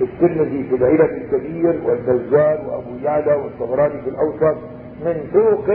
الترمذي 0.00 0.64
في 0.68 0.74
العلل 0.74 1.00
الكبير 1.00 1.80
والبزار 1.84 2.60
وأبو 2.68 2.90
يعلى 3.04 3.34
والطبراني 3.34 4.02
في 4.02 4.10
الأوسط 4.10 4.56
من 5.04 5.30
فوق 5.32 5.70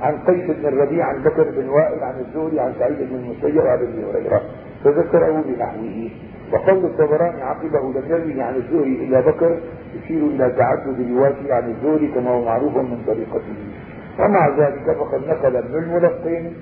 عن 0.00 0.18
قيس 0.26 0.50
بن 0.50 0.68
الربيع 0.68 1.06
عن 1.06 1.22
بكر 1.22 1.42
بن 1.42 1.68
وائل 1.68 2.02
عن 2.02 2.14
الزهري 2.20 2.60
عن 2.60 2.72
سعيد 2.78 2.98
بن 2.98 3.16
المسيب 3.16 3.56
وعن 3.56 3.78
أبي 3.78 4.04
هريرة. 4.04 4.42
فذكره 4.84 5.44
بنحوه. 5.46 6.10
وقول 6.52 6.84
الطبراني 6.84 7.42
عقبه 7.42 7.80
لم 7.80 8.02
يروي 8.08 8.42
عن 8.42 8.54
الزهري 8.54 9.04
إلا 9.04 9.20
بكر 9.20 9.58
يشير 9.94 10.26
إلى 10.26 10.50
تعدد 10.58 11.10
روايته 11.10 11.54
عن 11.54 11.70
الزهري 11.70 12.08
كما 12.08 12.30
هو 12.30 12.44
معروف 12.44 12.76
من 12.76 13.02
طريقته. 13.06 13.56
ومع 14.18 14.48
ذلك 14.58 14.96
فقد 14.98 15.20
نقل 15.28 15.56
ابن 15.56 15.74
الملقن 15.74 16.52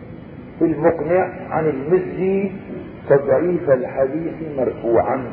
في 0.58 0.64
المقنع 0.64 1.28
عن 1.50 1.66
المزي 1.66 2.50
تضعيف 3.08 3.70
الحديث 3.70 4.58
مرفوعا. 4.58 5.24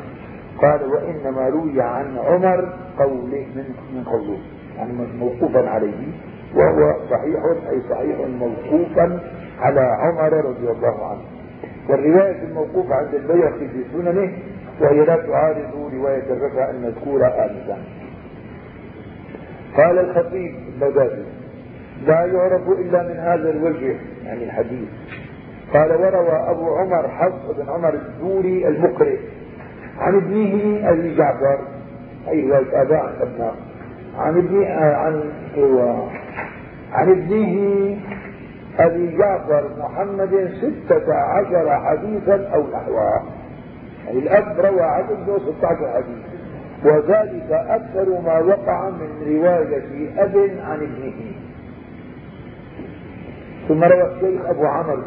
قال 0.62 0.80
وإنما 0.92 1.48
روي 1.48 1.82
عن 1.82 2.18
عمر 2.18 2.72
قوله 2.98 3.46
من 3.56 3.64
من 3.94 4.04
قوله 4.04 4.38
يعني 4.76 4.92
موقوفا 5.18 5.70
عليه 5.70 6.06
وهو 6.54 6.96
صحيح 7.10 7.40
أي 7.70 7.80
صحيح 7.90 8.16
موقوفا 8.40 9.20
على 9.60 9.80
عمر 9.80 10.32
رضي 10.32 10.70
الله 10.70 11.06
عنه. 11.10 11.37
والرواية 11.88 12.42
الموقوفة 12.42 12.94
عند 12.94 13.14
البيهقي 13.14 13.68
في 13.68 13.84
سننه 13.92 14.32
وهي 14.80 15.04
لا 15.04 15.16
تعارض 15.16 15.90
رواية 15.94 16.22
الرفع 16.30 16.70
المذكورة 16.70 17.26
آنفا. 17.26 17.78
قال 19.76 19.98
الخطيب 19.98 20.54
البغدادي 20.74 21.22
لا 22.06 22.24
يعرف 22.24 22.68
إلا 22.68 23.02
من 23.02 23.16
هذا 23.16 23.50
الوجه 23.50 23.96
يعني 24.24 24.44
الحديث. 24.44 24.88
قال 25.74 25.92
وروى 25.92 26.50
أبو 26.50 26.76
عمر 26.76 27.08
حفص 27.08 27.56
بن 27.58 27.68
عمر 27.68 27.94
الدوري 27.94 28.68
المقرئ 28.68 29.18
عن 29.98 30.14
ابنه 30.14 30.80
أبي 30.90 31.14
جعفر 31.16 31.58
أي 32.28 32.50
رواية 32.50 32.82
آباء 32.82 33.00
عن 33.06 33.14
أبناء 33.20 33.54
عن 34.18 34.36
ابن 34.38 34.64
عن 34.64 35.22
عن 36.92 37.10
ابنه 37.10 37.96
أبي 38.78 39.16
جعفر 39.16 39.64
محمد 39.78 40.50
ستة 40.60 41.14
عشر 41.14 41.80
حديثا 41.80 42.48
أو 42.54 42.64
نحوها 42.72 43.22
يعني 44.06 44.18
الأب 44.18 44.60
روى 44.60 44.82
عن 44.82 45.04
ابنه 45.04 45.38
ستة 45.38 45.66
عشر 45.66 45.92
حديث 45.94 46.38
وذلك 46.84 47.46
أكثر 47.50 48.20
ما 48.20 48.38
وقع 48.38 48.90
من 48.90 49.08
رواية 49.26 50.10
أب 50.18 50.36
عن 50.64 50.76
ابنه. 50.76 51.32
ثم 53.68 53.84
روى 53.84 54.02
الشيخ 54.14 54.40
أبو 54.46 54.66
عمرو 54.66 55.02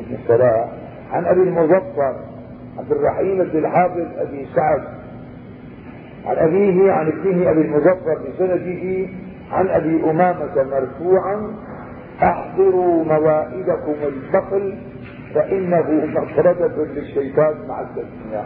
بن 0.00 0.14
الصلاح 0.22 0.68
عن 1.12 1.24
أبي 1.24 1.42
المظفر 1.42 2.16
عبد 2.78 2.90
الرحيم 2.92 3.38
بن 3.44 3.58
الحافظ 3.58 4.06
أبي 4.18 4.46
سعد 4.54 4.82
عن 6.26 6.36
أبيه 6.36 6.92
عن 6.92 7.06
ابنه 7.06 7.50
أبي 7.50 7.60
المظفر 7.60 8.18
بسنده 8.18 9.08
عن 9.52 9.68
أبي 9.68 10.10
أمامة 10.10 10.64
مرفوعا 10.70 11.54
أحضروا 12.22 13.04
موائدكم 13.04 13.94
البخل 14.06 14.74
فإنه 15.34 16.06
مطردة 16.06 16.84
للشيطان 16.84 17.54
مع 17.68 17.80
التسمية 17.80 18.44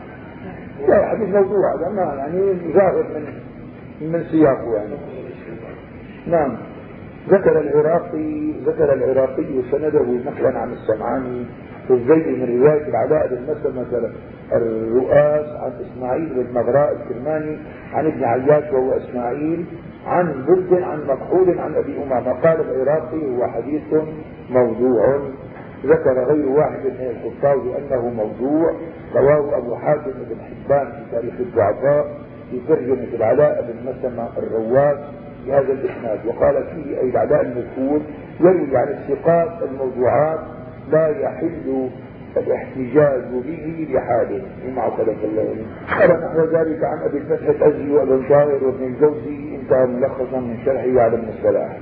لا 0.88 1.08
حديث 1.08 1.28
موضوع 1.28 1.74
هذا 1.76 1.88
ما 1.88 2.14
يعني 2.14 2.72
ظاهر 2.72 3.04
من 3.14 3.24
من 4.12 4.24
سياقه 4.30 4.76
يعني. 4.76 4.94
نعم. 6.26 6.56
ذكر 7.28 7.60
العراقي 7.60 8.52
ذكر 8.66 8.92
العراقي 8.92 9.62
سنده 9.70 10.02
نقلا 10.02 10.58
عن 10.58 10.72
السمعاني 10.72 11.46
في 11.88 11.92
الزيد 11.92 12.26
من 12.26 12.60
رواية 12.62 12.88
العلاء 12.88 13.28
بن 13.28 13.42
مسلمة 13.42 14.10
الرؤاس 14.52 15.46
عن 15.46 15.72
إسماعيل 15.80 16.28
بن 16.34 16.54
مغراء 16.54 16.92
الكرماني 16.92 17.58
عن 17.92 18.06
ابن 18.06 18.24
عياش 18.24 18.72
وهو 18.72 18.92
إسماعيل 18.92 19.64
عن 20.10 20.44
برد 20.48 20.82
عن 20.82 20.98
مكحول 21.06 21.58
عن 21.58 21.74
أبي 21.74 22.02
أمامة. 22.02 22.32
قال 22.32 22.60
العراقي 22.60 23.36
هو 23.36 23.46
حديث 23.46 23.82
موضوع. 24.50 25.18
ذكر 25.84 26.24
غير 26.24 26.48
واحد 26.48 26.80
من 26.84 27.10
الحفاظ 27.10 27.58
أنه 27.78 28.08
موضوع. 28.08 28.74
رواه 29.14 29.58
أبو 29.58 29.74
حاتم 29.74 30.10
بن 30.10 30.36
حبان 30.40 30.86
في 30.86 31.10
تاريخ 31.12 31.34
الضعفاء 31.40 32.06
في 32.50 32.60
ترجمة 32.68 33.08
العلاء 33.14 33.62
بن 33.62 33.90
مسلمة 33.90 34.28
الرواس 34.38 34.98
بهذا 35.46 35.72
الإسناد. 35.72 36.26
وقال 36.26 36.64
فيه 36.74 37.00
أي 37.00 37.10
العلاء 37.10 37.40
المذكور 37.40 38.00
يروي 38.40 38.76
عن 38.76 38.88
الثقات 38.88 39.62
الموضوعات 39.62 40.40
لا 40.92 41.08
يحل 41.08 41.88
الاحتجاج 42.36 43.22
به 43.32 43.88
لحال 43.90 44.42
مما 44.66 44.82
عقدك 44.82 45.16
الله 45.24 45.56
قال 45.88 46.10
نحو 46.10 46.40
ذلك 46.40 46.84
عن 46.84 46.98
أبي 47.04 47.18
الفتح 47.18 47.48
الازي 47.48 47.90
وابن 47.90 48.28
طاهر 48.28 48.64
وابن 48.64 48.84
الجوزي 48.84 49.56
انتهى 49.56 49.86
ملخصا 49.86 50.40
من 50.40 50.56
شرحه 50.64 51.00
على 51.00 51.14
ابن 51.14 51.28
الصلاح. 51.28 51.78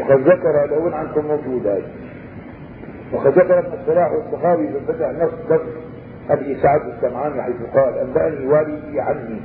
وقد 0.00 0.20
ذكر 0.20 0.66
لو 0.70 0.94
عنكم 0.94 1.24
موجودات 1.26 1.82
وقد 3.12 3.38
ذكر 3.38 3.58
ابن 3.58 3.72
الصلاح 3.80 4.12
والصحابي 4.12 4.68
في 4.68 4.78
الفتح 4.78 5.10
لفظ 5.10 5.60
أبي 6.30 6.56
سعد 6.62 6.80
السمعاني 6.80 7.42
حيث 7.42 7.56
قال 7.74 7.98
أنبأني 7.98 8.46
والدي 8.46 9.00
عني. 9.00 9.40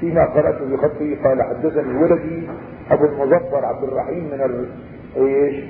فيما 0.00 0.24
قرأت 0.24 0.62
بخطه 0.62 1.16
قال 1.24 1.42
حدثني 1.42 2.02
ولدي 2.02 2.48
أبو 2.90 3.04
المظفر 3.04 3.64
عبد 3.64 3.84
الرحيم 3.84 4.24
من. 4.24 4.68
إيش؟ 5.16 5.64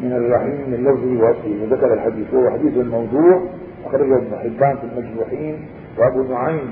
من 0.00 0.12
الرحيم 0.12 0.70
من 0.70 0.84
لفظه 0.84 1.26
واصله 1.26 1.62
وذكر 1.62 1.94
الحديث 1.94 2.34
وهو 2.34 2.50
حديث 2.50 2.76
الموضوع 2.76 3.42
أخرجه 3.86 4.16
ابن 4.16 4.36
حبان 4.36 4.76
في 4.76 4.84
المجروحين 4.84 5.66
وأبو 5.98 6.22
نعيم 6.22 6.70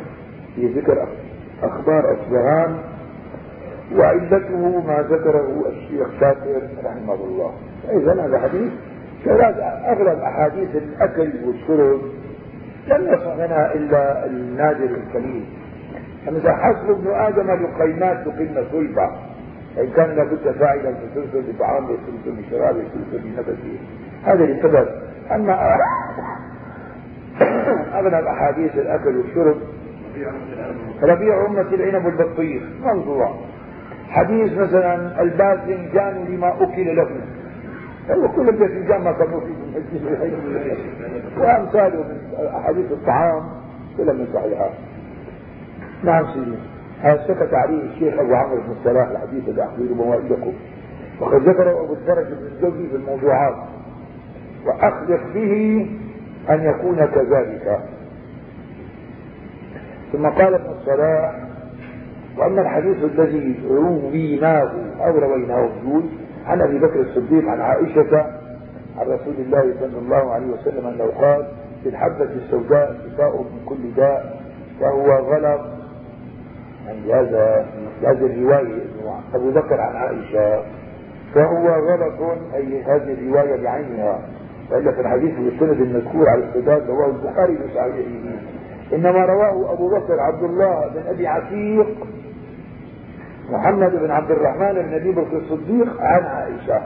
في 0.57 0.66
ذكر 0.66 1.09
أخبار 1.62 2.12
أصبهان 2.12 2.79
وعلته 3.97 4.81
ما 4.87 5.07
ذكره 5.11 5.64
الشيخ 5.68 6.09
شاكر 6.20 6.62
رحمه 6.85 7.14
الله. 7.14 7.53
إذا 7.91 8.12
هذا 8.12 8.39
حديث 8.39 8.73
أغلب 9.87 10.18
أحاديث 10.18 10.77
الأكل 10.77 11.33
والشرب 11.47 12.01
لم 12.89 13.14
يصح 13.14 13.35
منها 13.35 13.75
إلا 13.75 14.27
النادر 14.27 14.85
القليل. 14.85 15.45
فمثلا 16.27 16.57
حسب 16.57 16.91
ابن 16.91 17.11
آدم 17.11 17.51
لقيمات 17.51 18.29
تقيم 18.29 18.55
صلبة 18.73 19.11
إن 19.79 19.91
كان 19.97 20.16
لابد 20.16 20.59
فاعلا 20.59 20.95
في 20.95 21.07
سلسل 21.14 21.53
بطعام 21.53 21.87
سلسل 21.87 22.43
بشراب 22.43 22.75
سلسل 22.75 23.25
بنفسه 23.25 23.79
هذا 24.25 24.45
للسبب. 24.45 24.89
أما 25.31 25.79
أغلب 27.99 28.27
أحاديث 28.27 28.77
الأكل 28.77 29.16
والشرب 29.16 29.57
ربيع 31.03 31.47
أمة 31.47 31.61
العنب 31.75 32.05
والبطيخ 32.05 32.62
موضوع 32.83 33.35
حديث 34.09 34.53
مثلا 34.53 35.23
الباذنجان 35.23 36.25
لما 36.29 36.62
أكل 36.62 36.97
له 36.97 37.09
هو 38.11 38.29
كل 38.29 38.49
الباذنجان 38.49 39.05
ما 39.05 39.12
كانوا 39.12 39.41
فيه 39.41 39.62
وأمثاله 41.39 42.05
من 42.05 42.47
أحاديث 42.57 42.93
الطعام 42.93 43.43
كلها 43.97 44.14
من 44.14 44.29
صحيحات. 44.35 44.73
نعم 46.05 46.27
سيدي. 46.27 46.72
سكت 47.03 47.55
عليه 47.55 47.83
الشيخ 47.83 48.19
أبو 48.21 48.35
عمرو 48.35 48.57
بن 48.57 48.73
الصلاح 48.81 49.09
الحديث 49.09 49.59
أحضر 49.59 49.95
موائدكم 49.95 50.53
وقد 51.21 51.49
ذكره 51.49 51.85
أبو 51.85 51.93
الدرج 51.93 52.27
بن 52.27 52.47
الجوزي 52.47 52.89
في 52.89 52.97
الموضوعات. 52.97 53.55
وأخلق 54.67 55.21
به 55.35 55.87
أن 56.51 56.63
يكون 56.65 57.07
كذلك. 57.07 57.79
ثم 60.13 60.27
قال 60.27 60.55
ابن 60.55 60.71
الصلاح 60.71 61.35
وأما 62.39 62.63
الحديث 62.63 62.97
الذي 63.05 63.61
رويناه 63.71 64.73
أو 65.01 65.19
رويناه 65.19 65.59
يقول 65.85 66.03
عن 66.47 66.61
أبي 66.61 66.79
بكر 66.79 67.01
الصديق 67.01 67.49
عن 67.49 67.61
عائشة 67.61 68.27
عن 68.99 69.07
رسول 69.07 69.35
الله 69.39 69.75
صلى 69.81 69.99
الله 69.99 70.33
عليه 70.33 70.47
وسلم 70.47 70.87
أنه 70.87 71.05
قال 71.05 71.47
في 71.83 71.89
الحبة 71.89 72.29
السوداء 72.45 72.97
شفاء 73.07 73.37
من 73.43 73.65
كل 73.67 73.95
داء 73.97 74.41
وهو 74.81 75.13
غلط 75.13 75.61
يعني 76.87 77.12
هذا 77.12 77.66
هذه 78.03 78.26
الرواية 78.26 78.83
أبو 79.35 79.51
بكر 79.51 79.80
عن 79.80 79.97
عائشة 79.97 80.62
فهو 81.35 81.68
غلط 81.68 82.39
أي 82.55 82.83
هذه 82.83 83.12
الرواية 83.12 83.62
بعينها 83.62 84.20
وإلا 84.70 84.93
في 84.93 85.01
الحديث 85.01 85.35
بالسند 85.35 85.80
المذكور 85.80 86.28
على 86.28 86.45
السداد 86.45 86.91
رواه 86.91 87.07
البخاري 87.07 87.57
في 87.57 87.74
صحيحه. 87.74 88.09
إنما 88.93 89.24
رواه 89.24 89.72
أبو 89.72 89.89
بكر 89.89 90.20
عبد 90.20 90.43
الله 90.43 90.89
بن 90.89 91.03
أبي 91.09 91.26
عتيق 91.26 92.07
محمد 93.51 93.97
بن 93.97 94.11
عبد 94.11 94.30
الرحمن 94.30 94.72
بن 94.72 94.95
أبي 94.95 95.12
بكر 95.12 95.37
الصديق 95.37 96.01
عن 96.01 96.22
عائشة. 96.24 96.83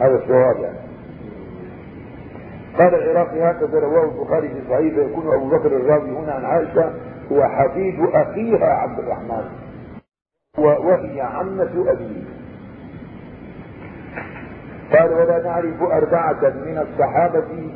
هذا 0.00 0.14
الصواب 0.14 0.56
يعني. 0.56 0.78
قال 2.78 2.94
العراقي 2.94 3.50
هكذا 3.50 3.78
رواه 3.78 4.04
البخاري 4.04 4.48
في 4.48 4.60
صحيح 4.70 4.94
فيكون 4.94 5.34
أبو 5.34 5.48
بكر 5.48 5.76
الراوي 5.76 6.10
هنا 6.10 6.32
عن 6.32 6.44
عائشة 6.44 6.90
هو 7.32 7.44
حفيد 7.44 8.00
أخيها 8.00 8.66
عبد 8.66 8.98
الرحمن. 8.98 9.44
وهي 10.58 11.20
عمة 11.20 11.84
أبيه. 11.88 12.24
قال 14.92 15.12
ولا 15.12 15.42
نعرف 15.42 15.82
أربعة 15.82 16.42
من 16.42 16.78
الصحابة 16.78 17.72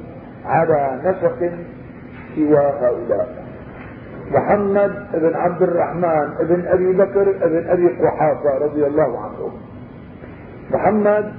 على 0.47 1.01
نسق 1.05 1.53
سوى 2.35 2.59
هؤلاء. 2.59 3.45
محمد 4.31 5.07
بن 5.15 5.35
عبد 5.35 5.63
الرحمن 5.63 6.35
بن 6.41 6.67
أبي 6.67 6.93
بكر 6.93 7.33
بن 7.49 7.69
أبي 7.69 7.89
قحافة 7.89 8.59
رضي 8.59 8.87
الله 8.87 9.21
عنهم. 9.21 9.53
محمد 10.71 11.33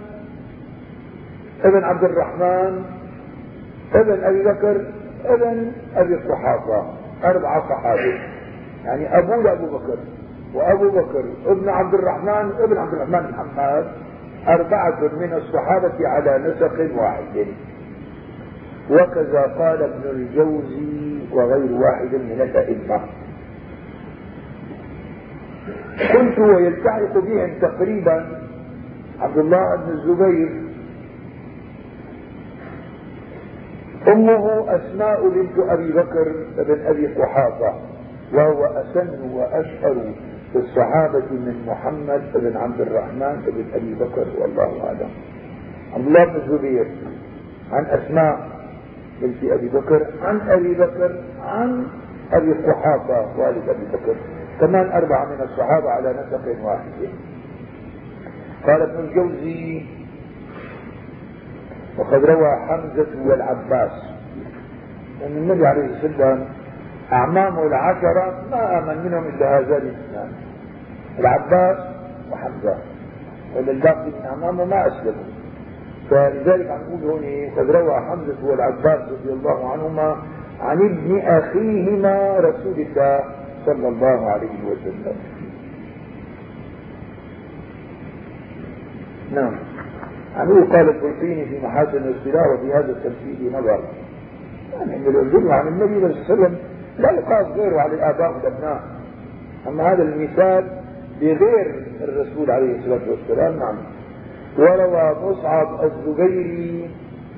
بن 1.63 1.83
عبد 1.83 2.03
الرحمن 2.03 2.85
ابن 3.93 4.23
أبي 4.23 4.43
بكر 4.43 4.85
ابن 5.25 5.71
أبي 5.95 6.15
قحافة. 6.15 6.98
أربعة 7.23 7.69
صحابة 7.69 8.19
يعني 8.85 9.17
أبوه 9.17 9.43
لأبو 9.43 9.65
بكر 9.77 9.97
وأبو 10.53 10.89
بكر 10.89 11.23
ابن 11.45 11.69
عبد 11.69 11.93
الرحمن 11.93 12.51
ابن 12.59 12.77
عبد 12.77 12.93
الرحمن 12.93 13.31
محمد 13.31 13.87
أربعة 14.47 14.99
من 15.01 15.33
الصحابة 15.33 16.07
على 16.07 16.37
نسق 16.37 17.01
واحد. 17.01 17.47
وكذا 18.89 19.41
قال 19.41 19.83
ابن 19.83 20.09
الجوزي 20.09 21.19
وغير 21.31 21.71
واحد 21.71 22.15
من 22.15 22.41
الأئمة. 22.41 23.01
قلت 26.13 26.39
ويلتحق 26.39 27.13
بهم 27.17 27.59
تقريبا 27.61 28.41
عبد 29.19 29.37
الله 29.37 29.75
بن 29.75 29.91
الزبير 29.91 30.68
أمه 34.07 34.75
أسماء 34.75 35.29
بنت 35.29 35.69
أبي 35.69 35.91
بكر 35.91 36.33
بن 36.57 36.85
أبي 36.85 37.07
قحافة 37.07 37.73
وهو 38.33 38.65
أسن 38.65 39.31
وأشهر 39.33 39.95
في 40.53 40.59
الصحابة 40.59 41.25
من 41.31 41.63
محمد 41.67 42.21
بن 42.35 42.57
عبد 42.57 42.81
الرحمن 42.81 43.41
بن 43.47 43.65
أبي 43.73 43.93
بكر 43.93 44.27
والله 44.41 44.87
أعلم. 44.87 45.09
عبد 45.93 46.07
الله 46.07 46.25
بن 46.25 46.35
الزبير 46.35 46.87
عن 47.71 47.85
أسماء 47.85 48.49
بنت 49.21 49.43
أبي 49.43 49.69
بكر 49.69 50.05
عن 50.21 50.41
أبي 50.49 50.73
بكر 50.73 51.15
عن 51.41 51.87
أبي 52.33 52.53
قحافة 52.53 53.39
والد 53.39 53.69
أبي 53.69 53.85
بكر. 53.93 54.15
كمان 54.59 54.91
أربعة 54.91 55.25
من 55.25 55.41
الصحابة 55.41 55.89
على 55.89 56.11
نسق 56.11 56.65
واحد. 56.65 57.09
قال 58.67 58.81
ابن 58.81 58.99
الجوزي 58.99 59.85
وقد 61.99 62.25
روى 62.25 62.51
حمزة 62.67 63.29
والعباس. 63.29 63.91
أن 65.25 65.37
النبي 65.37 65.67
عليه 65.67 65.81
الصلاة 65.85 66.03
والسلام 66.03 66.45
أعمامه 67.11 67.63
العشرة 67.63 68.43
ما 68.51 68.79
آمن 68.79 69.05
منهم 69.05 69.23
إلا 69.27 69.59
هذان 69.59 69.81
الاثنان 69.81 70.31
العباس 71.19 71.77
وحمزة. 72.31 72.77
وللباقي 73.55 74.05
من 74.05 74.25
أعمامه 74.25 74.65
ما 74.65 74.87
أسلموا. 74.87 75.29
فلذلك 76.09 76.69
عم 76.69 76.79
نقول 76.81 77.03
هون 77.11 77.49
قد 77.57 77.71
روى 77.71 78.01
حمزة 78.01 78.45
والعباس 78.45 78.99
رضي 78.99 79.33
الله 79.33 79.71
عنهما 79.71 80.17
عن 80.61 80.77
ابن 80.77 81.19
أخيهما 81.19 82.37
رسول 82.39 82.79
الله 82.79 83.23
صلى 83.65 83.87
الله 83.87 84.29
عليه 84.31 84.63
وسلم. 84.65 85.15
نعم. 89.31 89.53
عنه 90.35 90.71
قال 90.71 90.89
البلقيني 90.89 91.45
في 91.45 91.65
محاسن 91.65 91.97
الاصطلاح 91.97 92.47
وفي 92.47 92.73
هذا 92.73 92.91
التمثيل 92.91 93.51
نظر. 93.53 93.83
يعني 94.79 94.95
ان 94.95 95.15
الجملة 95.15 95.53
عن 95.53 95.67
النبي 95.67 95.99
صلى 95.99 96.05
الله 96.05 96.25
عليه 96.25 96.33
وسلم 96.33 96.57
لا 96.99 97.11
يقاس 97.11 97.47
غيره 97.47 97.79
على 97.79 97.93
الاباء 97.93 98.33
والابناء 98.33 98.83
أما 99.67 99.93
هذا 99.93 100.03
المثال 100.03 100.67
بغير 101.21 101.83
الرسول 102.01 102.51
عليه 102.51 102.79
الصلاة 102.79 103.09
والسلام 103.09 103.59
نعم. 103.59 103.75
وروى 104.57 105.15
مصعب 105.23 105.83
الزبيري 105.83 106.89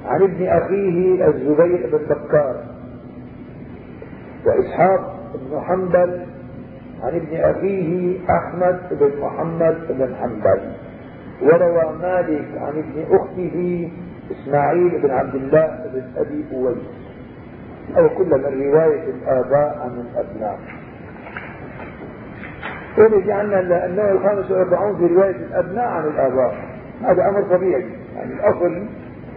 عن 0.06 0.22
ابن 0.22 0.48
أخيه 0.48 1.28
الزبير 1.28 1.90
بن 1.92 2.16
بكار. 2.16 2.56
وإسحاق 4.46 5.20
بن 5.36 5.60
حنبل 5.62 6.26
عن 7.04 7.16
ابن 7.16 7.36
أخيه 7.36 8.18
أحمد 8.30 8.80
بن 8.92 9.12
محمد 9.22 9.78
بن 9.90 10.16
حنبل. 10.16 10.62
وروى 11.42 11.98
مالك 12.02 12.48
عن 12.58 12.74
ابن 12.78 13.16
أخته 13.16 13.90
إسماعيل 14.32 15.02
بن 15.04 15.12
عبد 15.12 15.36
الله 15.36 15.86
بن 15.94 16.04
أبي 16.18 16.46
أويس. 16.54 16.78
أو 17.98 18.10
كل 18.10 18.26
من 18.26 18.72
رواية 18.72 19.04
الآباء 19.04 19.80
عن 19.82 20.06
الأبناء. 20.06 20.60
ونجي 22.98 23.32
عنا 23.32 23.86
النوع 23.86 24.12
الخامس 24.12 24.52
والأربعون 24.52 24.98
في 24.98 25.14
رواية 25.14 25.36
الأبناء 25.36 25.86
عن 25.88 26.04
الآباء. 26.04 26.56
هذا 27.04 27.30
أمر 27.30 27.42
طبيعي. 27.42 27.86
يعني 28.16 28.34
الأصل 28.34 28.86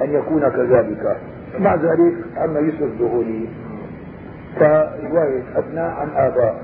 أن 0.03 0.15
يكون 0.15 0.49
كذلك. 0.49 1.17
مع 1.59 1.75
ذلك 1.75 2.15
أما 2.45 2.61
يسر 2.61 2.85
الدخولي 2.85 3.49
فرواية 4.57 5.43
أبناء 5.57 5.91
عن 5.91 6.09
آباء. 6.17 6.63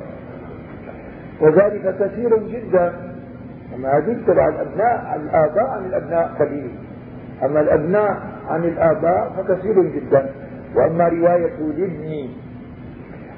وذلك 1.41 1.97
كثير 2.01 2.39
جدا. 2.39 3.10
أما 3.77 3.99
هذه 3.99 4.17
تبع 4.27 4.49
الأبناء 4.49 5.05
عن 5.07 5.21
الآباء 5.21 5.67
عن 5.71 5.85
الأبناء 5.87 6.35
قليل 6.39 6.71
أما 7.45 7.61
الأبناء 7.61 8.23
عن 8.49 8.65
الآباء 8.65 9.33
فكثير 9.37 9.83
جدا. 9.83 10.31
وأما 10.77 11.09
رواية 11.09 11.55
الابن 11.61 12.29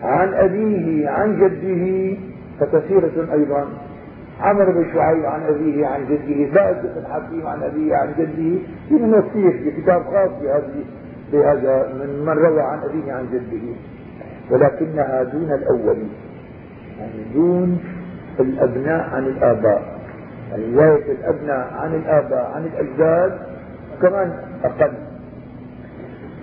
عن 0.03 0.35
أبيه 0.35 1.09
عن 1.09 1.37
جده 1.37 2.17
فكثيرة 2.61 3.33
أيضا. 3.33 3.67
عمر 4.41 4.71
بن 4.71 4.85
شعيب 4.95 5.25
عن 5.25 5.43
أبيه 5.43 5.87
عن 5.87 6.01
جده. 6.07 6.53
باز 6.55 6.77
بن 6.87 7.05
حكيم 7.13 7.47
عن 7.47 7.63
أبيه 7.63 7.97
عن 7.97 8.09
جده. 8.19 8.59
في 8.89 9.23
كثير 9.31 9.53
في 9.53 9.71
كتاب 9.83 10.03
خاص 10.03 10.31
بهذه 10.43 10.85
بهذا 11.33 11.93
من 11.93 12.25
من 12.27 12.33
روى 12.33 12.63
عن 12.63 12.79
أبيه 12.79 13.13
عن 13.13 13.27
جده. 13.33 13.75
ولكنها 14.51 15.23
دون 15.23 15.53
الأول 15.53 15.97
يعني 16.99 17.25
دون 17.35 17.81
الأبناء 18.41 19.11
عن 19.15 19.27
الآباء. 19.27 19.92
رواية 20.57 21.13
الأبناء 21.13 21.73
عن 21.75 21.95
الآباء 21.95 22.53
عن 22.55 22.67
الأجداد 22.67 23.39
كمان 24.03 24.33
أقل. 24.65 24.93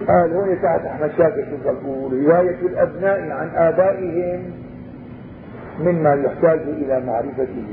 قال 0.07 0.33
هون 0.33 0.61
تحت 0.61 0.85
أحمد 0.85 1.11
شاكر 1.17 1.45
شو 1.49 1.69
يقول 1.69 2.25
رواية 2.25 2.59
الأبناء 2.61 3.31
عن 3.31 3.49
آبائهم 3.55 4.51
مما 5.79 6.13
يحتاج 6.13 6.59
إلى 6.59 7.05
معرفته. 7.05 7.67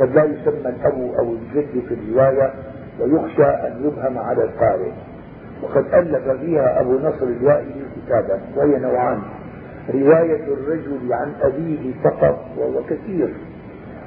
قد 0.00 0.14
لا 0.14 0.24
يسمى 0.24 0.68
الأب 0.68 1.14
أو 1.18 1.32
الجد 1.32 1.82
في 1.88 1.94
الرواية 1.94 2.52
ويخشى 3.00 3.44
أن 3.44 3.84
يبهم 3.84 4.18
على 4.18 4.44
القارئ. 4.44 4.92
وقد 5.62 5.84
ألف 5.94 6.28
فيها 6.40 6.80
أبو 6.80 6.98
نصر 6.98 7.26
الوائلي 7.26 7.84
كتابا 7.96 8.40
وهي 8.56 8.78
نوعان. 8.78 9.18
رواية 9.94 10.44
الرجل 10.44 11.12
عن 11.12 11.32
أبيه 11.42 11.92
فقط 12.04 12.44
وهو 12.58 12.82
كثير. 12.82 13.28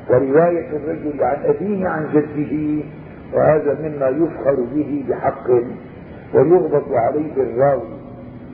ورواية 0.10 0.70
الرجل 0.70 1.24
عن 1.24 1.38
أبيه 1.46 1.88
عن 1.88 2.08
جده 2.14 2.84
وهذا 3.34 3.78
مما 3.82 4.08
يفخر 4.08 4.56
به 4.76 5.06
بحق 5.10 5.50
ويغضب 6.34 6.94
عليه 6.94 7.34
الراوي. 7.38 7.98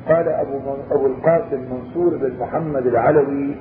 قال 0.08 0.28
أبو, 0.28 0.60
أبو 0.92 1.06
القاسم 1.06 1.62
منصور 1.72 2.18
بن 2.18 2.34
محمد 2.40 2.88
العلوي 2.88 3.56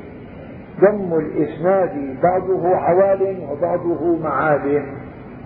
ضم 0.80 1.14
الإسناد 1.18 2.16
بعضه 2.22 2.76
عوال 2.76 3.36
وبعضه 3.50 4.18
معال 4.18 4.82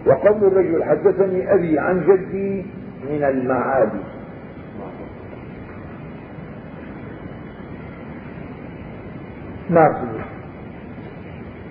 وقول 0.07 0.45
الرجل 0.45 0.85
حدثني 0.85 1.55
أبي 1.55 1.79
عن 1.79 2.01
جدي 2.01 2.67
من 3.11 3.25
المعالي 3.25 4.01
ما 9.71 9.89
في 9.93 10.26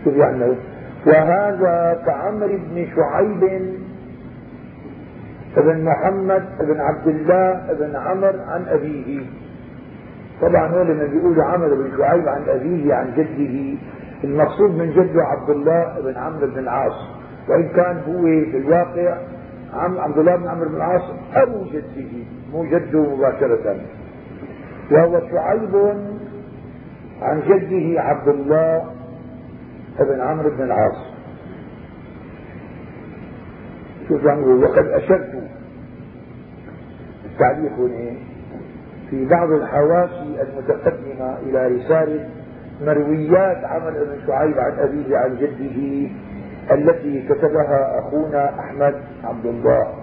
يعني 0.07 0.55
وهذا 1.07 2.01
كعمر 2.05 2.47
بن 2.47 2.87
شعيب 2.95 3.43
ابن 5.57 5.85
محمد 5.85 6.43
ابن 6.59 6.79
عبد 6.81 7.07
الله 7.07 7.71
ابن 7.71 7.95
عمر 7.95 8.35
عن 8.47 8.65
أبيه. 8.67 9.21
طبعا 10.41 10.67
هو 10.67 10.81
لما 10.81 11.03
بيقولوا 11.03 11.43
عمر 11.43 11.67
بن 11.67 11.97
شعيب 11.97 12.27
عن 12.27 12.43
أبيه 12.49 12.93
عن 12.93 13.13
جده. 13.17 13.77
المقصود 14.23 14.71
من 14.71 14.91
جده 14.91 15.23
عبد 15.23 15.49
الله 15.49 15.99
بن 16.03 16.17
عمرو 16.17 16.47
بن 16.47 16.59
العاص. 16.59 17.09
وإن 17.49 17.67
كان 17.67 17.97
هو 18.07 18.21
في 18.21 18.57
الواقع 18.57 19.17
عم 19.73 19.99
عبد 19.99 20.17
الله 20.17 20.35
بن 20.35 20.47
عمرو 20.47 20.69
بن 20.69 20.75
العاص 20.75 21.03
أبو 21.33 21.63
جده 21.63 22.11
مو 22.51 22.65
جده 22.65 23.15
مباشرة. 23.15 23.75
وهو 24.91 25.19
شعيب 25.31 25.75
عن 27.21 27.41
جده 27.47 28.01
عبد 28.01 28.27
الله 28.27 28.94
بن 29.99 30.21
عمرو 30.21 30.49
بن 30.49 30.63
العاص. 30.63 31.15
شوف 34.07 34.23
يعني 34.23 34.45
وقد 34.45 34.85
أشرت 34.85 35.43
التعليق 37.25 37.71
هنا 37.71 38.15
في 39.09 39.25
بعض 39.25 39.51
الحواشي 39.51 40.41
المتقدمة 40.41 41.37
إلى 41.37 41.67
رسالة 41.67 42.29
مرويات 42.81 43.65
عمر 43.65 43.91
بن 43.91 44.27
شعيب 44.27 44.59
عن 44.59 44.79
أبيه 44.79 45.17
عن 45.17 45.37
جده 45.37 46.09
التي 46.71 47.27
كتبها 47.29 47.99
أخونا 47.99 48.59
أحمد 48.59 48.95
عبد 49.23 49.45
الله. 49.45 49.93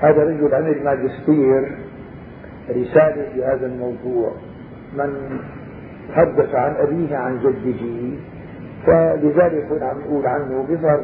هذا 0.00 0.24
رجل 0.24 0.54
عمل 0.54 0.84
ماجستير 0.84 1.76
رسالة 2.70 3.32
في 3.34 3.44
هذا 3.44 3.66
الموضوع. 3.66 4.32
من 4.96 5.40
حدث 6.12 6.54
عن 6.54 6.74
أبيه 6.76 7.16
عن 7.16 7.38
جده 7.38 8.16
فلذلك 8.86 9.64
هنا 9.70 9.86
عم 9.86 10.00
يقول 10.00 10.26
عنه 10.26 10.66
بظهر 10.68 11.00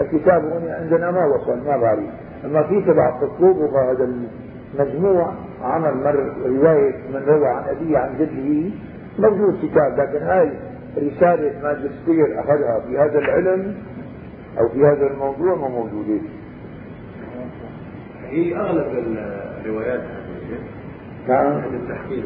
الكتاب 0.00 0.44
هنا 0.44 0.74
عندنا 0.74 1.10
ما 1.10 1.24
وصل 1.26 1.58
ما 1.66 1.76
بعرف. 1.76 2.04
أما 2.44 2.62
في 2.62 2.80
تبع 2.80 3.20
تطلب 3.20 3.74
هذا 3.74 4.08
المجموع 4.74 5.32
عمل 5.62 5.94
مر 5.94 6.32
رواية 6.46 6.94
من 7.14 7.22
روى 7.26 7.46
عن 7.48 7.62
أبيه 7.68 7.98
عن 7.98 8.10
جده. 8.18 8.70
موجود 9.18 9.58
كتاب 9.62 10.00
لكن 10.00 10.22
هاي 10.26 10.52
رسالة 10.96 11.62
ماجستير 11.62 12.40
أخذها 12.40 12.80
في 12.86 12.98
هذا 12.98 13.18
العلم 13.18 13.74
أو 14.60 14.68
في 14.68 14.86
هذا 14.86 15.06
الموضوع 15.06 15.54
ما 15.54 15.68
موجودة. 15.68 16.20
هي 18.28 18.56
أغلب 18.56 18.86
الروايات 19.64 20.00
نعم. 21.28 21.62
التحقيق. 21.74 22.24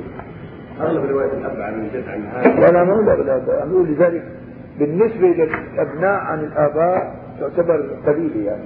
أغلب 0.80 1.10
روايات 1.10 1.32
الأب 1.32 1.60
عن 1.60 1.74
الجد 1.74 2.08
عن 2.08 2.22
هذا. 2.22 2.68
ولا 2.68 2.84
مو 2.84 3.00
الأغلب 3.00 3.48
أقول 3.48 3.88
لذلك 3.88 4.24
بالنسبة 4.78 5.26
للأبناء 5.28 6.20
عن 6.20 6.40
الآباء 6.40 7.14
تعتبر 7.40 7.90
قليلة 8.06 8.50
يعني. 8.50 8.64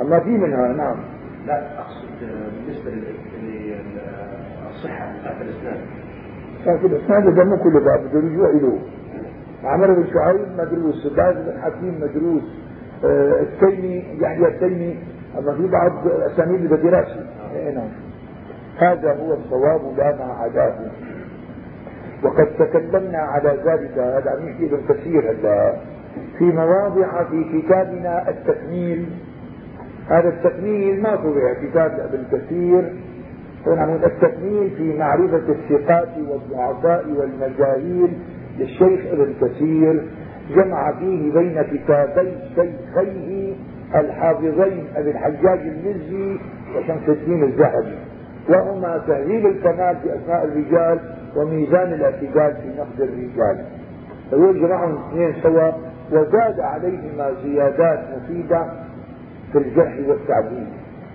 أما 0.00 0.20
في 0.20 0.30
منها 0.30 0.68
نعم. 0.68 0.96
لا 1.46 1.78
أقصد 1.78 2.08
بالنسبة 2.66 2.90
للصحة 3.42 5.12
بتاعت 5.20 5.36
الإسناد. 5.42 5.80
لكن 6.66 6.86
الإسناد 6.86 7.26
هذا 7.26 7.44
مو 7.44 7.56
كله 7.56 7.80
باب 7.80 8.00
بده 8.00 8.18
رجوع 8.20 8.50
له 8.50 8.78
عمر 9.64 9.92
بن 9.92 10.04
شعيب 10.14 10.46
مدروس 10.58 11.06
باز 11.06 11.34
بن 11.36 11.60
حكيم 11.62 12.00
مدروس 12.00 12.42
آه 13.04 13.40
التيمي 13.40 14.04
يحيى 14.20 14.46
التيمي 14.48 14.98
أما 15.38 15.54
في 15.54 15.66
بعض 15.66 16.06
الأسانيد 16.06 16.66
بدها 16.66 16.90
دراسة 16.90 17.26
إيه 17.56 17.74
نعم. 17.74 17.88
هذا 18.78 19.16
هو 19.16 19.34
الصواب 19.34 19.98
لا 19.98 20.16
ما 20.16 20.32
عداه. 20.32 20.74
وقد 22.24 22.46
تكلمنا 22.58 23.18
على 23.18 23.58
ذلك 23.64 23.98
هذا 23.98 24.30
عم 24.30 24.48
يحكي 24.48 24.66
ابن 24.66 24.80
كثير 24.88 25.30
هلا. 25.30 25.74
في 26.38 26.44
مواضع 26.44 27.24
في 27.24 27.44
كتابنا 27.44 28.28
التكميل. 28.28 29.06
هذا 30.08 30.28
التكميل 30.28 31.02
ما 31.02 31.16
طبع 31.16 31.54
كتاب 31.62 32.00
ابن 32.00 32.24
كثير. 32.32 32.92
هنا 33.66 34.06
التكميل 34.06 34.70
في 34.70 34.98
معرفة 34.98 35.42
الثقات 35.48 36.08
والضعفاء 36.28 37.04
والمجاهيل 37.08 38.18
للشيخ 38.58 39.00
ابن 39.12 39.34
كثير. 39.40 40.02
جمع 40.56 40.92
فيه 40.92 41.32
بين 41.32 41.62
كتابي 41.62 42.32
شيخيه 42.54 43.54
الحافظين 43.94 44.84
أبي 44.96 45.10
الحجاج 45.10 45.58
المزي 45.58 46.38
وشمس 46.76 47.08
الدين 47.08 47.44
الذهبي. 47.44 47.98
وهما 48.48 49.02
تهذيب 49.06 49.46
الكمال 49.46 49.96
في 50.02 50.14
أسماء 50.14 50.44
الرجال 50.44 51.00
وميزان 51.36 51.92
الاعتدال 51.92 52.56
في 52.62 52.68
نقد 52.78 53.00
الرجال. 53.00 53.64
فيجمعهم 54.30 54.98
اثنين 55.08 55.34
سوا 55.42 55.72
وزاد 56.12 56.60
عليهما 56.60 57.32
زيادات 57.44 58.00
مفيدة 58.16 58.66
في 59.52 59.58
الجرح 59.58 59.94
والتعديل. 60.08 60.66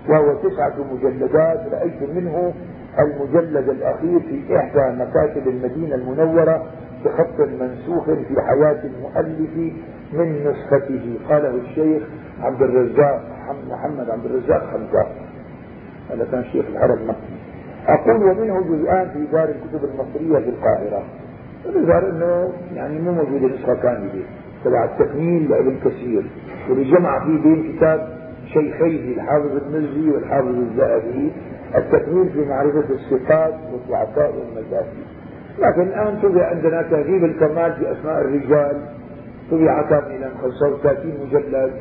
وهو 0.08 0.34
تسعة 0.34 0.74
مجلدات 0.92 1.60
رأيت 1.72 2.02
منه 2.14 2.52
المجلد 2.98 3.68
الأخير 3.68 4.20
في 4.20 4.56
إحدى 4.56 4.96
مكاتب 5.04 5.48
المدينة 5.48 5.94
المنورة 5.94 6.66
بخط 7.04 7.40
منسوخ 7.60 8.04
في 8.04 8.40
حياة 8.40 8.80
المؤلف 8.84 9.72
من 10.12 10.44
نسخته. 10.44 11.18
قاله 11.28 11.54
الشيخ 11.54 12.02
عبد 12.40 12.62
الرزاق 12.62 13.22
محمد 13.70 14.10
عبد 14.10 14.24
الرزاق 14.24 14.66
حمزة 14.66 15.06
هذا 16.10 16.26
كان 16.32 16.44
شيخ 16.52 16.64
العرب 16.66 16.98
مكي. 17.08 17.39
أقول 17.88 18.22
ومنه 18.24 18.60
جزءان 18.60 19.08
في 19.08 19.26
دار 19.32 19.48
الكتب 19.48 19.84
المصرية 19.84 20.44
في 20.44 20.50
القاهرة. 20.50 21.02
يظهر 21.74 22.10
إنه 22.10 22.52
يعني 22.74 22.98
مو 22.98 23.12
موجودة 23.12 23.54
نسخة 23.54 23.74
كاملة. 23.74 24.22
تبع 24.64 24.84
التكميل 24.84 25.50
لابن 25.50 25.76
كثير. 25.84 26.22
واللي 26.70 26.90
جمع 26.90 27.24
فيه 27.24 27.42
بين 27.42 27.72
كتاب 27.76 28.08
شيخيه 28.46 29.14
الحافظ 29.14 29.56
المزي 29.56 30.10
والحافظ 30.10 30.48
الذهبي. 30.48 31.32
التكميل 31.76 32.28
في 32.28 32.44
معرفة 32.44 32.84
الثقات 32.90 33.54
والضعفاء 33.72 34.34
والمزاجي 34.38 35.00
لكن 35.58 35.82
الآن 35.82 36.18
طبع 36.22 36.46
عندنا 36.46 36.82
تهذيب 36.82 37.24
الكمال 37.24 37.72
في 37.72 37.92
أسماء 37.92 38.20
الرجال. 38.20 38.76
طبع 39.50 39.82
كاملا 39.82 40.30
35 40.42 41.12
مجلد. 41.26 41.72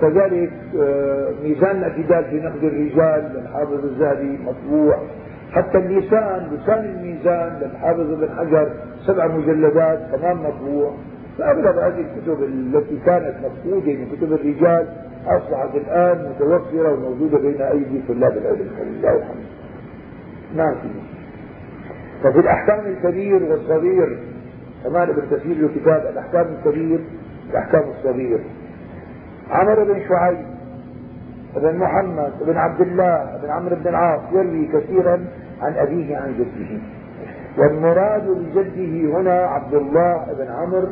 كذلك 0.00 0.52
آه، 0.80 1.30
ميزان 1.42 1.76
الاعتدال 1.76 2.24
في 2.24 2.40
نقد 2.40 2.64
الرجال. 2.64 3.32
للحافظ 3.34 3.84
الذهبي 3.84 4.38
مطبوع. 4.44 4.98
حتى 5.52 5.78
اللسان 5.78 6.50
لسان 6.52 6.84
الميزان 6.84 7.58
للحافظ 7.62 8.00
ابن 8.12 8.28
حجر 8.38 8.72
سبع 9.06 9.26
مجلدات 9.26 9.98
تمام 10.12 10.42
مطبوع. 10.42 10.94
فأغلب 11.38 11.78
هذه 11.78 12.00
الكتب 12.00 12.42
التي 12.42 12.98
كانت 13.06 13.34
مفقودة 13.38 13.92
من 13.92 14.06
كتب 14.16 14.32
الرجال 14.32 14.86
أصبحت 15.26 15.74
الآن 15.74 16.30
متوفرة 16.30 16.92
وموجودة 16.92 17.38
بين 17.38 17.60
أيدي 17.62 18.02
طلاب 18.08 18.36
العلم. 18.36 18.70
لله 18.80 19.16
الحمد 19.16 19.44
نعم. 20.56 20.74
ففي 22.22 22.38
الأحكام 22.38 22.80
الكبير 22.86 23.42
والصغير 23.42 24.18
كمان 24.84 25.08
ابن 25.08 25.22
كثير 25.30 25.56
له 25.56 25.68
كتاب 25.68 26.06
الأحكام 26.12 26.46
الكبير 26.58 27.00
الأحكام 27.50 27.82
الصغير. 27.98 28.40
عمر 29.50 29.84
بن 29.84 30.00
شعيب 30.08 30.46
بن 31.56 31.76
محمد 31.76 32.32
بن 32.46 32.56
عبد 32.56 32.80
الله 32.80 33.38
بن 33.42 33.50
عمرو 33.50 33.76
بن 33.76 33.88
العاص 33.88 34.20
يروي 34.32 34.66
كثيرا 34.66 35.24
عن 35.62 35.72
أبيه 35.74 36.16
عن 36.16 36.34
جده. 36.38 36.80
والمراد 37.58 38.28
بجده 38.28 39.18
هنا 39.20 39.40
عبد 39.40 39.74
الله 39.74 40.26
بن 40.38 40.46
عمرو 40.50 40.88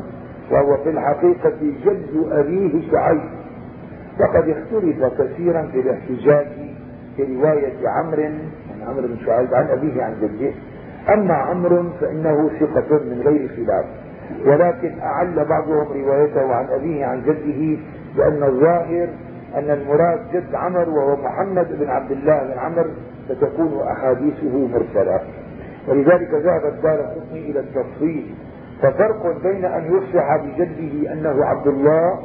وهو 0.51 0.77
في 0.83 0.89
الحقيقة 0.89 1.53
جد 1.85 2.27
أبيه 2.31 2.91
شعيب. 2.91 3.29
وقد 4.19 4.49
اختلف 4.49 5.21
كثيرا 5.21 5.61
في 5.61 5.79
الاحتجاج 5.79 6.47
في 7.15 7.23
رواية 7.35 7.89
عمرو 7.89 8.23
عن 8.23 8.87
عمرو 8.87 9.07
بن 9.07 9.17
شعيب 9.25 9.53
عن 9.53 9.67
أبيه 9.67 10.03
عن 10.03 10.13
جده. 10.21 10.51
أما 11.13 11.33
عمرو 11.33 11.83
فإنه 12.01 12.49
ثقة 12.59 12.97
من 12.97 13.21
غير 13.25 13.49
خلاف. 13.55 13.85
ولكن 14.45 14.99
أعل 14.99 15.45
بعضهم 15.45 15.87
روايته 16.03 16.53
عن 16.53 16.65
أبيه 16.65 17.05
عن 17.05 17.21
جده 17.21 17.77
لأن 18.17 18.43
الظاهر 18.43 19.07
أن 19.55 19.69
المراد 19.69 20.19
جد 20.33 20.55
عمر 20.55 20.89
وهو 20.89 21.15
محمد 21.15 21.79
بن 21.79 21.89
عبد 21.89 22.11
الله 22.11 22.43
بن 22.43 22.59
عمر 22.59 22.85
فتكون 23.29 23.87
أحاديثه 23.87 24.67
مرسلة. 24.67 25.19
ولذلك 25.87 26.33
ذهب 26.33 26.65
الدار 26.65 26.99
القطني 26.99 27.51
إلى 27.51 27.59
التفصيل. 27.59 28.35
ففرق 28.81 29.41
بين 29.43 29.65
أن 29.65 29.97
يفصح 29.97 30.35
بجده 30.35 31.13
أنه 31.13 31.45
عبد 31.45 31.67
الله 31.67 32.19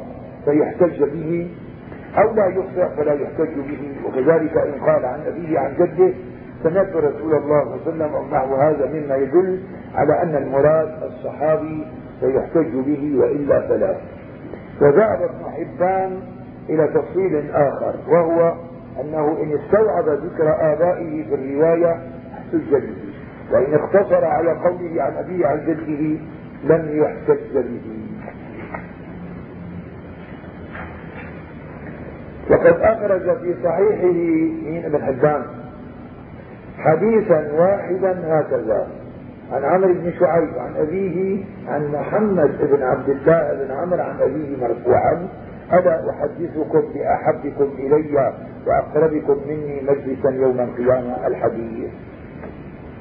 فيحتج 0.45 1.03
به 1.03 1.51
أو 2.17 2.33
لا 2.33 2.47
يفصح 2.47 2.87
فلا 2.97 3.13
يحتج 3.13 3.55
به. 3.55 3.95
وكذلك 4.05 4.57
إن 4.57 4.81
قال 4.85 5.05
عن 5.05 5.19
أبيه 5.27 5.59
عن 5.59 5.73
جده 5.73 6.13
سمعت 6.63 6.95
رسول 6.95 7.35
الله 7.35 7.63
صلى 7.85 7.93
الله 7.93 8.05
عليه 8.05 8.15
وسلم 8.15 8.33
نحو 8.33 8.55
هذا 8.55 8.85
مما 8.85 9.15
يدل 9.15 9.59
على 9.95 10.21
أن 10.21 10.35
المراد 10.35 11.03
الصحابي 11.03 11.87
فيحتج 12.19 12.75
به 12.75 13.17
وإلا 13.19 13.67
فلا. 13.67 13.95
وذهب 14.81 15.21
ابن 15.21 15.45
حبان 15.51 16.19
إلى 16.69 16.87
تفصيل 16.87 17.51
آخر 17.51 17.95
وهو 18.07 18.53
أنه 19.01 19.37
إن 19.43 19.59
استوعب 19.59 20.09
ذكر 20.09 20.73
آبائه 20.73 21.23
في 21.29 21.35
الرواية 21.35 21.91
احتج 22.33 22.71
به 22.71 22.95
وإن 23.51 23.73
اقتصر 23.73 24.25
على 24.25 24.51
قوله 24.51 25.03
عن 25.03 25.13
أبيه 25.13 25.47
عن 25.47 25.59
جده 25.67 26.19
لم 26.63 26.89
يحتج 27.01 27.53
به. 27.53 28.01
وقد 32.49 32.79
أخرج 32.81 33.37
في 33.37 33.55
صحيحه 33.63 34.13
من 34.69 34.81
ابن 34.85 35.05
حبان 35.05 35.43
حديثا 36.77 37.51
واحدا 37.53 38.39
هكذا 38.39 38.87
عن 39.51 39.63
عمرو 39.63 39.93
بن 39.93 40.11
شعيب 40.19 40.49
عن 40.57 40.73
أبيه 40.77 41.43
عن 41.67 41.91
محمد 41.91 42.57
بن 42.71 42.83
عبد 42.83 43.09
الله 43.09 43.65
بن 43.65 43.71
عمرو 43.71 44.01
عن 44.03 44.15
أبيه 44.21 44.57
مرفوعا 44.61 45.27
ألا 45.73 46.09
أحدثكم 46.09 46.81
بأحبكم 46.93 47.69
إلي 47.79 48.33
وأقربكم 48.67 49.37
مني 49.47 49.81
مجلسا 49.81 50.29
يوم 50.29 50.59
القيامة 50.59 51.27
الحديث. 51.27 51.89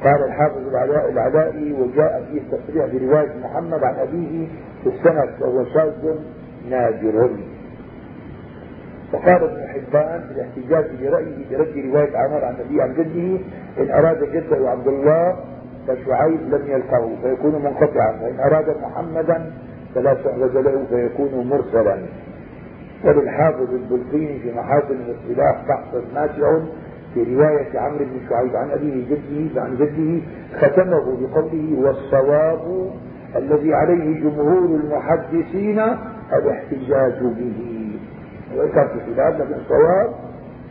قال 0.05 0.25
الحافظ 0.25 0.69
العلاء 0.69 1.11
العلائي 1.11 1.73
وجاء 1.73 2.25
فيه 2.31 2.41
التصريح 2.41 2.87
برواية 2.87 3.33
محمد 3.45 3.85
عن 3.85 3.95
أبيه 3.95 4.49
في 4.83 4.89
السند 4.89 5.31
وهو 5.41 5.65
شاذ 5.65 6.15
نادر. 6.71 7.31
وقال 9.13 9.43
ابن 9.45 9.69
حبان 9.69 10.21
في 10.29 10.33
الاحتجاج 10.35 10.85
برأيه 11.03 11.49
برد 11.51 11.85
رواية 11.91 12.17
عمر 12.17 12.45
عن 12.45 12.55
أبيه 12.67 12.83
عن 12.83 12.95
جده 12.95 13.45
إن 13.79 13.91
أراد 13.91 14.25
جده 14.33 14.71
عبد 14.71 14.87
الله 14.89 15.37
فشعيب 15.89 16.41
لم 16.41 16.63
يلقه 16.67 17.17
فيكون 17.23 17.55
منقطعا 17.63 18.21
وإن 18.23 18.41
أراد 18.41 18.77
محمدا 18.83 19.53
فلا 19.95 20.15
شهرة 20.15 20.61
له 20.61 20.85
فيكون 20.91 21.47
مرسلا. 21.49 21.99
وللحافظ 23.05 23.75
البلقيني 23.75 24.39
في 24.39 24.53
محاسن 24.53 24.95
الاصطلاح 24.95 25.65
بحث 25.69 26.15
نافع 26.15 26.59
في 27.15 27.35
رواية 27.35 27.79
عمرو 27.79 27.99
بن 28.05 28.29
شعيب 28.29 28.57
عن 28.57 28.71
أبيه 28.71 29.05
جده 29.09 29.63
عن 29.63 29.77
جده 29.77 30.23
ختمه 30.59 31.17
بقوله 31.21 31.77
والصواب 31.79 32.91
الذي 33.37 33.75
عليه 33.75 34.21
جمهور 34.21 34.81
المحدثين 34.81 35.79
الاحتجاج 36.33 37.19
به. 37.23 37.91
وإن 38.57 38.69
كان 38.69 38.89
في 38.89 39.15
خلاف 39.15 39.41
لكن 39.41 39.55
الصواب 39.55 40.15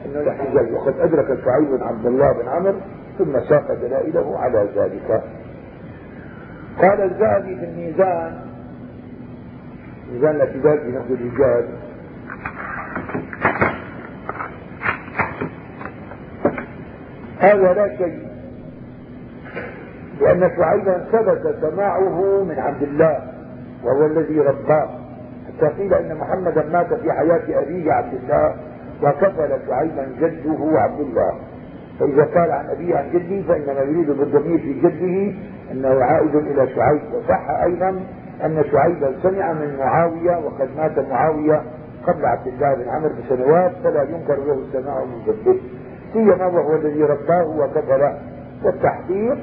أنه 0.06 0.20
الاحتجاج. 0.20 0.74
وقد 0.74 1.00
أدرك 1.00 1.28
شعيب 1.46 1.70
بن 1.70 1.84
عبد 1.84 2.06
الله 2.06 2.32
بن 2.32 2.48
عمرو 2.48 2.80
ثم 3.18 3.40
ساق 3.50 3.74
دلائله 3.74 4.38
على 4.38 4.70
ذلك. 4.76 5.24
قال 6.82 7.02
الذهبي 7.02 7.56
في 7.56 7.66
الميزان 7.66 8.40
ميزان 10.14 10.36
الاعتدال 10.36 10.80
في 10.80 10.92
نقد 10.92 11.12
الرجال 11.12 11.66
هذا 17.44 17.74
لا 17.74 17.98
شيء. 17.98 18.28
لأن 20.22 20.52
شعيبا 20.58 21.06
ثبت 21.12 21.56
سماعه 21.62 22.44
من 22.44 22.60
عبد 22.60 22.84
الله 22.84 23.20
وهو 23.84 24.06
الذي 24.06 24.40
رباه. 24.40 24.90
حتى 25.48 25.68
قيل 25.68 25.94
إن 25.94 26.18
محمدا 26.18 26.66
مات 26.74 26.94
في 26.94 27.12
حياة 27.12 27.62
أبيه 27.64 27.92
عبد 27.92 28.14
الله 28.14 28.56
وكفل 29.04 29.50
شعيبا 29.68 30.08
جده 30.20 30.80
عبد 30.80 31.00
الله. 31.00 31.34
فإذا 32.00 32.24
قال 32.24 32.52
عن 32.52 32.70
أبيه 32.70 32.96
عن 32.96 33.10
جده 33.14 33.42
فإنما 33.48 33.82
يريد 33.82 34.12
بالضمير 34.12 34.58
في 34.60 34.74
جده 34.74 35.38
أنه 35.72 36.04
عائد 36.04 36.36
إلى 36.36 36.68
شعيب. 36.76 37.02
وصح 37.14 37.50
أيضا 37.50 37.90
أن 38.46 38.64
شعيبا 38.72 39.14
سمع 39.24 39.54
من 39.54 39.78
معاوية 39.80 40.38
وقد 40.38 40.70
مات 40.78 41.00
معاوية 41.00 41.62
قبل 42.08 42.26
عبد 42.26 42.48
الله 42.48 42.74
بن 42.74 42.90
عمرو 42.90 43.10
بسنوات 43.10 43.72
فلا 43.84 44.04
ينكر 44.04 44.36
له 44.36 44.54
السماع 44.68 45.04
من 45.04 45.24
جده. 45.28 45.56
سيما 46.14 46.46
وهو 46.46 46.76
الذي 46.76 47.04
رباه 47.04 47.46
وكفله 47.46 48.18
والتحقيق 48.64 49.38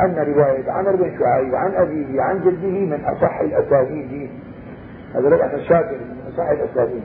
أن 0.00 0.14
رواية 0.14 0.70
عمرو 0.70 0.96
بن 0.96 1.18
شعيب 1.18 1.54
عن 1.54 1.74
أبيه 1.74 2.22
عن 2.22 2.40
جده 2.40 2.96
من 2.96 3.04
أصح 3.04 3.40
الأسانيد 3.40 4.30
هذا 5.14 5.28
رواية 5.28 5.54
الشافعي 5.54 5.96
من 5.96 6.32
أصح 6.34 6.48
الأسانيد 6.48 7.02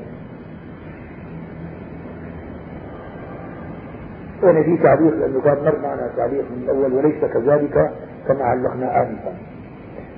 وأنا 4.44 4.64
في 4.64 4.78
تعليق 4.78 5.14
لأنه 5.16 5.42
كان 5.42 5.58
مر 5.66 5.80
معنا 5.84 6.10
تعليق 6.18 6.46
من 6.52 6.64
الأول 6.64 6.94
وليس 6.94 7.26
كذلك 7.26 7.92
كما 8.28 8.44
علقنا 8.44 9.02
انفا. 9.02 9.34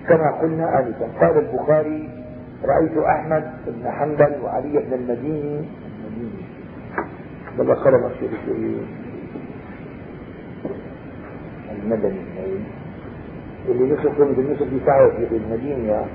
كما 0.10 0.32
قلنا 0.32 0.80
انفا. 0.80 1.08
قال 1.22 1.38
البخاري 1.38 2.10
رأيت 2.66 2.97
أحمد 2.97 3.43
بن 3.68 3.91
حنبل 3.91 4.36
وعلي 4.43 4.80
بن 4.80 4.93
المديني 4.93 5.66
خرم 7.76 8.06
الشيخ 8.06 8.32
المدني 11.84 12.22
اللي 13.70 13.84
النصف 14.39 14.64
دي 14.64 14.80
ساعة 14.86 15.10
في 15.10 15.38
المدينة. 15.38 16.06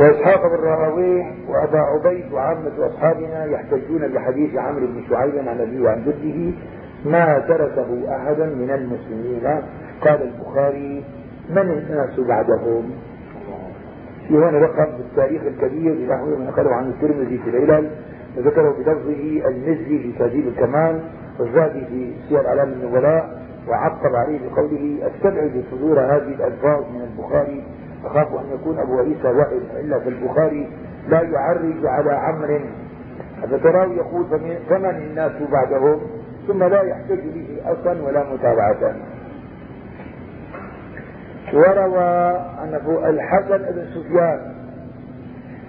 وإسحاق 0.00 0.40
بن 0.42 0.64
راهويه 0.64 1.22
وأبا 1.48 1.78
عبيد 1.78 2.32
وعامة 2.32 2.72
أصحابنا 2.86 3.44
يحتجون 3.44 4.08
بحديث 4.08 4.56
عمرو 4.56 4.86
بن 4.86 5.02
شعيب 5.10 5.48
عن 5.48 5.60
أبيه 5.60 5.80
وعن 5.80 6.02
جده 6.04 6.52
ما 7.10 7.38
تركه 7.38 8.16
أحدا 8.16 8.46
من 8.46 8.70
المسلمين. 8.70 9.62
قال 10.00 10.22
البخاري 10.22 11.04
من 11.50 11.58
الناس 11.58 12.20
بعدهم؟ 12.20 12.90
في 14.28 14.34
هنا 14.34 14.58
رقم 14.58 14.96
بالتاريخ 14.96 15.42
الكبير 15.42 15.94
نحو 16.14 16.26
من 16.26 16.46
نقله 16.46 16.74
عن 16.74 16.88
الترمذي 16.90 17.38
في 17.38 17.50
العلل. 17.50 17.90
وذكره 18.36 18.70
بلفظه 18.78 19.48
المزي 19.48 19.98
في 19.98 20.12
تهذيب 20.18 20.48
الكمال 20.48 21.00
والزادي 21.38 21.84
في 21.84 22.12
سير 22.28 22.48
أعلام 22.48 22.68
النبلاء 22.68 23.42
وعقب 23.68 24.14
عليه 24.14 24.38
بقوله 24.48 24.98
استبعد 25.14 25.64
صدور 25.70 26.00
هذه 26.00 26.34
الألفاظ 26.34 26.80
من 26.80 27.00
البخاري 27.02 27.64
أخاف 28.04 28.28
أن 28.28 28.44
يكون 28.54 28.78
أبو 28.78 28.98
عيسى 28.98 29.28
وائل 29.28 29.62
إلا 29.80 29.98
في 29.98 30.08
البخاري 30.08 30.68
لا 31.08 31.22
يعرج 31.22 31.86
على 31.86 32.10
عمر. 32.12 32.60
فتراه 33.50 33.86
يقول 33.86 34.24
فمن 34.68 34.90
الناس 34.90 35.32
بعدهم؟ 35.52 36.00
ثم 36.48 36.64
لا 36.64 36.82
يحتج 36.82 37.20
به 37.34 37.58
أصلا 37.64 38.02
ولا 38.02 38.24
متابعة. 38.32 38.94
وروى 41.54 42.40
أنه 42.64 43.08
الحسن 43.08 43.58
بن 43.58 43.86
سفيان 43.94 44.51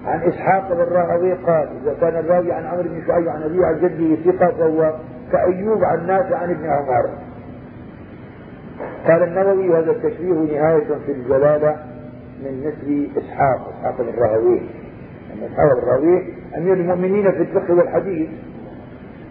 عن 0.05 0.21
إسحاق 0.21 0.73
بن 0.73 0.93
راهوي 0.93 1.34
قال 1.34 1.69
إذا 1.81 1.95
كان 2.01 2.15
الراوي 2.19 2.51
عن 2.51 2.65
عمرو 2.65 2.84
بن 2.84 3.03
شعيب 3.07 3.30
عن 3.30 3.43
أبيه 3.43 3.65
عن 3.65 3.80
جده 3.80 4.31
ثقة 4.31 4.51
فهو 4.51 4.93
كأيوب 5.31 5.84
عن 5.84 6.07
نافع 6.07 6.38
عن 6.38 6.49
ابن 6.49 6.65
عمر. 6.65 7.09
قال 9.07 9.23
النووي 9.23 9.77
هذا 9.77 9.91
التشبيه 9.91 10.34
نهاية 10.34 10.88
في 11.05 11.11
الجلالة 11.11 11.75
من 12.43 12.59
مثل 12.59 13.07
إسحاق 13.17 13.73
إسحاق 13.80 14.01
بن 14.01 14.19
راهويه 14.19 14.61
أن 15.34 15.43
إسحاق 15.43 15.81
بن 15.81 15.88
راهويه 15.88 16.23
أمير 16.57 16.73
المؤمنين 16.73 17.31
في 17.31 17.41
الفقه 17.41 17.73
والحديث. 17.73 18.30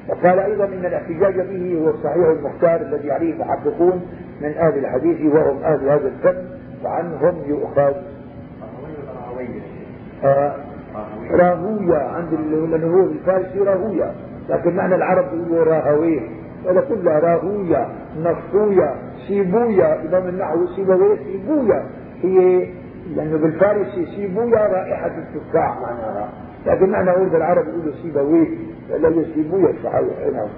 وقال 0.08 0.38
أيضا 0.38 0.64
إن 0.64 0.86
الاحتجاج 0.86 1.40
به 1.40 1.80
هو 1.84 1.90
الصحيح 1.90 2.26
المختار 2.26 2.80
الذي 2.80 3.10
عليه 3.10 3.32
المحققون 3.32 4.02
من 4.40 4.52
أهل 4.52 4.78
الحديث 4.78 5.34
وهم 5.34 5.62
أهل 5.62 5.88
هذا 5.88 6.08
الفن 6.08 6.44
وعنهم 6.84 7.34
يؤخذ 7.46 7.92
راهوية. 11.30 11.96
عند 11.98 12.34
لأنه 12.70 12.86
هو 12.94 13.00
الفارسي 13.04 13.58
راهوية. 13.58 14.12
لكن 14.48 14.76
معنى 14.76 14.94
العرب 14.94 15.24
يقولوا 15.34 15.64
راهوية. 15.64 16.20
ولا 16.66 16.80
كلها 16.80 17.18
راهوية 17.18 17.88
نصوية 18.18 18.94
سيبويا 19.28 20.02
إمام 20.08 20.28
النحو 20.28 20.66
سيبويه 20.66 21.16
سيبويا 21.16 21.86
هي 22.22 22.66
لأنه 23.16 23.36
بالفارسي 23.38 24.06
سيبويا 24.16 24.66
رائحة 24.66 25.06
التفاح 25.06 25.78
معناها. 25.80 26.28
لكن 26.66 26.90
معنى 26.90 27.10
أقول 27.10 27.28
بالعرب 27.28 27.68
يقولوا 27.68 27.92
سيبويه 28.02 28.48
لا 28.90 29.24
سيبويا 29.34 29.72
صحيح 29.84 30.18
هنا. 30.26 30.48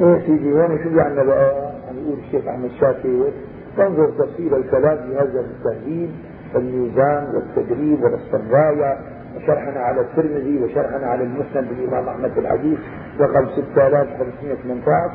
إيه 0.00 0.20
سيدي 0.26 0.52
هون 0.52 0.78
شو 0.82 0.88
يعني 0.98 1.26
بقى؟ 1.26 1.72
عم 1.88 1.96
يقول 2.02 2.18
الشيخ 2.26 2.48
أحمد 2.48 2.70
شافعي 2.80 3.22
تنظر 3.76 4.10
تفصيل 4.10 4.54
الكلام 4.54 4.96
في 4.96 5.16
هذا 5.16 5.40
التهذيب 5.40 6.10
والميزان 6.54 7.34
والتدريب 7.34 8.02
والسرايا 8.02 8.98
وشرحنا 9.36 9.80
على 9.80 10.00
الترمذي 10.00 10.62
وشرحنا 10.64 11.06
على 11.06 11.22
المسند 11.24 11.68
بالامام 11.68 12.08
أحمد 12.08 12.38
الحديث 12.38 12.78
رقم 13.20 13.46
6518 13.46 15.10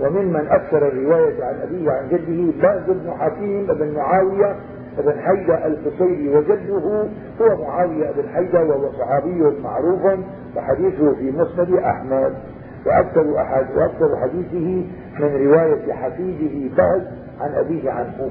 وممن 0.00 0.46
أكثر 0.50 0.88
الرواية 0.88 1.44
عن 1.44 1.54
أبيه 1.62 1.88
وعن 1.88 2.08
جده 2.08 2.62
باز 2.62 2.90
بن 2.90 3.10
حكيم 3.18 3.66
بن 3.66 3.94
معاوية 3.94 4.56
بن 4.98 5.20
حيدة 5.20 5.66
القصيري 5.66 6.28
وجده 6.36 7.08
هو 7.40 7.62
معاوية 7.64 8.10
بن 8.10 8.28
حيدة 8.34 8.64
وهو 8.64 8.92
صحابي 8.92 9.42
معروف 9.62 10.18
وحديثه 10.56 11.14
في 11.14 11.30
مسند 11.30 11.74
أحمد. 11.74 12.32
وأكثر 12.86 13.40
أحد 13.40 13.66
وأكثر 13.76 14.16
حديثه 14.22 14.84
من 15.20 15.46
رواية 15.46 15.92
حفيده 15.92 16.74
باز 16.76 17.02
عن 17.40 17.54
أبيه 17.54 17.90
عنه. 17.90 18.30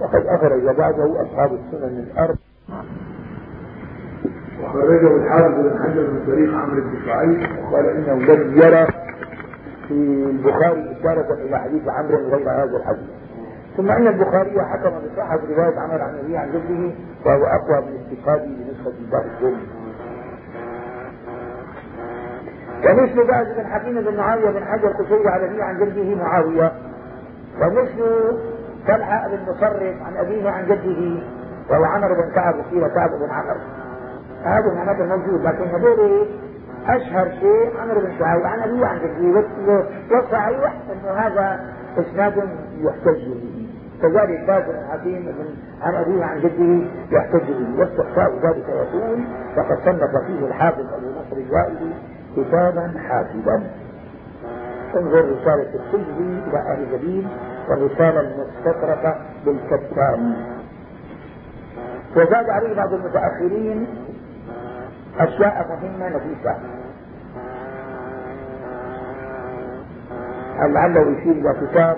وقد 0.00 0.26
أخرج 0.26 0.76
بعده 0.76 1.22
أصحاب 1.22 1.52
السنن 1.52 2.06
الأربع. 2.10 2.38
وخرجه 4.62 5.16
الحافظ 5.16 5.54
بن 5.54 5.82
حجر 5.82 6.10
من 6.10 6.24
طريق 6.26 6.54
عمرو 6.54 6.80
بن 6.82 7.06
شعيب. 7.06 7.40
وقال 7.64 7.86
إنه 7.86 8.14
لم 8.14 8.58
يرى 8.58 8.86
في 9.88 9.94
البخاري 10.30 10.96
إشارة 11.00 11.34
إلى 11.34 11.58
حديث 11.58 11.88
عمرو 11.88 12.16
غير 12.16 12.50
هذا 12.50 12.76
الحديث. 12.76 13.08
ثم 13.76 13.90
إن 13.90 14.06
البخاري 14.06 14.62
حكم 14.62 14.90
بصحة 14.90 15.40
رواية 15.50 15.78
عمر 15.78 16.02
عن 16.02 16.18
أبيه 16.18 16.38
عن 16.38 16.48
جده 16.48 16.94
وهو 17.26 17.44
أقوى 17.44 17.86
من 17.86 17.98
استفاده 18.00 18.44
بنسخة 18.44 18.92
دار 19.10 19.24
الجن 19.24 19.56
ومثل 22.84 23.26
بعد 23.26 23.46
بن 23.46 23.66
حكيم 23.66 24.00
بن 24.00 24.16
معاوية 24.16 24.50
بن 24.50 24.64
حجر 24.64 24.88
القشيري 24.88 25.28
أبيه 25.28 25.62
عن 25.62 25.78
جده 25.78 26.14
معاوية. 26.14 26.72
ومثل 27.60 28.36
طلحة 28.88 29.28
بن 29.28 29.42
مصرف 29.42 30.02
عن 30.06 30.16
أبيه 30.16 30.50
عن 30.50 30.64
جده 30.66 31.22
وهو 31.70 31.84
عمر 31.84 32.12
بن 32.12 32.30
كعب 32.34 32.54
وقيل 32.54 32.88
كعب 32.88 33.10
بن 33.10 33.30
عمر 33.30 33.56
هذا 34.44 34.74
معناته 34.74 35.04
موجود 35.04 35.42
لكن 35.42 35.64
هذول 35.64 36.26
أشهر 36.88 37.30
شيء 37.40 37.80
عمرو 37.80 38.00
بن 38.00 38.18
شعيب 38.18 38.46
عن 38.46 38.60
أبيه 38.60 38.86
عن 38.86 38.98
جده. 38.98 39.44
والصحيح 40.10 40.74
أنه 40.92 41.10
هذا 41.10 41.60
إسناد 41.98 42.36
يحتج 42.78 43.28
به. 43.28 43.68
كذلك 44.02 44.46
باز 44.46 44.62
بن 44.62 44.86
حكيم 44.92 45.22
بن 45.22 45.44
عن 45.82 45.94
أبيه 45.94 46.24
عن 46.24 46.40
جده 46.40 46.86
يحتج 47.10 47.52
به. 47.52 47.80
واستحقاء 47.80 48.32
ذلك 48.42 48.68
يقول 48.68 49.24
فقد 49.56 49.78
صنف 49.84 50.16
فيه 50.26 50.46
الحافظ 50.46 50.80
أبو 50.80 51.06
نصر 51.06 51.36
الوائلي 51.36 51.92
كتابا 52.36 52.92
حافظا 53.08 53.62
انظر 54.96 55.24
رسالة 55.24 55.68
السلبي 55.74 56.42
إلى 56.48 56.58
أهل 56.58 56.86
جديد 56.92 57.28
والرسالة 57.68 58.20
المستطرفة 58.20 59.14
بالكتاب. 59.46 60.34
وزاد 62.16 62.50
عليه 62.50 62.74
بعض 62.76 62.92
المتأخرين 62.94 63.86
أشياء 65.18 65.66
مهمة 65.68 66.08
نفيسة 66.16 66.56
لعله 70.72 71.00
يشير 71.00 71.32
إلى 71.32 71.66
كتاب 71.66 71.96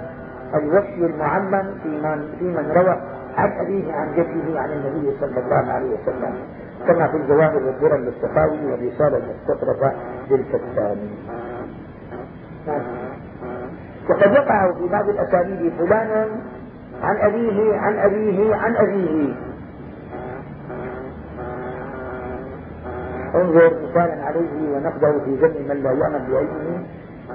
الوصي 0.54 1.06
المعمم 1.06 1.64
في 1.82 1.88
من 1.88 2.34
في 2.38 2.44
من 2.44 2.70
روى 2.76 2.96
عن 3.36 3.52
أبيه 3.52 3.92
عن 3.92 4.12
جده 4.16 4.60
عن 4.60 4.70
النبي 4.72 5.16
صلى 5.20 5.38
الله 5.40 5.72
عليه 5.72 5.90
وسلم 5.90 6.34
كما 6.86 7.06
في 7.08 7.16
الجواهر 7.16 7.56
والدرر 7.56 7.96
للسخاوي 7.96 8.66
والرسالة 8.72 9.16
المستطرفة 9.18 9.92
للكتاني 10.30 11.08
وقد 14.10 14.32
يقع 14.32 14.72
في 14.72 14.89
بعض 14.93 15.09
الأسانيد 15.09 15.72
فلان 15.78 16.28
عن 17.02 17.16
أبيه 17.16 17.76
عن 17.76 17.97
أبيه 17.98 18.55
عن 18.55 18.76
أبيه. 18.76 19.35
انظر 23.35 23.72
مثالا 23.90 24.24
عليه 24.24 24.76
ونقده 24.76 25.18
في 25.24 25.35
ذم 25.35 25.68
من 25.68 25.82
لا 25.82 25.93
يعمل 25.93 26.32
بعلمه 26.32 26.86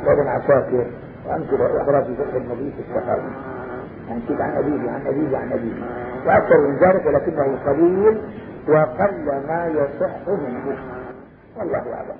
وابن 0.07 0.27
عساكر 0.27 0.85
وامثله 1.27 1.81
أخرى 1.81 2.05
في 2.05 2.15
فتح 2.15 2.33
النبي 2.35 2.71
في 2.71 2.81
الصحابي 2.89 3.31
يعني 4.07 4.21
كيف 4.27 4.41
عن 4.41 4.51
أبيه 4.57 4.91
عن 4.91 5.07
أبيه 5.07 5.37
عن 5.37 5.51
أبيه. 5.51 5.83
وأكثر 6.25 6.57
من 6.67 6.75
ذلك 6.77 7.05
ولكنه 7.05 7.57
قليل 7.65 8.21
وقل 8.67 9.25
ما 9.47 9.67
يصح 9.75 10.27
منه 10.27 10.77
والله 11.57 11.83
أعلم. 11.93 12.15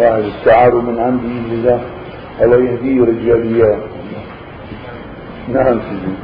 واحد 0.00 0.22
استعار 0.22 0.74
من 0.74 1.00
عند 1.00 1.20
الله 1.52 1.80
أو 2.42 2.60
يهدي 2.60 3.00
رجاليا؟ 3.00 3.80
نعم 5.48 5.80
سيدي. 5.80 6.14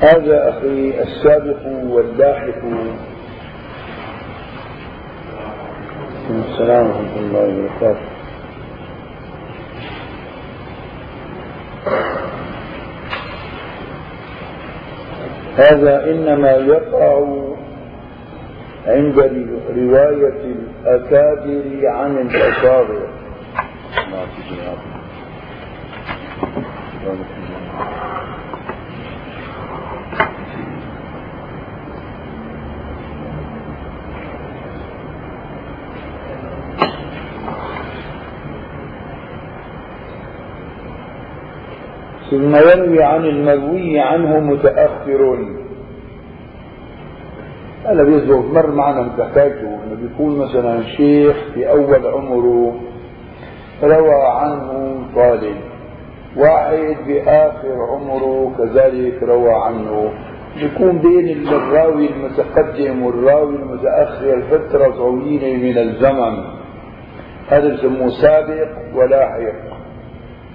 هذا 0.00 0.48
أخي 0.48 1.02
السابق 1.02 1.66
واللاحق 1.66 2.62
السلام 6.30 6.86
ورحمة 6.86 7.16
الله 7.16 7.44
وبركاته. 7.58 8.15
هذا 15.56 16.04
إنما 16.10 16.50
يقع 16.50 17.24
عند 18.86 19.18
رواية 19.76 20.54
الأكابر 20.84 21.88
عن 21.88 22.18
الأصابع. 22.18 23.06
ثم 42.30 42.56
يروي 42.56 43.02
عن 43.02 43.24
المروي 43.24 44.00
عنه 44.00 44.40
متأخر. 44.40 45.48
هذا 47.84 48.02
بيزبط. 48.02 48.44
مر 48.44 48.70
معنا 48.70 49.12
حكايته 49.18 49.68
انه 49.84 49.96
بيكون 50.02 50.38
مثلا 50.38 50.82
شيخ 50.82 51.36
في 51.54 51.70
أول 51.70 52.06
عمره 52.06 52.80
روى 53.82 54.24
عنه 54.24 54.98
طالب 55.14 55.56
واحد 56.36 56.96
بآخر 57.06 57.76
عمره 57.90 58.52
كذلك 58.58 59.22
روى 59.22 59.52
عنه. 59.54 60.12
بيكون 60.56 60.98
بين 60.98 61.48
الراوي 61.48 62.10
المتقدم 62.10 63.02
والراوي 63.02 63.56
المتأخر 63.56 64.42
فترة 64.50 64.90
طويلة 64.90 65.56
من 65.56 65.78
الزمن. 65.78 66.44
هذا 67.48 67.74
بسموه 67.74 68.08
سابق 68.08 68.68
ولاحق. 68.94 69.75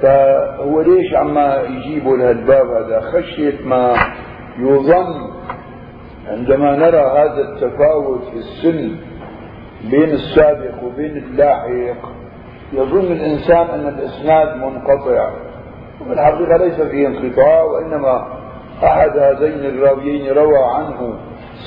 فهو 0.02 0.82
ليش 0.82 1.14
عما 1.16 1.62
يجيبوا 1.62 2.18
لهالباب 2.18 2.68
هذا؟ 2.68 3.00
خشية 3.00 3.66
ما 3.66 3.94
يظن 4.60 5.32
عندما 6.28 6.76
نرى 6.76 7.02
هذا 7.02 7.42
التفاوت 7.42 8.22
في 8.24 8.38
السن 8.38 8.96
بين 9.92 10.10
السابق 10.10 10.84
وبين 10.84 11.18
اللاحق 11.18 12.10
يظن 12.74 13.12
الإنسان 13.12 13.68
أن 13.68 13.88
الإسناد 13.88 14.56
منقطع. 14.58 15.32
وفي 16.02 16.14
الحقيقة 16.14 16.58
ليس 16.58 16.82
فيه 16.82 17.08
انقطاع 17.08 17.64
وإنما 17.64 18.28
أحد 18.84 19.18
هذين 19.18 19.66
الراويين 19.66 20.32
روى 20.34 20.64
عنه 20.76 21.20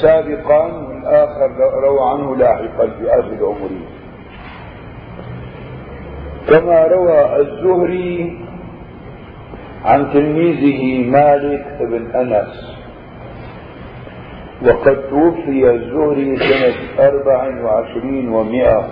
سابقا 0.03 0.65
والآخر 0.65 1.51
روى 1.85 2.11
عنه 2.11 2.37
لاحقا 2.37 2.87
في 2.87 3.11
آخر 3.11 3.47
عمره. 3.47 4.04
كما 6.49 6.87
روى 6.87 7.37
الزهري 7.37 8.39
عن 9.85 10.13
تلميذه 10.13 11.11
مالك 11.11 11.79
بن 11.81 12.11
أنس. 12.17 12.75
وقد 14.63 14.97
توفي 15.11 15.71
الزهري 15.71 16.37
سنة 16.37 17.07
أربع 17.09 17.65
وعشرين 17.65 18.29
ومائة. 18.29 18.89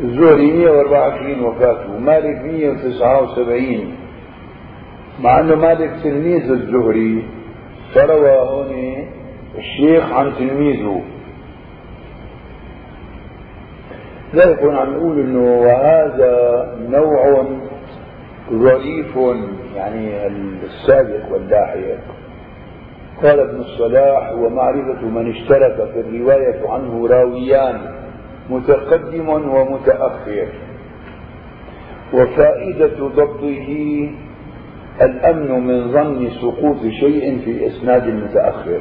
الزهري 0.00 0.52
124 0.52 1.40
وفاته 1.40 1.98
مالك 1.98 2.44
179 2.44 3.96
مع 5.20 5.40
أنه 5.40 5.54
مالك 5.54 5.90
تلميذ 6.02 6.50
الزهري 6.50 7.24
فروى 7.94 8.30
هون 8.30 9.06
الشيخ 9.58 10.12
عن 10.12 10.32
تلميذه. 10.38 11.02
ذلك 14.34 14.62
عم 14.62 14.94
نقول 14.94 15.20
إنه 15.20 15.60
وهذا 15.60 16.66
نوع 16.88 17.46
ظريف 18.52 19.16
يعني 19.76 20.26
السابق 20.64 21.32
واللاحق 21.32 21.98
قال 23.22 23.40
ابن 23.40 23.60
الصلاح 23.60 24.32
ومعرفة 24.32 25.06
من 25.06 25.30
اشترك 25.30 25.90
في 25.92 26.00
الرواية 26.00 26.68
عنه 26.68 27.06
راويان 27.06 27.80
متقدم 28.50 29.28
ومتأخر. 29.28 30.48
وفائدة 32.14 33.08
ضبطه 33.08 34.08
الأمن 35.02 35.66
من 35.66 35.92
ظن 35.92 36.30
سقوط 36.30 36.82
شيء 37.00 37.38
في 37.44 37.66
إسناد 37.66 38.08
المتأخر 38.08 38.80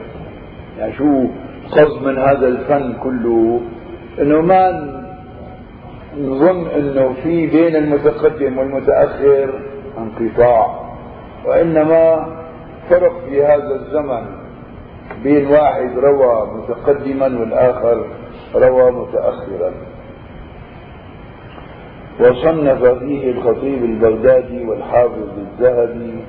يعني 0.79 0.93
شو 0.93 1.27
قصد 1.71 2.03
من 2.03 2.17
هذا 2.17 2.47
الفن 2.47 2.93
كله؟ 2.93 3.61
إنه 4.21 4.41
ما 4.41 4.96
نظن 6.19 6.68
إنه 6.68 7.14
في 7.23 7.48
بين 7.48 7.76
المتقدم 7.76 8.57
والمتأخر 8.57 9.53
انقطاع 9.98 10.80
وإنما 11.45 12.26
فرق 12.89 13.14
في 13.30 13.44
هذا 13.44 13.76
الزمن 13.76 14.26
بين 15.23 15.48
واحد 15.48 15.98
روى 15.98 16.48
متقدما 16.53 17.26
والآخر 17.26 18.06
روى 18.56 18.91
متأخرا. 18.91 19.72
وصنف 22.19 22.84
فيه 22.99 23.31
الخطيب 23.31 23.84
البغدادي 23.84 24.65
والحافظ 24.65 25.30
الذهبي 25.38 26.23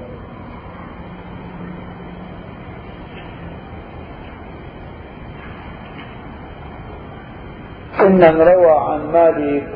إن 8.01 8.23
روى 8.23 8.71
عن 8.71 9.13
مالك. 9.13 9.69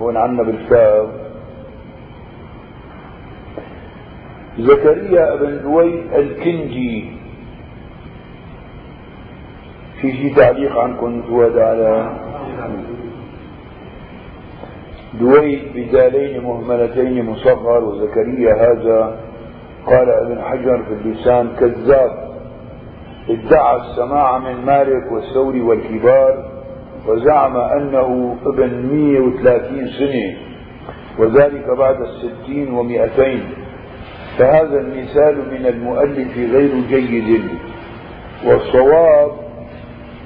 هون 0.00 0.16
عنا 0.16 0.42
بالكتاب. 0.42 1.08
زكريا 4.58 5.36
بن 5.36 5.62
دويد 5.62 6.12
الكنجي 6.14 7.10
في 10.00 10.12
شي 10.12 10.30
تعليق 10.34 10.78
عنكم 10.78 11.22
زواد 11.28 11.58
على 11.58 12.10
دويد 15.20 15.62
بدالين 15.74 16.42
مهملتين 16.44 17.26
مصغر 17.26 17.84
وزكريا 17.84 18.54
هذا 18.54 19.18
قال 19.86 20.10
ابن 20.10 20.42
حجر 20.42 20.82
في 20.82 20.92
اللسان 20.92 21.48
كذاب. 21.60 22.34
ادعى 23.28 23.76
السماع 23.76 24.38
من 24.38 24.64
مالك 24.66 25.12
والثوري 25.12 25.60
والكبار 25.60 26.53
وزعم 27.06 27.56
أنه 27.56 28.36
ابن 28.46 28.86
130 28.92 29.88
سنة 29.98 30.36
وذلك 31.18 31.78
بعد 31.78 31.96
الستين 32.00 32.74
ومئتين. 32.74 33.42
فهذا 34.38 34.80
المثال 34.80 35.36
من 35.50 35.66
المؤلف 35.66 36.36
غير 36.36 36.80
جيد. 36.88 37.48
والصواب 38.46 39.30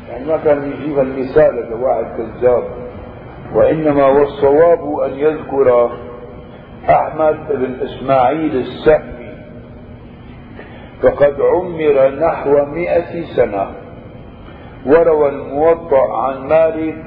يعني 0.08 0.26
ما 0.26 0.36
كان 0.36 0.72
يجيب 0.72 0.98
المثال 0.98 1.70
لواحد 1.70 2.04
كذاب. 2.16 2.64
وإنما 3.54 4.06
والصواب 4.06 4.98
أن 4.98 5.18
يذكر 5.18 5.90
أحمد 6.90 7.38
بن 7.50 7.76
إسماعيل 7.82 8.56
السهمي 8.56 9.34
فقد 11.02 11.36
عمر 11.40 12.08
نحو 12.08 12.64
مئة 12.74 13.24
سنة. 13.36 13.87
وروى 14.86 15.28
الموطأ 15.28 16.12
عن 16.16 16.48
مالك 16.48 17.04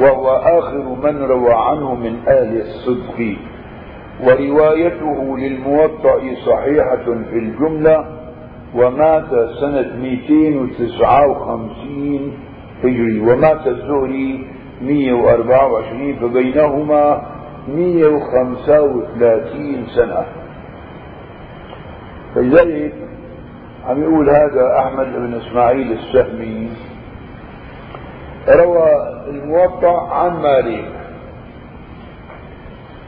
وهو 0.00 0.28
آخر 0.30 0.84
من 1.02 1.22
روى 1.22 1.52
عنه 1.52 1.94
من 1.94 2.16
أهل 2.28 2.60
الصدق. 2.60 3.36
وروايته 4.24 5.38
للموطأ 5.38 6.20
صحيحة 6.46 7.04
في 7.04 7.38
الجملة 7.38 8.04
ومات 8.74 9.30
سنة 9.60 9.96
259 9.96 12.32
هجري 12.84 13.20
ومات 13.20 13.66
الزهري 13.66 14.46
124 14.82 16.16
فبينهما 16.16 17.22
135 17.68 19.86
سنة. 19.86 20.24
فلذلك 22.34 22.94
عم 23.88 24.02
يقول 24.02 24.30
هذا 24.30 24.78
أحمد 24.78 25.06
بن 25.06 25.34
إسماعيل 25.34 25.92
السهمي. 25.92 26.68
روى 28.48 28.88
الموطأ 29.28 30.08
عن 30.12 30.42
مالك. 30.42 30.84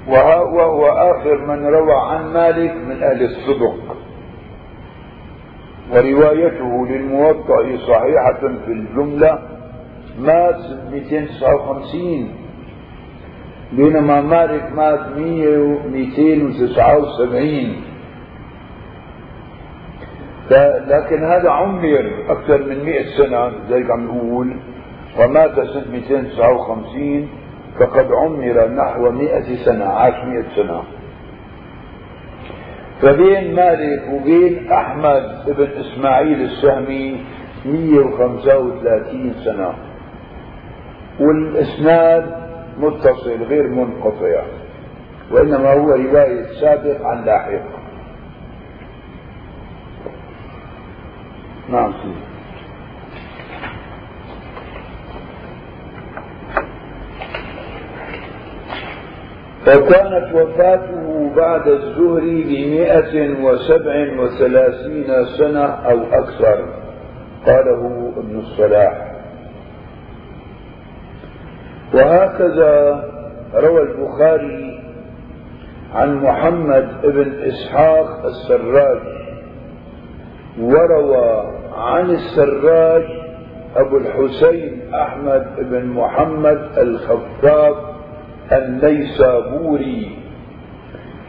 وهو 0.09 0.87
آخر 0.87 1.47
من 1.47 1.67
روى 1.67 1.95
عن 2.11 2.33
مالك 2.33 2.75
من 2.77 3.03
أهل 3.03 3.23
الصدق 3.23 3.97
وروايته 5.93 6.87
للموطأ 6.87 7.77
صحيحة 7.89 8.41
في 8.67 8.73
الجملة 8.73 9.39
مات 10.19 10.61
259 10.93 12.29
بينما 13.73 14.21
مالك 14.21 14.73
مات 14.75 15.01
279 15.17 17.77
لكن 20.89 21.25
هذا 21.25 21.51
عمر 21.51 22.11
أكثر 22.29 22.65
من 22.65 22.85
100 22.85 23.03
سنة 23.19 23.53
زي 23.71 23.85
عم 23.93 24.05
نقول. 24.05 24.57
ومات 25.21 25.55
سنة 25.55 25.85
259 25.93 27.29
فقد 27.81 28.09
عمر 28.13 28.69
نحو 28.69 29.11
100 29.11 29.65
سنة 29.65 29.85
عاش 29.85 30.15
100 30.25 30.45
سنة. 30.57 30.83
فبين 33.03 33.55
مالك 33.55 34.03
وبين 34.13 34.73
أحمد 34.73 35.23
بن 35.47 35.69
إسماعيل 35.81 36.43
السهمي 36.43 37.25
135 37.67 39.35
سنة. 39.45 39.75
والإسناد 41.21 42.43
متصل 42.79 43.43
غير 43.43 43.69
منقطع 43.69 44.43
وإنما 45.31 45.73
هو 45.73 45.89
رواية 45.89 46.45
سابق 46.61 47.07
عن 47.07 47.25
لاحق. 47.25 47.82
نعم. 51.73 51.93
فكانت 59.67 60.35
وفاته 60.35 61.35
بعد 61.37 61.69
الزهر 61.69 62.21
بمئة 62.21 63.43
وسبع 63.45 64.21
وثلاثين 64.21 65.25
سنة 65.39 65.65
أو 65.65 66.03
أكثر 66.03 66.69
قاله 67.47 68.13
ابن 68.17 68.39
الصلاح. 68.39 69.13
وهكذا 71.95 73.05
روى 73.55 73.83
البخاري 73.83 74.83
عن 75.95 76.15
محمد 76.15 77.03
بن 77.03 77.33
إسحاق 77.43 78.25
السراج 78.25 79.01
وروى 80.61 81.62
عن 81.77 82.11
السراج 82.11 83.05
أبو 83.77 83.97
الحسين 83.97 84.95
أحمد 84.95 85.47
بن 85.59 85.87
محمد 85.87 86.79
الخطاب 86.79 87.75
النيسابوري 88.53 90.19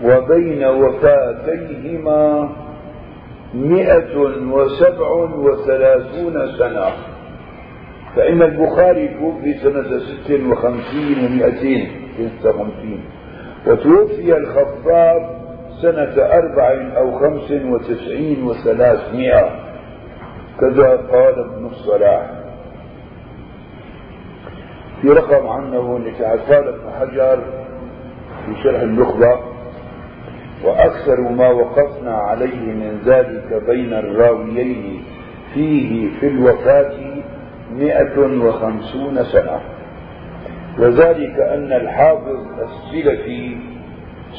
وبين 0.03 0.63
وفاتيهما 0.65 2.49
مئة 3.53 4.17
وسبع 4.51 5.09
وثلاثون 5.35 6.51
سنة. 6.57 6.91
فإن 8.15 8.41
البخاري 8.41 9.07
توفي 9.07 9.53
سنة 9.53 9.99
ست 9.99 10.31
وخمسين 10.31 11.25
ومئتين 11.25 11.87
ستة 12.17 12.49
وخمسين. 12.49 13.03
وتوفي 13.67 14.37
الخطاب 14.37 15.43
سنة 15.81 16.25
أربع 16.25 16.97
أو 16.97 17.11
خمس 17.11 17.51
وتسعين 17.51 18.43
وثلاثمائة. 18.43 19.72
كذا 20.59 20.89
قال 20.89 21.39
ابن 21.39 21.65
الصلاح. 21.65 22.29
في 25.01 25.09
رقم 25.09 25.47
عنه 25.47 25.97
قال 26.49 26.67
ابن 26.67 26.91
حجر 26.99 27.39
في 28.45 28.63
شرح 28.63 28.81
النخبة 28.81 29.39
وأكثر 30.63 31.21
ما 31.21 31.49
وقفنا 31.49 32.15
عليه 32.15 32.73
من 32.73 33.01
ذلك 33.05 33.63
بين 33.67 33.93
الراويين 33.93 35.03
فيه 35.53 36.09
في 36.19 36.27
الوفاة 36.27 36.93
مئة 37.71 38.19
وخمسون 38.19 39.23
سنة. 39.23 39.59
وذلك 40.79 41.39
أن 41.39 41.73
الحافظ 41.73 42.61
السلفي 42.61 43.57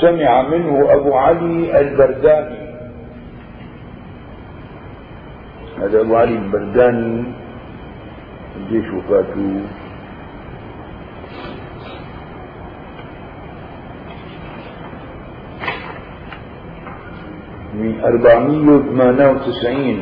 سمع 0.00 0.42
منه 0.42 0.92
أبو 0.92 1.14
علي 1.14 1.80
البرداني. 1.80 2.63
هذا 5.85 6.01
أبو 6.01 6.16
علي 6.16 6.36
البرداني 6.39 7.24
قديش 8.55 8.89
وفاته. 8.93 9.61
من 17.74 18.01
أربعمية 18.01 18.69
وثمانية 18.73 19.28
وتسعين. 19.31 20.01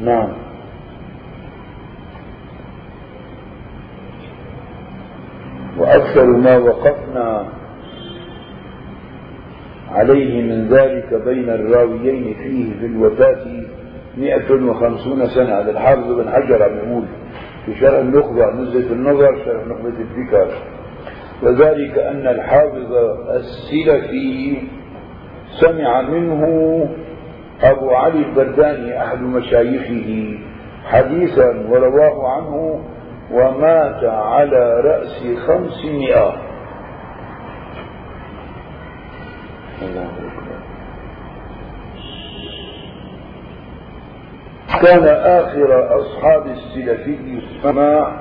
نعم. 0.00 0.32
وأكثر 5.78 6.26
ما 6.26 6.56
وقفنا 6.56 7.61
عليه 9.92 10.42
من 10.42 10.68
ذلك 10.68 11.22
بين 11.24 11.50
الراويين 11.50 12.34
فيه 12.34 12.80
في 12.80 12.86
الوفاة 12.86 13.44
مئة 14.16 14.52
وخمسون 14.70 15.26
سنة. 15.26 15.60
هذا 15.60 15.70
الحافظ 15.70 16.12
بن 16.12 16.30
حجر 16.30 16.62
عم 16.62 16.76
يقول 16.78 17.04
في 17.66 17.74
شرح 17.74 17.98
النخبة 17.98 18.50
نزلة 18.50 18.92
النظر 18.92 19.44
شرح 19.44 19.66
نخبة 19.66 19.88
الفكر 19.88 20.48
وذلك 21.42 21.98
أن 21.98 22.26
الحافظ 22.26 22.92
السلفي 23.30 24.56
سمع 25.60 26.02
منه 26.02 26.44
أبو 27.62 27.90
علي 27.90 28.18
البرداني 28.18 29.02
أحد 29.02 29.22
مشايخه 29.22 30.38
حديثا 30.84 31.66
ورواه 31.68 32.28
عنه 32.28 32.80
ومات 33.32 34.04
على 34.04 34.80
رأس 34.84 35.24
خمسمائة. 35.46 36.51
كان 44.82 45.04
آخر 45.08 46.00
أصحاب 46.00 46.46
السلفي 46.46 47.16
السماع 47.38 48.20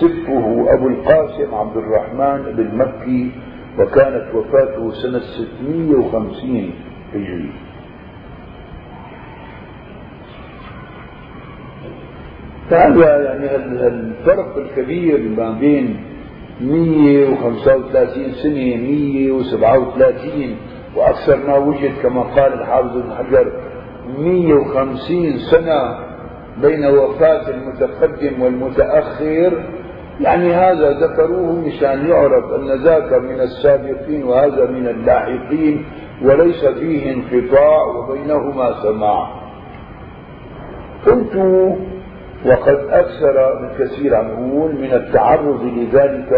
سبه 0.00 0.74
أبو 0.74 0.88
القاسم 0.88 1.54
عبد 1.54 1.76
الرحمن 1.76 2.52
بن 2.56 2.78
مكي 2.78 3.30
وكانت 3.78 4.34
وفاته 4.34 4.90
سنة 4.90 5.18
650 5.18 6.70
هجري. 7.14 7.52
فهذا 12.70 13.22
يعني 13.24 13.56
الفرق 13.86 14.56
الكبير 14.56 15.28
ما 15.36 15.50
بين 15.50 15.96
135 16.60 18.32
سنة 18.32 18.76
137 18.76 20.56
وأكثر 20.96 21.36
ما 21.46 21.56
وجد 21.56 21.92
كما 22.02 22.22
قال 22.22 22.52
الحافظ 22.52 22.96
ابن 22.96 23.12
حجر 23.12 23.52
150 24.18 25.38
سنة 25.50 25.98
بين 26.62 26.86
وفاة 26.86 27.50
المتقدم 27.50 28.42
والمتأخر. 28.42 29.52
يعني 30.20 30.54
هذا 30.54 30.90
ذكروه 30.90 31.52
مشان 31.52 32.08
يعرف 32.08 32.44
أن 32.54 32.84
ذاك 32.84 33.12
من 33.12 33.40
السابقين 33.40 34.24
وهذا 34.24 34.66
من 34.70 34.88
اللاحقين 34.88 35.84
وليس 36.22 36.64
فيه 36.64 37.12
انقطاع 37.12 37.82
وبينهما 37.84 38.82
سماع. 38.82 39.46
كنت 41.04 41.36
وقد 42.46 42.78
أكثر 42.90 43.54
بالكثير 43.60 44.14
عم 44.14 44.26
نقول 44.26 44.74
من 44.74 44.92
التعرض 44.92 45.62
لذلك 45.62 46.30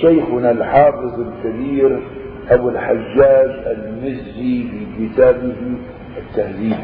شيخنا 0.00 0.50
الحافظ 0.50 1.20
الكبير 1.20 2.02
أبو 2.50 2.68
الحجاج 2.68 3.50
المزي 3.66 4.68
في 4.70 4.86
كتابه 4.98 5.56
التهذيب. 6.16 6.76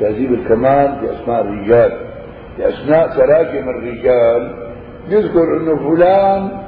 تهذيب 0.00 0.32
الكمال 0.32 1.00
بأسماء 1.02 1.40
الرجال. 1.40 1.92
بأثناء 2.58 3.08
تراجم 3.08 3.68
الرجال. 3.68 4.64
يذكر 5.08 5.56
أنه 5.60 5.76
فلان 5.76 6.64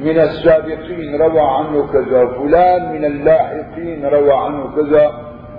من 0.00 0.18
السابقين 0.18 1.20
روى 1.20 1.40
عنه 1.40 1.92
كذا 1.92 2.26
فلان 2.26 2.92
من 2.92 3.04
اللاحقين 3.04 4.04
روى 4.04 4.32
عنه 4.32 4.76
كذا 4.76 5.10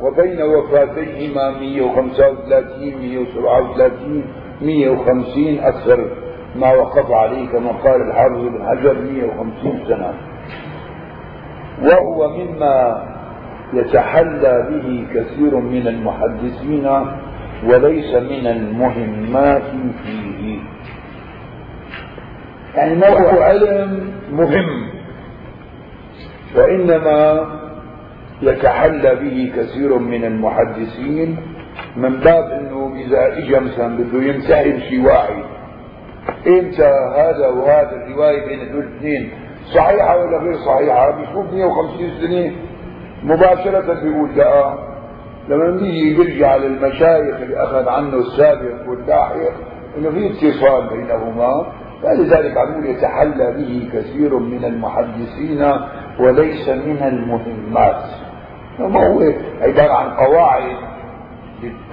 وبين 0.02 0.42
وفاتيهما 0.42 1.50
135 1.50 3.02
137 3.02 4.24
150 4.62 5.60
أكثر 5.60 6.12
ما 6.56 6.74
وقف 6.74 7.12
عليه 7.12 7.50
كما 7.50 7.72
قال 7.72 8.02
الحافظ 8.02 8.38
بن 8.38 8.66
حجر 8.68 8.94
150 8.94 9.80
سنة. 9.88 10.14
وهو 11.82 12.30
مما 12.30 13.04
يتحلى 13.74 14.68
به 14.70 15.08
كثير 15.14 15.56
من 15.56 15.88
المحدثين 15.88 16.88
وليس 17.66 18.16
من 18.16 18.48
المهمات 18.48 19.64
فيه. 20.04 20.60
يعني 22.76 22.96
ما 22.96 23.08
هو 23.08 23.42
علم 23.42 24.14
مهم 24.32 24.90
وإنما 26.56 27.48
يتحلى 28.42 29.16
به 29.16 29.52
كثير 29.56 29.98
من 29.98 30.26
المحدثين 30.26 31.38
من 31.98 32.20
باب 32.20 32.52
إنه 32.52 32.94
إذا 32.96 33.38
اجى 33.38 33.60
مثلا 33.60 33.98
بده 33.98 34.24
يمتحن 34.24 34.80
شيء 34.80 35.06
واحد 35.06 35.44
إمتى 36.48 36.92
هذا 37.18 37.48
وهذا 37.48 37.92
الرواية 37.92 38.46
بين 38.46 38.60
هدول 38.70 38.84
الاثنين 38.84 39.32
صحيحة 39.76 40.18
ولا 40.18 40.38
غير 40.38 40.56
صحيحة؟ 40.66 41.12
بيشوف 41.12 41.54
150 41.54 42.12
سنه 42.22 42.56
مباشرة 43.24 43.94
بيقول 43.94 44.30
لا 44.36 44.74
لما 45.50 45.78
بيجي 45.80 46.16
بيرجع 46.16 46.56
للمشايخ 46.56 47.36
اللي 47.42 47.64
أخذ 47.64 47.90
عنه 47.90 48.16
السابق 48.18 48.90
واللاحق 48.90 49.36
إنه 49.98 50.10
في 50.10 50.28
اتصال 50.28 50.90
بينهما. 50.90 51.66
فلذلك 52.04 52.58
عم 52.58 52.86
يتحلى 52.86 53.52
به 53.58 53.90
كثير 53.94 54.40
من 54.40 54.66
المحدثين 54.66 55.72
وليس 56.20 56.70
من 56.70 56.98
المهمات. 57.04 58.04
ما 58.80 59.08
هو 59.08 59.34
عبارة 59.62 59.94
عن 59.94 60.10
قواعد 60.10 60.76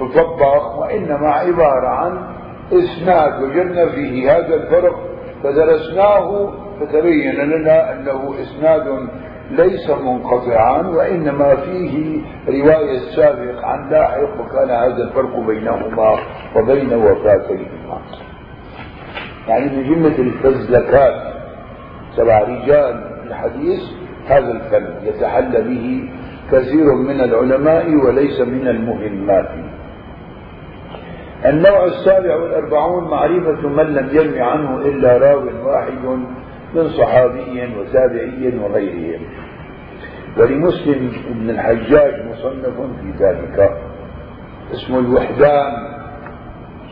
تطبق 0.01 0.79
وإنما 0.79 1.29
عبارة 1.31 1.89
عن 1.89 2.27
إسناد 2.73 3.43
وجدنا 3.43 3.89
فيه 3.89 4.37
هذا 4.37 4.55
الفرق. 4.55 4.95
فدرسناه 5.43 6.53
فتبين 6.81 7.35
لنا 7.35 7.93
أنه 7.93 8.35
إسناد 8.41 9.09
ليس 9.51 9.91
منقطعا 9.91 10.83
وإنما 10.83 11.57
فيه 11.57 12.21
رواية 12.49 12.97
السابق 12.97 13.65
عن 13.65 13.91
لاحق 13.91 14.41
وكان 14.41 14.71
هذا 14.71 15.03
الفرق 15.03 15.39
بينهما 15.47 16.19
وبين 16.57 16.95
وفاتيهما 16.95 18.01
يعني 19.49 19.77
من 19.77 19.83
جملة 19.83 20.19
الفزلكات 20.19 21.35
تبع 22.17 22.39
رجال 22.39 23.05
الحديث 23.27 23.81
هذا 24.29 24.53
الفن 24.53 25.07
يتحلى 25.07 25.61
به 25.63 26.11
كثير 26.53 26.95
من 26.95 27.21
العلماء 27.21 27.95
وليس 28.07 28.41
من 28.41 28.69
المهمات. 28.69 29.49
النوع 31.45 31.85
السابع 31.85 32.37
والأربعون 32.37 33.11
معرفة 33.11 33.69
من 33.69 33.85
لم 33.85 34.09
يرم 34.13 34.43
عنه 34.43 34.77
إلا 34.77 35.19
راو 35.19 35.45
واحد 35.65 36.27
من 36.75 36.89
صحابي 36.89 37.75
وتابعي 37.77 38.59
وغيرهم. 38.59 39.27
ولمسلم 40.37 41.13
بن 41.31 41.51
الحجاج 41.51 42.27
مصنف 42.27 42.77
في 43.01 43.25
ذلك. 43.25 43.71
اسمه 44.73 44.99
الوحدان. 44.99 45.73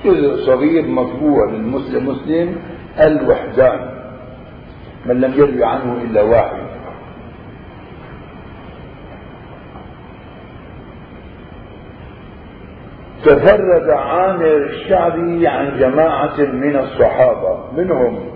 جزء 0.04 0.46
صغير 0.46 0.86
مطبوع 0.86 1.50
للمسلم 1.50 2.08
مسلم 2.08 2.56
الوحدان. 3.00 3.90
من 5.06 5.20
لم 5.20 5.32
يروي 5.32 5.64
عنه 5.64 6.02
إلا 6.02 6.22
واحد. 6.22 6.66
تفرد 13.24 13.90
عامر 13.90 14.56
الشعبي 14.56 15.46
عن 15.46 15.78
جماعة 15.78 16.40
من 16.40 16.76
الصحابة 16.76 17.72
منهم 17.76 18.35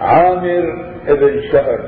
عامر 0.00 0.64
ابن 1.06 1.40
شهر 1.52 1.80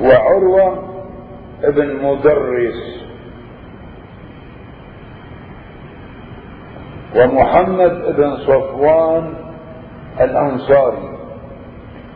وعروة 0.00 0.88
ابن 1.64 1.96
مدرس 2.04 3.04
ومحمد 7.16 7.92
ابن 8.04 8.36
صفوان 8.36 9.34
الأنصاري 10.20 11.18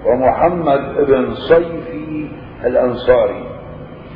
ومحمد 0.06 0.98
ابن 0.98 1.35
صيفي 1.35 2.28
الأنصاري. 2.64 3.47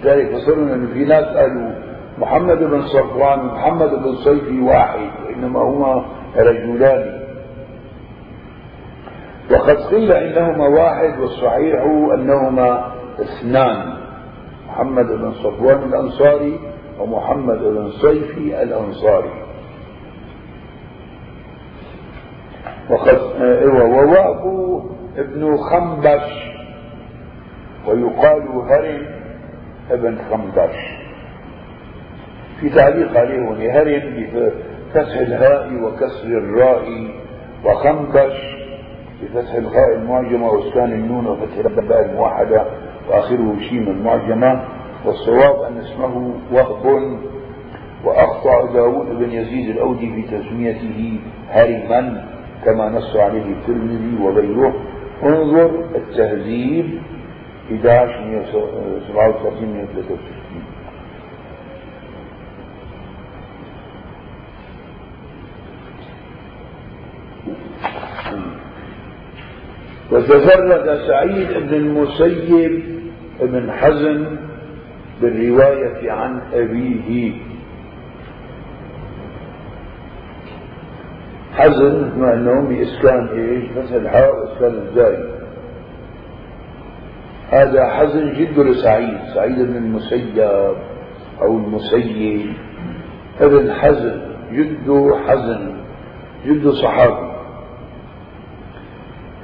ذلك 0.05 0.35
وصلنا 0.35 0.75
إن 0.75 0.87
في 0.87 1.05
ناس 1.05 1.25
قالوا 1.25 1.71
محمد 2.19 2.59
بن 2.59 2.83
صفوان 2.83 3.41
ومحمد 3.41 3.91
بن 3.91 4.15
صيفي 4.25 4.61
واحد 4.61 5.11
وإنما 5.27 5.61
هما 5.61 6.07
رجلان. 6.37 7.16
وقد 9.51 9.77
قيل 9.77 10.13
إنهما 10.13 10.69
واحد 10.69 11.21
والصحيح 11.21 11.83
أنهما 12.15 12.93
اثنان. 13.21 13.97
محمد 14.69 15.07
بن 15.07 15.33
صفوان 15.33 15.83
الأنصاري 15.83 16.61
ومحمد 16.99 17.59
بن 17.59 17.91
صيفي 17.91 18.63
الأنصاري. 18.63 19.31
وقد 22.91 23.19
وواب 23.75 24.43
ابن 25.17 25.57
خنبش 25.57 26.57
ويقال 27.87 28.49
هرم 28.49 29.07
ابن 29.91 30.19
خنبش. 30.31 30.77
في 32.61 32.71
تعليق 32.71 33.19
عليه 33.19 33.49
هرم 33.71 34.15
بفتح 34.17 35.17
الهاء 35.17 35.75
وكسر 35.83 36.29
الراء 36.29 37.11
وخنبش. 37.65 38.56
بفتح 39.23 39.55
الخاء 39.55 39.95
المعجمة 39.97 40.51
واسكان 40.51 40.93
النون 40.93 41.27
وفتح 41.27 41.57
الباء 41.57 42.05
الموحدة 42.05 42.67
وآخره 43.09 43.57
شيم 43.69 43.89
المعجمة 43.89 44.65
والصواب 45.07 45.63
أن 45.63 45.79
اسمه 45.79 46.35
وهب 46.53 47.19
وأخطأ 48.05 48.73
داود 48.73 49.07
بن 49.19 49.31
يزيد 49.31 49.69
الأودي 49.69 50.13
في 50.15 50.23
تسميته 50.39 51.21
هرما 51.51 52.25
كما 52.65 52.89
نص 52.89 53.17
عليه 53.17 53.43
الترمذي 53.53 54.23
وغيره. 54.23 54.75
انظر 55.23 55.85
التهذيب 55.95 57.01
11 57.73 58.25
137 58.25 59.69
163 59.73 60.46
وتفرد 70.13 70.99
سعيد 71.09 71.49
بن 71.49 71.75
المسيب 71.75 72.83
بن 73.41 73.73
حزم 73.73 74.27
بالرواية 75.21 76.13
عن 76.13 76.41
أبيه. 76.53 77.33
حزن 81.53 82.19
مع 82.19 82.33
انه 82.33 82.69
باسكان 82.69 83.29
إيش؟ 83.29 83.65
فتح 83.71 83.93
الحاء 83.93 84.35
واسكان 84.37 84.75
الزاي. 84.83 85.37
هذا 87.51 87.89
حزن 87.89 88.33
جد 88.33 88.59
لسعيد 88.59 89.19
سعيد 89.35 89.59
بن 89.59 89.77
المسيب 89.77 90.39
أو 91.43 91.57
المسيب. 91.59 92.53
ابن 93.41 93.73
حزن 93.73 94.21
جده 94.53 95.19
حزن 95.27 95.77
جده 96.47 96.73
صحابي. 96.73 97.36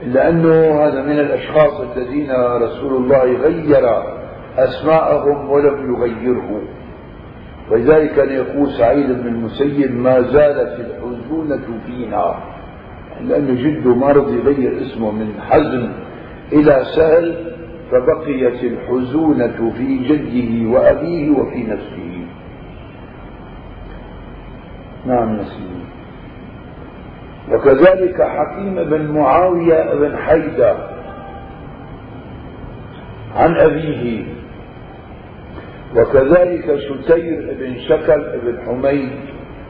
لأنه 0.07 0.85
هذا 0.85 1.03
من 1.03 1.19
الأشخاص 1.19 1.81
الذين 1.81 2.31
رسول 2.63 2.97
الله 2.97 3.25
غير 3.25 4.03
أسماءهم 4.59 5.51
ولم 5.51 5.95
يغيره. 5.95 6.63
ولذلك 7.71 8.15
كان 8.15 8.29
يقول 8.33 8.73
سعيد 8.73 9.07
بن 9.07 9.27
المسيب 9.27 9.97
ما 9.97 10.21
زالت 10.21 10.81
الحزونة 10.81 11.79
فينا 11.87 12.35
لأنه 13.21 13.63
جده 13.63 13.95
ما 13.95 14.13
رضي 14.13 14.37
يغير 14.37 14.83
اسمه 14.83 15.11
من 15.11 15.41
حزن 15.41 15.93
إلى 16.53 16.83
سهل 16.97 17.53
فبقيت 17.91 18.65
الحزونة 18.65 19.73
في 19.77 19.99
جده 19.99 20.71
وأبيه 20.71 21.31
وفي 21.31 21.63
نفسه. 21.63 22.27
نعم 25.07 25.37
نسيم. 25.37 25.92
وكذلك 27.51 28.23
حكيم 28.23 28.75
بن 28.75 29.13
معاوية 29.13 29.95
بن 29.95 30.17
حيدة 30.17 30.77
عن 33.37 33.57
أبيه. 33.57 34.25
وكذلك 35.97 36.77
شتير 36.79 37.57
بن 37.61 37.79
شكل 37.89 38.41
بن 38.45 38.59
حميد 38.67 39.13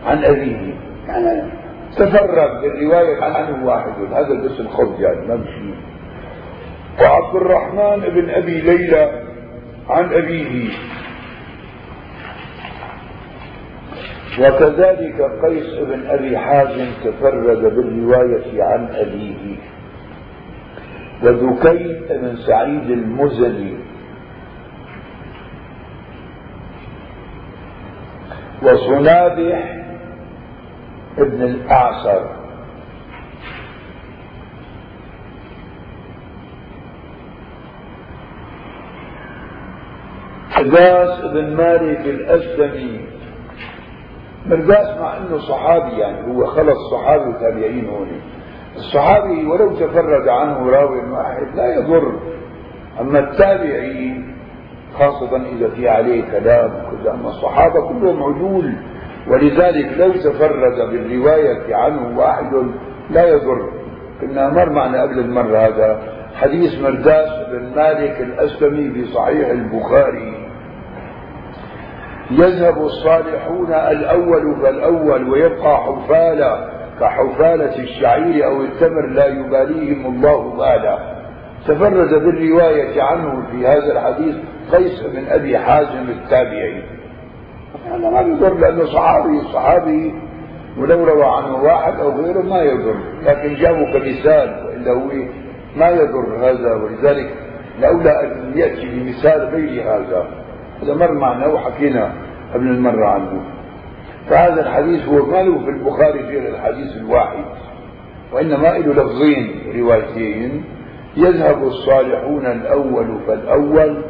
عن 0.06 0.24
أبيه. 0.24 0.74
يعني 1.08 1.52
تفرد 1.96 2.60
بالرواية 2.62 3.24
عنه 3.24 3.66
واحد. 3.66 3.92
هذا 4.12 4.44
بس 4.44 4.60
الخبز 4.60 5.00
يعني 5.00 5.26
ما 5.26 5.36
بشيء 5.36 5.74
وعبد 7.00 7.36
الرحمن 7.36 8.00
بن 8.00 8.30
أبي 8.30 8.60
ليلى 8.60 9.22
عن 9.88 10.04
أبيه. 10.12 10.68
وكذلك 14.40 15.20
قيس 15.44 15.78
بن 15.78 16.06
أبي 16.06 16.38
حازم 16.38 16.86
تفرد 17.04 17.62
بالرواية 17.74 18.62
عن 18.64 18.88
أبيه 18.94 19.56
وذكي 21.22 22.00
بن 22.10 22.36
سعيد 22.36 22.90
المزني. 22.90 23.76
وصنابح 28.62 29.76
ابن 31.18 31.42
الأعصر. 31.42 32.42
حداس 40.50 41.20
بن 41.20 41.56
مالك 41.56 42.06
الأسلمي 42.06 43.21
مرداس 44.46 44.98
مع 45.00 45.16
إنه 45.16 45.38
صحابي 45.38 45.90
يعني 45.90 46.34
هو 46.34 46.46
خلص 46.46 46.78
صحابي 46.90 47.24
وتابعين 47.24 47.88
هون. 47.88 48.08
الصحابي 48.76 49.46
ولو 49.46 49.76
تفرد 49.76 50.28
عنه 50.28 50.70
راوي 50.70 51.10
واحد 51.10 51.56
لا 51.56 51.74
يضر. 51.74 52.12
أما 53.00 53.18
التابعين 53.18 54.36
خاصة 54.98 55.36
إذا 55.36 55.68
في 55.68 55.88
عليه 55.88 56.22
كلام 56.30 56.70
وكذا 56.70 57.10
أما 57.10 57.28
الصحابة 57.28 57.88
كلهم 57.88 58.22
عدول 58.22 58.72
ولذلك 59.28 59.98
لو 59.98 60.12
تفرد 60.12 60.90
بالرواية 60.90 61.76
عنه 61.76 62.18
واحد 62.18 62.52
لا 63.10 63.28
يضر. 63.28 63.68
كنا 64.20 64.48
مر 64.48 64.70
معنا 64.70 65.02
قبل 65.02 65.18
المرة 65.18 65.58
هذا. 65.58 66.02
حديث 66.34 66.82
مرداس 66.82 67.28
بن 67.50 67.76
مالك 67.76 68.20
الأسلمي 68.20 68.90
في 68.90 69.04
صحيح 69.04 69.48
البخاري. 69.48 70.41
يذهب 72.32 72.78
الصالحون 72.78 73.72
الأول 73.72 74.62
فالأول 74.62 75.30
ويبقى 75.30 75.76
حفالة 75.76 76.68
كحفالة 77.00 77.78
الشعير 77.78 78.46
أو 78.46 78.60
التمر 78.60 79.06
لا 79.06 79.26
يباليهم 79.26 80.06
الله 80.06 80.56
بالا 80.56 80.98
تفرد 81.66 82.08
بالرواية 82.08 83.02
عنه 83.02 83.46
في 83.50 83.66
هذا 83.66 83.92
الحديث 83.92 84.36
قيس 84.72 85.02
بن 85.02 85.26
أبي 85.28 85.58
حازم 85.58 86.08
التابعي. 86.08 86.82
هذا 87.86 88.10
ما 88.10 88.20
يضر 88.20 88.54
لأنه 88.54 88.84
صحابي 88.84 89.40
صحابي 89.52 90.14
ولو 90.78 91.04
روى 91.04 91.24
عنه 91.24 91.62
واحد 91.62 92.00
أو 92.00 92.10
غيره 92.10 92.42
ما 92.42 92.62
يضر. 92.62 92.96
لكن 93.22 93.54
جابوا 93.54 93.92
كمثال 93.92 94.66
وإلا 94.66 94.92
هو 94.92 95.10
ما 95.76 95.88
يضر 95.88 96.36
هذا 96.38 96.74
ولذلك 96.74 97.34
لولا 97.80 98.24
أن 98.24 98.52
يأتي 98.54 98.88
بمثال 98.88 99.48
غير 99.54 99.82
هذا. 99.82 100.41
هذا 100.82 100.94
مر 100.94 101.12
معنا 101.12 101.46
وحكينا 101.46 102.12
قبل 102.54 102.66
المرة 102.66 103.06
عنه. 103.06 103.40
فهذا 104.28 104.60
الحديث 104.60 105.08
هو 105.08 105.26
ما 105.26 105.42
له 105.42 105.58
في 105.58 105.70
البخاري 105.70 106.20
غير 106.20 106.54
الحديث 106.54 106.96
الواحد 106.96 107.44
وإنما 108.32 108.68
له 108.68 108.92
لفظين 108.92 109.72
روايتين. 109.76 110.64
يذهب 111.16 111.62
الصالحون 111.62 112.46
الأول 112.46 113.18
فالأول 113.26 114.04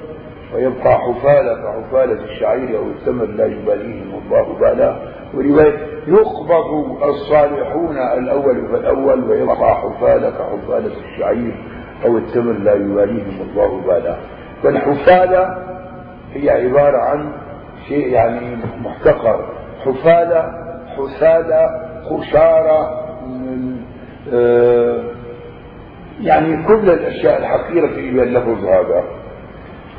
ويبقى 0.54 0.98
حفالة 0.98 1.54
كحفالة 1.54 2.24
الشعير 2.24 2.78
أو 2.78 2.86
التمر 2.90 3.24
لا 3.24 3.46
يباليهم 3.46 4.20
الله 4.24 4.58
بالا. 4.60 4.96
ورواية 5.34 5.76
يقبض 6.06 7.02
الصالحون 7.02 7.96
الأول 7.96 8.68
فالأول 8.72 9.30
ويبقى 9.30 9.74
حفالة 9.74 10.30
كحفالة 10.30 10.92
الشعير 11.04 11.54
أو 12.04 12.18
التمر 12.18 12.52
لا 12.52 12.74
يباليهم 12.74 13.48
الله 13.50 13.80
بالا. 13.86 14.16
والحفالة 14.64 15.71
هي 16.34 16.50
عبارة 16.50 16.98
عن 16.98 17.32
شيء 17.88 18.08
يعني 18.08 18.56
محتقر. 18.80 19.44
حفالة 19.84 20.52
حسالة 20.96 21.68
خشارة 22.10 23.02
آه 24.32 25.02
يعني 26.20 26.66
كل 26.66 26.90
الأشياء 26.90 27.38
الحقيرة 27.38 27.86
في 27.86 28.00
اللفظ 28.22 28.64
هذا. 28.64 29.04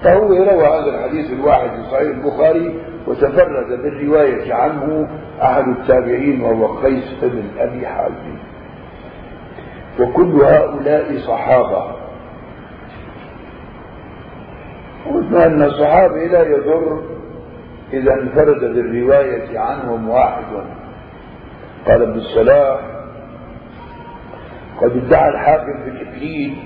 فهو 0.03 0.27
روى 0.27 0.65
هذا 0.65 0.95
الحديث 0.95 1.34
الواحد 1.34 1.69
في 1.69 1.84
صحيح 1.91 2.01
البخاري 2.01 2.80
وتفرد 3.07 3.68
بالرواية 3.84 4.53
عنه 4.53 5.07
أحد 5.41 5.68
التابعين 5.68 6.41
وهو 6.41 6.68
قيس 6.68 7.14
بن 7.22 7.43
أبي 7.60 7.88
حازم. 7.88 8.38
وكل 9.99 10.41
هؤلاء 10.41 11.18
صحابة. 11.18 12.02
قلنا 15.05 15.45
أن 15.45 15.61
الصحابي 15.61 16.27
لا 16.27 16.41
يضر 16.43 17.01
إذا 17.93 18.13
انفرد 18.13 18.59
بالرواية 18.59 19.59
عنهم 19.59 20.09
واحد. 20.09 20.43
قال 21.88 22.01
ابن 22.01 22.13
الصلاح 22.15 22.80
قد 24.81 24.91
ادعى 24.97 25.30
الحاكم 25.30 25.84
في 25.84 25.89
الإكليل 25.89 26.57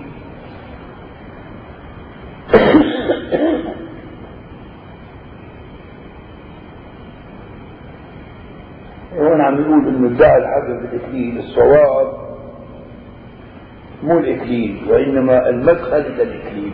هون 9.13 9.41
عم 9.41 9.61
يقول 9.61 9.87
إنه 9.87 10.15
ادعى 10.15 10.37
الحاكم 10.37 10.79
في 10.87 10.95
الإكليل 10.95 11.37
الصواب 11.37 12.13
مو 14.03 14.19
الإكليل 14.19 14.81
وإنما 14.89 15.49
المدخل 15.49 15.97
إلى 15.97 16.23
الإكليل 16.23 16.73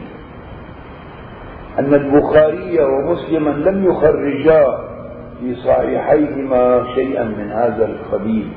أن 1.79 1.93
البخاري 1.93 2.79
ومسلما 2.83 3.49
لم 3.49 3.83
يخرجا 3.83 4.65
في 5.39 5.55
صحيحيهما 5.55 6.85
شيئا 6.95 7.23
من 7.23 7.51
هذا 7.51 7.85
القبيل. 7.85 8.51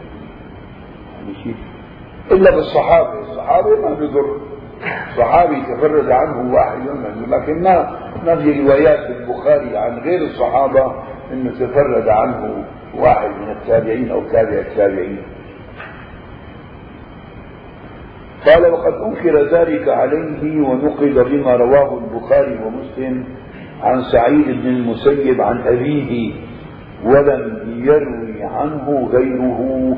يعني 1.17 1.35
شيء. 1.45 1.57
إلا 2.33 2.51
بالصحابة. 2.51 3.21
الصحابة 3.21 3.81
ما 3.81 3.95
بضر 3.95 4.37
صحابي 5.17 5.63
تفرد 5.63 6.11
عنه 6.11 6.55
واحد 6.55 6.79
منه 6.79 7.37
لكن 7.37 7.63
ما 7.63 7.99
ما 8.27 8.37
في 8.37 8.63
روايات 8.63 9.11
البخاري 9.11 9.77
عن 9.77 9.99
غير 9.99 10.21
الصحابة 10.23 10.93
إنه 11.33 11.51
تفرد 11.51 12.09
عنه 12.09 12.65
واحد 12.99 13.31
من 13.31 13.51
التابعين 13.51 14.11
أو 14.11 14.23
تابع 14.25 14.59
التابعين. 14.59 15.23
قال 18.47 18.73
وقد 18.73 18.93
أنكر 18.95 19.57
ذلك 19.57 19.89
عليه 19.89 20.61
ونقل 20.61 21.25
بما 21.25 21.57
رواه 21.57 21.99
البخاري 21.99 22.59
ومسلم 22.65 23.25
عن 23.83 24.03
سعيد 24.03 24.45
بن 24.47 24.67
المسيب 24.69 25.41
عن 25.41 25.61
أبيه 25.61 26.33
ولم 27.05 27.63
يروي 27.85 28.43
عنه 28.43 29.09
غيره 29.13 29.97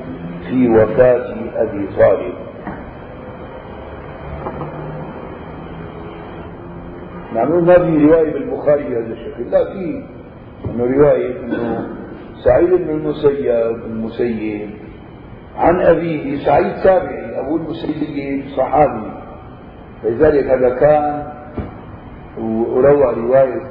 في 0.48 0.68
وفاة 0.68 1.34
أبي 1.56 1.86
طالب. 1.98 2.34
معلوم 7.34 7.66
ما 7.66 7.74
في 7.78 8.04
رواية 8.06 8.32
بالبخاري 8.32 8.84
بهذا 8.84 9.12
الشكل 9.12 9.50
لا 9.50 9.64
في 9.72 10.02
انه 10.64 10.84
رواية 10.84 11.40
إنه 11.40 11.86
سعيد 12.44 12.70
بن 12.70 12.90
المسيب 12.90 13.76
المسيب 13.86 14.70
عن 15.58 15.80
أبيه 15.80 16.44
سعيد 16.44 16.74
تابعي 16.84 17.40
أبو 17.40 17.56
المسيب 17.56 18.44
صحابي. 18.56 19.10
لذلك 20.04 20.44
هذا 20.44 20.68
كان 20.68 21.26
وروى 22.40 23.14
رواية 23.14 23.66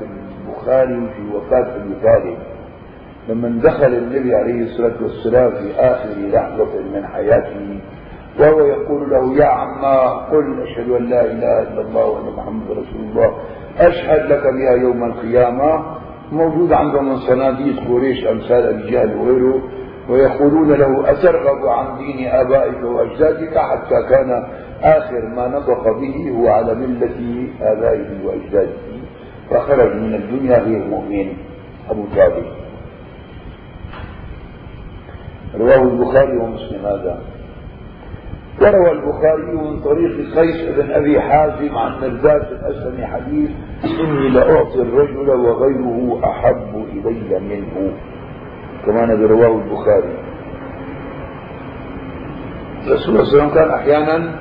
البخاري 0.47 1.09
في 1.15 1.35
وفاة 1.35 1.75
أبي 1.75 1.93
طالب. 2.03 2.37
لما 3.29 3.61
دخل 3.63 3.93
النبي 3.93 4.35
عليه 4.35 4.63
الصلاة 4.63 4.95
والسلام 5.01 5.51
في 5.51 5.73
آخر 5.79 6.09
لحظة 6.33 6.81
من 6.93 7.07
حياته 7.07 7.79
وهو 8.39 8.59
يقول 8.59 9.09
له 9.09 9.33
يا 9.37 9.45
عما 9.45 10.07
قل 10.07 10.61
أشهد 10.61 10.89
أن 10.89 11.05
لا 11.09 11.25
إله 11.25 11.61
إلا 11.61 11.81
الله 11.81 12.05
وأن 12.05 12.33
محمد 12.33 12.71
رسول 12.71 13.01
الله. 13.01 13.37
أشهد 13.79 14.31
لك 14.31 14.43
بها 14.43 14.75
يوم 14.81 15.03
القيامة. 15.03 15.97
موجود 16.31 16.73
عندهم 16.73 17.09
من 17.09 17.17
صناديق 17.17 17.87
قريش 17.89 18.27
أمثال 18.27 18.67
أبي 18.67 18.91
جهل 18.91 19.17
وغيره. 19.17 19.61
ويقولون 20.09 20.71
له 20.73 21.11
أترغب 21.11 21.67
عن 21.67 21.97
دين 21.97 22.27
آبائك 22.27 22.83
وأجدادك 22.83 23.57
حتى 23.57 24.03
كان 24.09 24.47
آخر 24.81 25.27
ما 25.35 25.47
نطق 25.47 25.83
به 25.83 26.31
هو 26.31 26.47
على 26.47 26.75
ملة 26.75 27.47
آبائه 27.61 28.25
وأجداده. 28.25 28.71
فخرج 29.49 29.95
من 29.95 30.15
الدنيا 30.15 30.59
غير 30.59 30.87
مؤمن. 30.87 31.33
أبو 31.89 32.05
طالب 32.15 32.45
رواه 35.55 35.81
البخاري 35.83 36.37
ومسلم 36.37 36.85
هذا. 36.85 37.21
وروى 38.61 38.91
البخاري 38.91 39.51
من 39.51 39.79
طريق 39.81 40.39
قيس 40.39 40.69
بن 40.77 40.91
أبي 40.91 41.21
حازم 41.21 41.77
عن 41.77 41.91
مرداد 42.01 42.41
الاسلمي 42.51 43.05
حديث 43.05 43.49
إني 43.99 44.29
لأعطي 44.29 44.81
الرجل 44.81 45.29
وغيره 45.29 46.21
أحب 46.23 46.85
إلي 46.93 47.39
منه. 47.39 47.93
كمان 48.87 49.21
رواه 49.25 49.61
البخاري. 49.61 50.13
الرسول 52.87 52.97
صلى 53.05 53.09
الله 53.09 53.19
عليه 53.19 53.37
وسلم 53.37 53.49
كان 53.49 53.69
أحيانا 53.69 54.39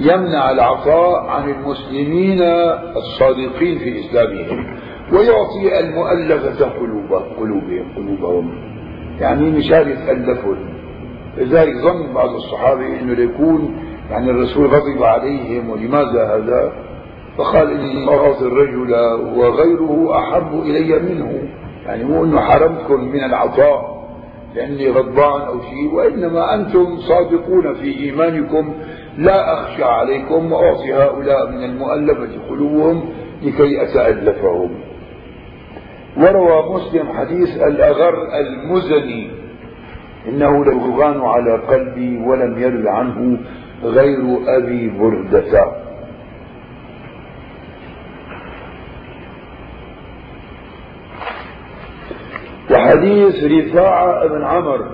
يمنع 0.00 0.50
العطاء 0.50 1.26
عن 1.26 1.50
المسلمين 1.50 2.42
الصادقين 2.96 3.78
في 3.78 4.00
إسلامهم 4.00 4.66
ويعطي 5.12 5.80
المؤلفة 5.80 6.64
قلوبهم 7.38 7.84
قلوبهم. 7.96 8.52
يعني 9.20 9.50
مشان 9.50 9.88
يتألفون 9.88 10.56
لذلك 11.36 11.74
ظن 11.76 12.12
بعض 12.14 12.30
الصحابة 12.30 13.00
إنه 13.00 13.14
ليكون 13.14 13.76
يعني 14.10 14.30
الرسول 14.30 14.66
غضب 14.66 15.02
عليهم 15.02 15.70
ولماذا 15.70 16.36
هذا؟ 16.36 16.72
فقال 17.38 17.70
إني 17.70 18.08
اعطي 18.08 18.42
الرجل 18.46 18.92
وغيره 19.36 20.18
أحب 20.18 20.60
إلي 20.60 20.98
منه. 20.98 21.48
يعني 21.86 22.04
مو 22.04 22.24
إنه 22.24 22.40
حرمتكم 22.40 23.04
من 23.04 23.24
العطاء 23.24 24.02
لأني 24.54 24.90
غضبان 24.90 25.40
أو 25.40 25.60
شيء 25.60 25.94
وإنما 25.94 26.54
أنتم 26.54 26.96
صادقون 26.96 27.74
في 27.74 27.98
إيمانكم 28.00 28.74
لا 29.18 29.52
أخشى 29.52 29.84
عليكم 29.84 30.52
واعطي 30.52 30.94
هؤلاء 30.94 31.50
من 31.50 31.64
المؤلفه 31.64 32.48
قلوبهم 32.48 33.04
لكي 33.42 33.82
أتألفهم. 33.82 34.70
وروى 36.16 36.74
مسلم 36.74 37.12
حديث 37.12 37.62
الأغر 37.62 38.14
المزني 38.40 39.30
إنه 40.28 40.64
ليغان 40.64 41.20
على 41.20 41.58
قلبي 41.68 42.18
ولم 42.18 42.58
يرد 42.58 42.86
عنه 42.86 43.38
غير 43.82 44.38
أبي 44.46 44.88
بردة. 44.98 45.81
وحديث 52.72 53.44
رفاعة 53.44 54.28
بن 54.28 54.44
عمر 54.44 54.86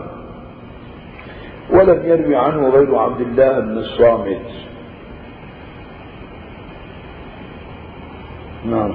ولم 1.71 2.03
يروي 2.05 2.37
عنه 2.37 2.69
غير 2.69 2.99
عبد 2.99 3.21
الله 3.21 3.61
بن 3.61 3.79
الصامت. 3.79 4.51
نعم. 8.65 8.95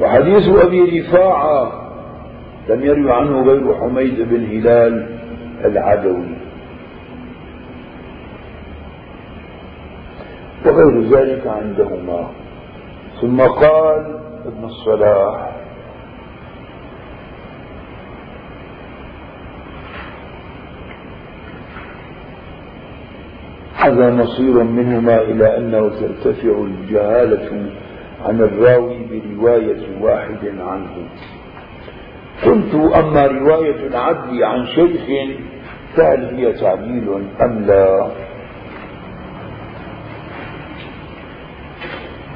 وحديث 0.00 0.48
أبي 0.48 1.00
رفاعة 1.00 1.72
لم 2.68 2.84
يروي 2.84 3.12
عنه 3.12 3.42
غير 3.42 3.74
حميد 3.74 4.20
بن 4.20 4.44
هلال 4.44 5.18
العدوي. 5.64 6.36
وغير 10.66 11.02
ذلك 11.02 11.46
عندهما. 11.46 12.30
ثم 13.20 13.40
قال 13.40 14.27
ابن 14.48 14.64
الصلاح. 14.64 15.54
هذا 23.74 24.10
مصير 24.10 24.62
منهما 24.62 25.22
إلى 25.22 25.56
أنه 25.56 25.88
ترتفع 25.88 26.62
الجهالة 26.62 27.70
عن 28.24 28.40
الراوي 28.40 28.98
برواية 29.10 30.00
واحد 30.00 30.58
عنه. 30.58 31.08
قلت 32.44 32.74
أما 32.74 33.26
رواية 33.26 33.86
العدل 33.86 34.44
عن 34.44 34.66
شيخ 34.66 35.00
فهل 35.96 36.34
هي 36.36 36.52
تعديل 36.52 37.08
أم 37.42 37.64
لا؟ 37.66 38.10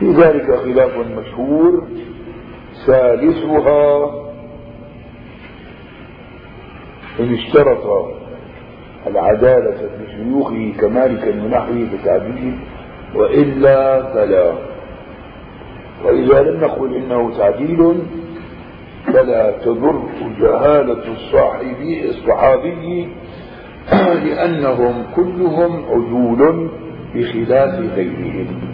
في 0.02 0.12
ذلك 0.12 0.54
خلاف 0.54 0.96
مشهور. 0.98 1.88
ثالثها 2.86 4.04
إن 7.20 7.34
اشترط 7.34 8.14
العدالة 9.06 9.76
في 9.76 10.16
شيوخه 10.16 10.72
كمالك 10.80 11.28
المنحي 11.28 11.84
بتعديل 11.84 12.58
وإلا 13.14 14.02
فلا. 14.02 14.52
وإذا 16.04 16.42
لم 16.42 16.60
نقل 16.60 16.94
إنه 16.94 17.38
تعديل 17.38 17.98
فلا 19.06 19.58
تضر 19.64 20.02
جهالة 20.40 21.12
الصاحبي 21.12 22.10
الصحابي 22.10 23.08
لأنهم 24.26 25.04
كلهم 25.16 25.84
عدول 25.90 26.70
بخلاف 27.14 27.94
غيرهم. 27.96 28.71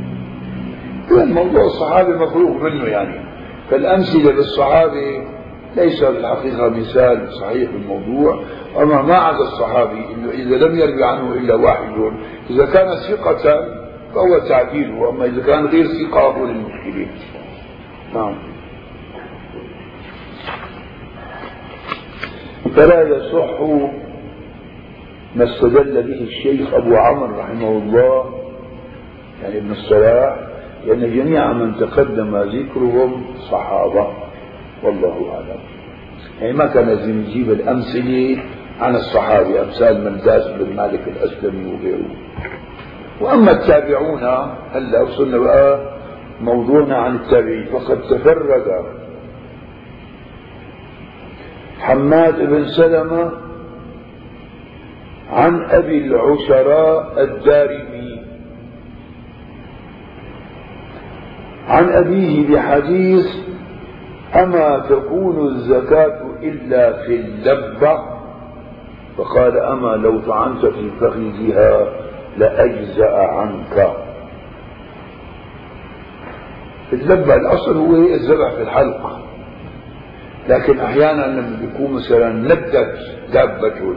إذن 1.10 1.32
موضوع 1.32 1.64
الصحابة 1.64 2.08
مفروغ 2.08 2.62
منه 2.62 2.84
يعني. 2.84 3.28
فالأمثلة 3.70 4.32
للصحابة 4.32 5.28
ليس 5.76 6.04
بالحقيقة 6.04 6.68
مثال 6.68 7.32
صحيح 7.32 7.70
الموضوع 7.70 8.44
أما 8.76 9.02
ما 9.02 9.14
عدا 9.14 9.38
الصحابي 9.38 10.04
إنه 10.14 10.30
إذا 10.30 10.56
لم 10.66 10.78
يروي 10.78 11.04
عنه 11.04 11.32
إلا 11.32 11.54
واحد 11.54 12.12
إذا 12.50 12.66
كان 12.66 12.88
ثقة 13.08 13.68
فهو 14.14 14.48
تعديل 14.48 14.90
وأما 14.90 15.24
إذا 15.24 15.42
كان 15.42 15.66
غير 15.66 15.86
ثقة 15.86 16.20
هو 16.20 16.44
المشكلة 16.44 17.06
نعم. 18.14 18.34
فلا 22.76 23.02
يصح 23.02 23.60
ما 25.36 25.44
استدل 25.44 26.02
به 26.02 26.20
الشيخ 26.20 26.74
أبو 26.74 26.96
عمرو 26.96 27.40
رحمه 27.40 27.68
الله 27.68 28.34
يعني 29.42 29.58
ابن 29.58 29.70
الصلاح 29.70 30.47
لأن 30.88 31.00
جميع 31.00 31.52
من 31.52 31.76
تقدم 31.76 32.36
ذكرهم 32.36 33.24
صحابة. 33.50 34.06
والله 34.82 35.34
أعلم. 35.34 35.60
يعني 36.40 36.52
ما 36.52 36.66
كان 36.66 36.86
لازم 36.86 37.20
يجيب 37.20 37.50
الأمثلة 37.50 38.42
عن 38.80 38.94
الصحابة 38.94 39.62
أمثال 39.62 40.04
من 40.04 40.20
داس 40.20 40.46
بن 40.48 40.76
مالك 40.76 41.08
الأسلمي 41.08 41.72
وغيره. 41.74 42.10
وأما 43.20 43.50
التابعون 43.50 44.22
هلأ 44.72 45.02
وصلنا 45.02 45.38
بقى 45.38 45.80
موضوعنا 46.40 46.96
عن 46.96 47.14
التابعين. 47.16 47.66
فقد 47.66 48.00
تفرد 48.02 48.66
حماد 51.80 52.38
بن 52.38 52.64
سلمة 52.64 53.32
عن 55.30 55.62
أبي 55.70 55.98
العشراء 55.98 57.24
الدارمي 57.24 57.87
عن 61.68 61.88
أبيه 61.88 62.54
بحديث 62.54 63.26
أما 64.36 64.78
تكون 64.90 65.46
الزكاة 65.46 66.20
إلا 66.42 66.92
في 66.92 67.16
اللبة؟ 67.20 67.98
فقال 69.16 69.58
أما 69.58 69.88
لو 69.96 70.20
طعنت 70.20 70.66
في 70.66 70.90
فخذها 71.00 71.86
لأجزأ 72.38 73.10
عنك. 73.16 73.92
اللبة 76.92 77.34
الأصل 77.34 77.76
هو 77.76 77.94
الذبح 77.96 78.50
في 78.54 78.62
الحلقة 78.62 79.18
لكن 80.48 80.80
أحيانا 80.80 81.26
لما 81.26 81.58
بيكون 81.60 81.92
مثلا 81.94 82.32
ندت 82.32 82.98
دابة 83.32 83.96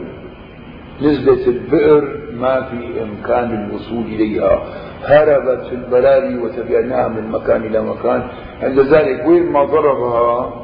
نزلت 1.02 1.48
البئر 1.48 2.21
ما 2.34 2.62
في 2.62 3.02
إمكان 3.02 3.64
الوصول 3.64 4.04
إليها. 4.04 4.62
هربت 5.04 5.66
في 5.66 5.74
البلاري 5.74 6.38
وتبعناها 6.38 7.08
من 7.08 7.30
مكان 7.30 7.60
إلى 7.66 7.82
مكان. 7.82 8.22
عند 8.62 8.80
ذلك 8.80 9.26
وين 9.26 9.52
ما 9.52 9.64
ضربها 9.64 10.62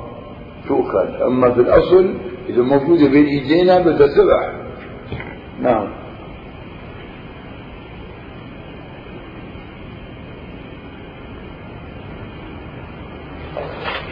تؤكل 0.69 1.23
أما 1.27 1.51
في 1.51 1.61
الأصل 1.61 2.15
إذا 2.49 2.63
موجودة 2.63 3.09
بين 3.09 3.27
إيدينا 3.27 3.79
بدها 3.79 4.07
ذبح 4.07 4.53
نعم. 5.63 5.89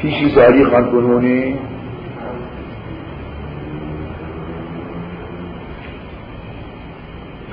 في 0.02 0.10
شيء 0.10 0.36
تعليق 0.36 0.74
عندكم 0.74 1.12
هون 1.12 1.56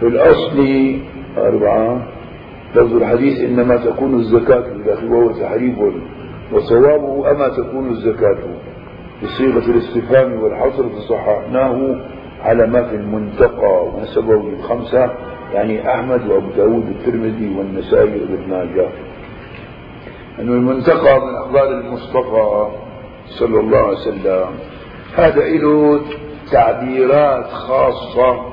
في 0.03 0.09
الأصل 0.09 0.97
أربعة. 1.37 2.07
لفظ 2.75 2.95
الحديث 2.95 3.39
إنما 3.39 3.77
تكون 3.77 4.15
الزكاة 4.15 4.59
بالأخي 4.59 5.07
وهو 5.07 5.31
تحريف 5.31 5.75
وصوابه 6.51 7.31
أما 7.31 7.47
تكون 7.47 7.89
الزكاة 7.89 8.37
بصيغة 9.23 9.71
الاستفهام 9.71 10.33
والحصر 10.43 10.89
فصححناه 10.89 12.01
على 12.41 12.67
ما 12.67 12.83
في 12.83 12.95
المنتقى. 12.95 13.85
ونسبه 13.85 14.33
للخمسة 14.33 15.11
يعني 15.53 15.93
أحمد 15.93 16.27
وأبو 16.27 16.49
داود 16.57 16.87
والترمذي 16.87 17.55
والنسائي 17.57 18.21
وابن 18.21 18.49
ماجه. 18.49 18.89
أنه 20.39 20.53
المنتقى 20.53 21.19
من 21.19 21.35
أخبار 21.35 21.67
المصطفى 21.67 22.67
صلى 23.39 23.59
الله 23.59 23.77
عليه 23.77 23.97
وسلم. 23.97 24.45
هذا 25.15 25.47
له 25.47 25.99
تعبيرات 26.51 27.45
خاصة 27.45 28.52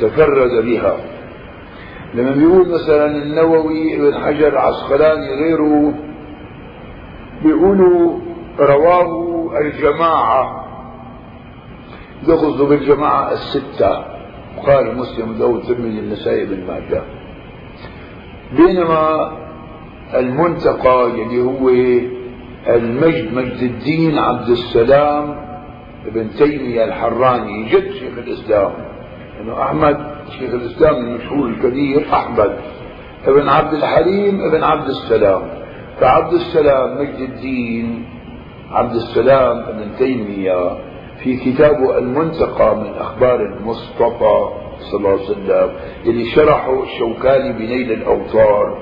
تفرد 0.00 0.64
بها. 0.64 0.96
لما 2.14 2.30
بيقول 2.30 2.68
مثلا 2.68 3.06
النووي 3.06 3.96
ابن 3.96 4.14
حجر 4.24 4.58
عسقلاني 4.58 5.28
غيره 5.28 5.94
بيقولوا 7.44 8.18
رواه 8.58 9.50
الجماعة. 9.60 10.62
يقصد 12.28 12.62
بالجماعة 12.68 13.32
الستة 13.32 14.04
بخاري 14.56 14.94
مسلم 14.94 15.32
داود 15.32 15.60
الترمذي 15.60 15.98
النسائي 15.98 16.44
بن 16.44 16.66
ماجه. 16.66 17.02
بينما 18.56 19.32
المنتقى 20.14 21.10
يلي 21.10 21.42
هو 21.42 21.68
المجد 22.68 23.34
مجد 23.34 23.62
الدين 23.62 24.18
عبد 24.18 24.48
السلام 24.48 25.36
ابن 26.06 26.30
تيمية 26.30 26.84
الحراني 26.84 27.64
جد 27.64 27.90
شيخ 27.92 28.18
الإسلام. 28.18 28.91
انه 29.42 29.62
أحمد 29.62 29.96
شيخ 30.38 30.54
الإسلام 30.54 30.94
المشهور 30.94 31.48
الكبير 31.48 32.06
أحمد 32.12 32.58
ابن 33.26 33.48
عبد 33.48 33.74
الحليم 33.74 34.40
ابن 34.40 34.62
عبد 34.62 34.88
السلام. 34.88 35.42
فعبد 36.00 36.32
السلام 36.32 36.98
مجد 36.98 37.20
الدين 37.20 38.04
عبد 38.70 38.94
السلام 38.94 39.58
ابن 39.58 39.96
تيمية 39.98 40.78
في 41.22 41.36
كتابه 41.36 41.98
المنتقى 41.98 42.76
من 42.76 42.94
أخبار 42.94 43.40
المصطفى 43.40 44.48
صلى 44.90 44.98
الله 44.98 45.10
عليه 45.10 45.22
وسلم 45.22 45.70
اللي 46.06 46.24
شرحه 46.24 46.82
الشوكاني 46.82 47.52
بنيل 47.52 47.92
الأوطار 47.92 48.78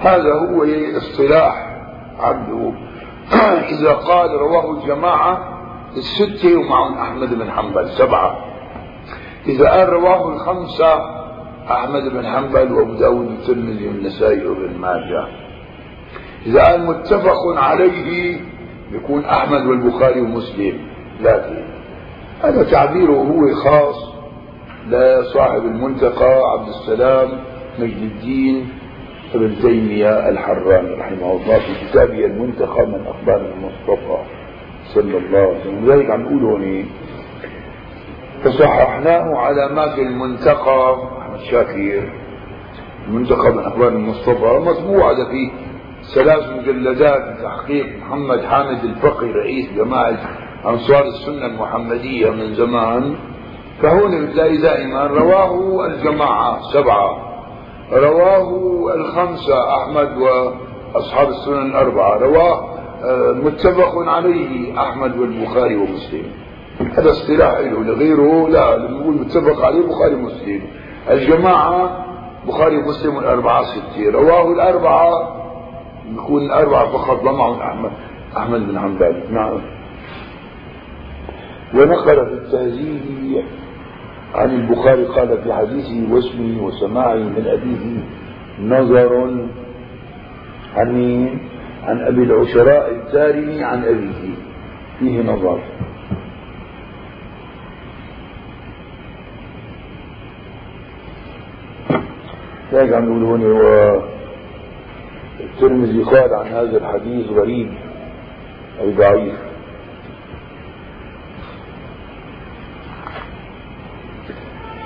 هذا 0.00 0.32
هو 0.32 0.66
اصطلاح 0.96 1.54
عنده. 2.18 2.72
إذا 3.78 3.92
قال 3.92 4.30
رواه 4.30 4.78
الجماعة 4.78 5.60
الستة 5.96 6.56
ومعهم 6.56 6.98
أحمد 6.98 7.34
بن 7.34 7.50
حنبل 7.50 7.88
سبعة. 7.88 8.49
إذا 9.46 9.70
قال 9.70 9.88
رواه 9.88 10.34
الخمسة 10.34 11.20
أحمد 11.70 12.02
بن 12.12 12.26
حنبل 12.26 12.72
وأبو 12.72 12.94
داود 12.94 13.26
والترمذي 13.26 13.88
والنسائي 13.88 14.46
وابن 14.46 14.78
ماجه. 14.78 15.26
إذا 16.46 16.64
قال 16.64 16.86
متفق 16.86 17.38
عليه 17.56 18.40
يكون 18.92 19.24
أحمد 19.24 19.66
والبخاري 19.66 20.20
ومسلم. 20.20 20.78
لكن 21.20 21.64
هذا 22.42 22.70
تعبيره 22.70 23.12
هو 23.12 23.54
خاص 23.64 24.10
لصاحب 24.88 25.64
المنتقى 25.64 26.42
عبد 26.52 26.68
السلام 26.68 27.28
مجد 27.78 28.02
الدين 28.02 28.68
ابن 29.34 29.56
تيمية 29.62 30.28
الحراني 30.28 30.90
رحمه 30.90 31.32
الله 31.32 31.58
في 31.58 31.86
كتابه 31.86 32.24
المنتقى 32.24 32.86
من 32.86 33.06
أخبار 33.06 33.40
المصطفى 33.40 34.18
صلى 34.94 35.18
الله 35.18 35.38
عليه 35.38 35.60
وسلم. 35.60 35.86
لذلك 35.86 36.10
عم 36.10 36.20
نقول 36.20 36.44
هون 36.44 36.86
فصححناه 38.44 39.36
على 39.36 39.68
ما 39.74 39.94
في 39.94 40.02
المنتقى. 40.02 40.96
أحمد 41.20 41.38
شاكر 41.50 42.12
المنتقى 43.08 43.52
من 43.52 43.58
أخبار 43.58 43.88
المصطفى 43.88 44.58
مطبوع 44.58 45.12
هذا 45.12 45.24
فيه 45.30 45.50
ثلاث 46.14 46.50
مجلدات 46.50 47.38
تحقيق 47.42 47.86
محمد 47.98 48.44
حامد 48.44 48.84
الفقي 48.84 49.26
رئيس 49.26 49.72
جماعة 49.72 50.18
أنصار 50.66 51.04
السنة 51.04 51.46
المحمدية 51.46 52.30
من 52.30 52.54
زمان. 52.54 53.16
فهون 53.82 54.26
بتلاقي 54.26 54.56
دائما. 54.56 55.06
رواه 55.06 55.86
الجماعة 55.86 56.60
سبعة. 56.72 57.16
رواه 57.92 58.48
الخمسة 58.94 59.82
أحمد 59.82 60.16
وأصحاب 60.18 61.28
السنن 61.28 61.66
الأربعة. 61.66 62.18
رواه 62.18 62.70
متفق 63.32 63.98
عليه 63.98 64.82
أحمد 64.82 65.18
والبخاري 65.18 65.76
ومسلم. 65.76 66.32
هذا 66.80 67.10
اصطلاح 67.10 67.58
له 67.58 67.84
لغيره 67.84 68.48
لا 68.48 68.78
نقول 68.78 69.14
متفق 69.14 69.64
عليه 69.64 69.82
بخاري 69.86 70.14
ومسلم. 70.14 70.62
الجماعة 71.10 72.06
بخاري 72.46 72.76
ومسلم 72.76 73.18
الأربعة 73.18 73.64
ستة 73.64 74.10
رواه 74.10 74.52
الأربعة 74.52 75.12
يكون 76.12 76.42
الأربعة 76.42 76.92
فقط 76.92 77.22
ضمعهم 77.22 77.60
أحمد 77.60 77.90
أحمد 78.36 78.60
بن 78.68 78.78
حنبل. 78.78 79.22
نعم. 79.30 79.60
ونقل 81.74 82.26
في 82.26 82.32
التهذيب 82.32 83.44
عن 84.34 84.50
البخاري 84.50 85.04
قال 85.04 85.42
في 85.42 85.52
حديثه 85.52 86.14
واسمه 86.14 86.62
وسماعه 86.62 87.14
من 87.14 87.46
أبيه 87.46 88.04
نظر 88.60 89.14
عن؟ 90.76 91.38
عن 91.84 92.00
أبي 92.00 92.22
العشراء 92.22 92.90
الدارمي 92.90 93.64
عن 93.64 93.84
أبيه. 93.84 94.34
فيه 94.98 95.22
نظر. 95.22 95.60
هيك 102.72 102.92
عم 102.92 103.04
نقول 103.04 103.24
هون 103.24 103.42
هو 103.42 104.02
الترمذي 105.40 106.02
قال 106.02 106.34
عن 106.34 106.46
هذا 106.46 106.76
الحديث 106.76 107.26
غريب 107.26 107.72
أي 108.80 108.92
ضعيف. 108.92 109.34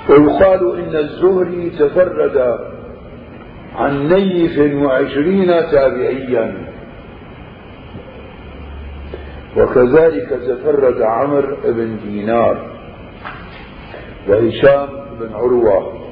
ويقال 0.09 0.79
إن 0.79 0.95
الزهري 0.95 1.69
تفرد 1.69 2.59
عن 3.75 4.07
نيف 4.07 4.83
وعشرين 4.83 5.47
تابعيا. 5.47 6.65
وكذلك 9.57 10.29
تفرد 10.29 11.01
عمرو 11.01 11.57
بن 11.65 11.97
دينار 11.97 12.71
وهشام 14.27 14.89
بن 15.19 15.33
عروة. 15.33 16.04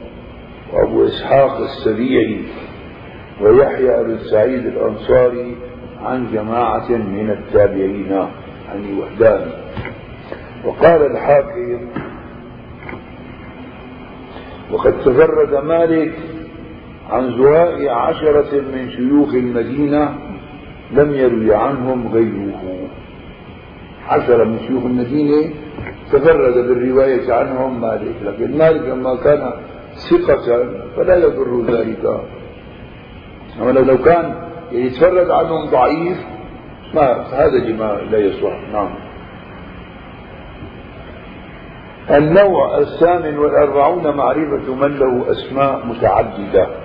وأبو 0.73 1.05
إسحاق 1.05 1.57
السبيعي 1.57 2.41
ويحيى 3.41 4.03
بن 4.03 4.17
سعيد 4.31 4.65
الأنصاري 4.65 5.55
عن 6.01 6.27
جماعة 6.33 6.89
من 6.91 7.29
التابعين 7.29 8.13
عن 8.71 8.99
وحدان. 8.99 9.51
وقال 10.65 11.11
الحاكم 11.11 11.87
وقد 14.71 14.93
تفرد 14.99 15.63
مالك 15.63 16.13
عن 17.09 17.37
زواء 17.37 17.89
عشرة 17.89 18.61
من 18.61 18.91
شيوخ 18.91 19.33
المدينة 19.33 20.15
لم 20.91 21.13
يروي 21.13 21.55
عنهم 21.55 22.07
غيره. 22.07 22.87
عشرة 24.07 24.43
من 24.43 24.59
شيوخ 24.67 24.85
المدينة 24.85 25.53
تفرد 26.11 26.53
بالرواية 26.53 27.33
عنهم 27.33 27.81
مالك 27.81 28.15
لكن 28.25 28.57
مالك 28.57 28.81
لما 28.81 29.15
كان 29.15 29.53
ثقة 29.95 30.69
فلا 30.95 31.15
يضر 31.15 31.61
ذلك. 31.61 32.21
أما 33.61 33.71
لو 33.71 33.97
كان 33.97 34.35
يتفرد 34.71 35.31
عنهم 35.31 35.69
ضعيف 35.69 36.17
ما 36.93 37.21
هذا 37.21 37.57
لما 37.57 38.01
لا 38.11 38.17
يصلح. 38.17 38.59
نعم. 38.73 38.95
النوع 42.09 42.77
الثامن 42.77 43.37
والأربعون 43.37 44.17
معرفة 44.17 44.75
من 44.75 44.97
له 44.97 45.31
أسماء 45.31 45.85
متعددة. 45.85 46.82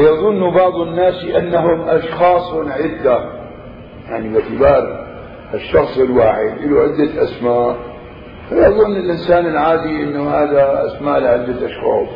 فيظن 0.00 0.50
بعض 0.50 0.74
الناس 0.74 1.24
أنهم 1.24 1.88
أشخاص 1.88 2.54
عدة 2.54 3.30
يعني 4.08 4.28
باعتبار 4.28 5.06
الشخص 5.54 5.98
الواحد 5.98 6.58
له 6.60 6.80
عدة 6.80 7.22
أسماء 7.22 7.76
فيظن 8.48 8.96
الإنسان 8.96 9.46
العادي 9.46 10.04
أنه 10.04 10.30
هذا 10.30 10.86
أسماء 10.86 11.18
لعدة 11.18 11.66
أشخاص. 11.66 12.08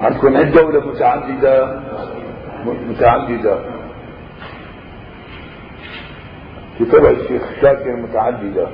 عندكم 0.00 0.36
عدة 0.36 0.64
ولا 0.64 0.86
متعددة؟ 0.86 1.80
متعددة. 2.64 3.58
كتاب 6.80 7.04
الشيخ 7.04 7.42
شاكر 7.60 7.96
متعددة 7.96 8.68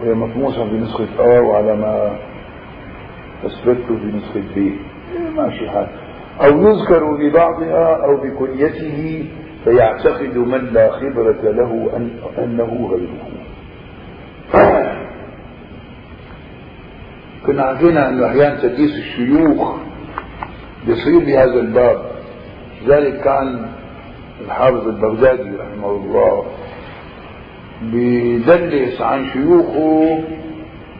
وهي 0.00 0.14
مطموسة 0.14 0.64
في 0.64 0.74
نسخة 0.74 1.06
آ 1.20 1.40
وعلى 1.40 1.76
ما 1.76 2.18
أثبته 3.44 3.96
في 3.96 4.06
نسخة 4.16 4.40
ب 4.56 4.72
ماشي 5.36 5.70
حال. 5.70 5.86
أو 6.40 6.68
يذكر 6.68 7.16
ببعضها 7.16 8.04
أو 8.04 8.16
بكليته 8.16 9.28
فيعتقد 9.64 10.36
من 10.38 10.64
لا 10.72 10.90
خبرة 10.90 11.42
له 11.42 11.90
أن 11.96 12.10
أنه 12.38 12.90
غيره. 12.92 13.28
كنا 17.46 17.62
عارفين 17.62 17.96
أنه 17.96 18.26
أحيانا 18.26 18.62
تدليس 18.62 18.96
الشيوخ 18.98 19.76
بيصير 20.86 21.18
بهذا 21.18 21.60
الباب. 21.60 22.02
لذلك 22.86 23.20
كان 23.20 23.66
الحافظ 24.44 24.88
البغدادي 24.88 25.56
رحمه 25.56 25.90
الله 25.90 26.44
بيدلس 27.82 29.00
عن 29.00 29.26
شيوخه 29.32 30.24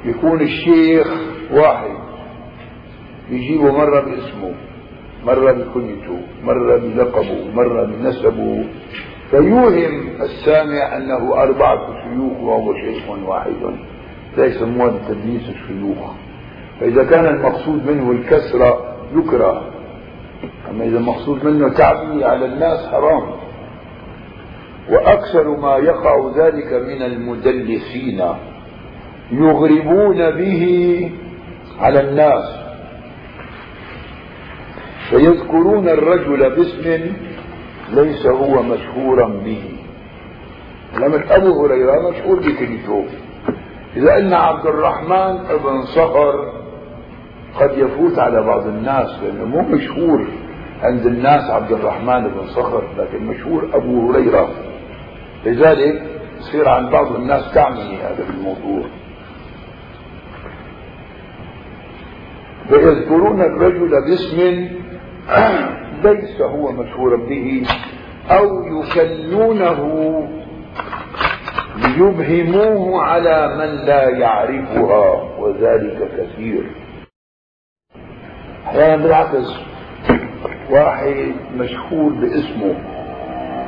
يكون 0.05 0.41
الشيخ 0.41 1.07
واحد. 1.53 2.02
يجيبه 3.31 3.73
مرة 3.73 4.01
باسمه 4.01 4.55
مرة 5.27 5.53
بكنيته 5.53 6.19
مرة 6.45 6.77
بلقبه 6.77 7.51
مرة 7.55 7.85
بنسبه. 7.85 8.65
فيوهم 9.31 10.09
السامع 10.21 10.97
أنه 10.97 11.43
أربعة 11.43 12.03
شيوخ 12.03 12.41
وهو 12.41 12.75
شيخ 12.75 13.11
واحد 13.27 13.53
لا 14.37 14.45
يسمون 14.45 15.01
تدليس 15.09 15.49
الشيوخ. 15.49 16.11
فإذا 16.81 17.05
كان 17.05 17.27
المقصود 17.27 17.91
منه 17.91 18.11
الكسرة 18.11 18.97
يكره 19.17 19.71
أما 20.71 20.85
إذا 20.85 20.99
المقصود 20.99 21.45
منه 21.45 21.69
تعبي 21.69 22.25
على 22.25 22.47
الناس 22.47 22.87
حرام. 22.87 23.31
وأكثر 24.91 25.57
ما 25.57 25.77
يقع 25.77 26.33
ذلك 26.37 26.73
من 26.73 27.03
المدلسين 27.03 28.23
يغربون 29.33 30.31
به 30.31 31.11
على 31.79 32.01
الناس. 32.01 32.62
فيذكرون 35.13 35.89
الرجل 35.89 36.57
باسم 36.57 37.13
ليس 37.93 38.27
هو 38.27 38.63
مشهورا 38.63 39.29
به. 39.29 39.63
لما 40.97 41.37
أبو 41.37 41.65
هريرة 41.65 42.11
مشهور 42.11 42.41
بكلمته 42.41 43.05
إذا 43.97 44.15
قلنا 44.15 44.37
عبد 44.37 44.67
الرحمن 44.67 45.47
ابن 45.51 45.83
صخر 45.83 46.53
قد 47.61 47.79
يفوت 47.79 48.19
على 48.19 48.43
بعض 48.47 48.67
الناس 48.67 49.23
لأنه 49.23 49.45
مو 49.45 49.63
مشهور 49.63 50.27
عند 50.83 51.07
الناس 51.07 51.51
عبد 51.51 51.73
الرحمن 51.73 52.29
بن 52.29 52.47
صخر 52.47 52.83
لكن 52.99 53.27
مشهور 53.27 53.71
أبو 53.75 54.13
هريرة. 54.13 54.49
لذلك 55.47 56.03
يصير 56.39 56.69
عن 56.69 56.91
بعض 56.91 57.15
الناس 57.15 57.55
تعمي 57.55 57.97
هذا 58.03 58.25
الموضوع. 58.31 58.85
فيذكرون 62.69 63.41
الرجل 63.41 63.91
باسم 64.09 64.69
ليس 66.05 66.41
هو 66.41 66.73
مشهورا 66.73 67.17
به 67.17 67.67
أو 68.31 68.47
يكنونه 68.65 69.79
ليبهموه 71.77 73.03
على 73.03 73.57
من 73.59 73.87
لا 73.87 74.09
يعرفها 74.09 75.39
وذلك 75.39 75.99
كثير. 76.19 76.71
أحيانا 78.67 78.97
بالعكس 78.97 79.49
واحد 80.71 81.33
مشهور 81.57 82.13
باسمه 82.13 82.75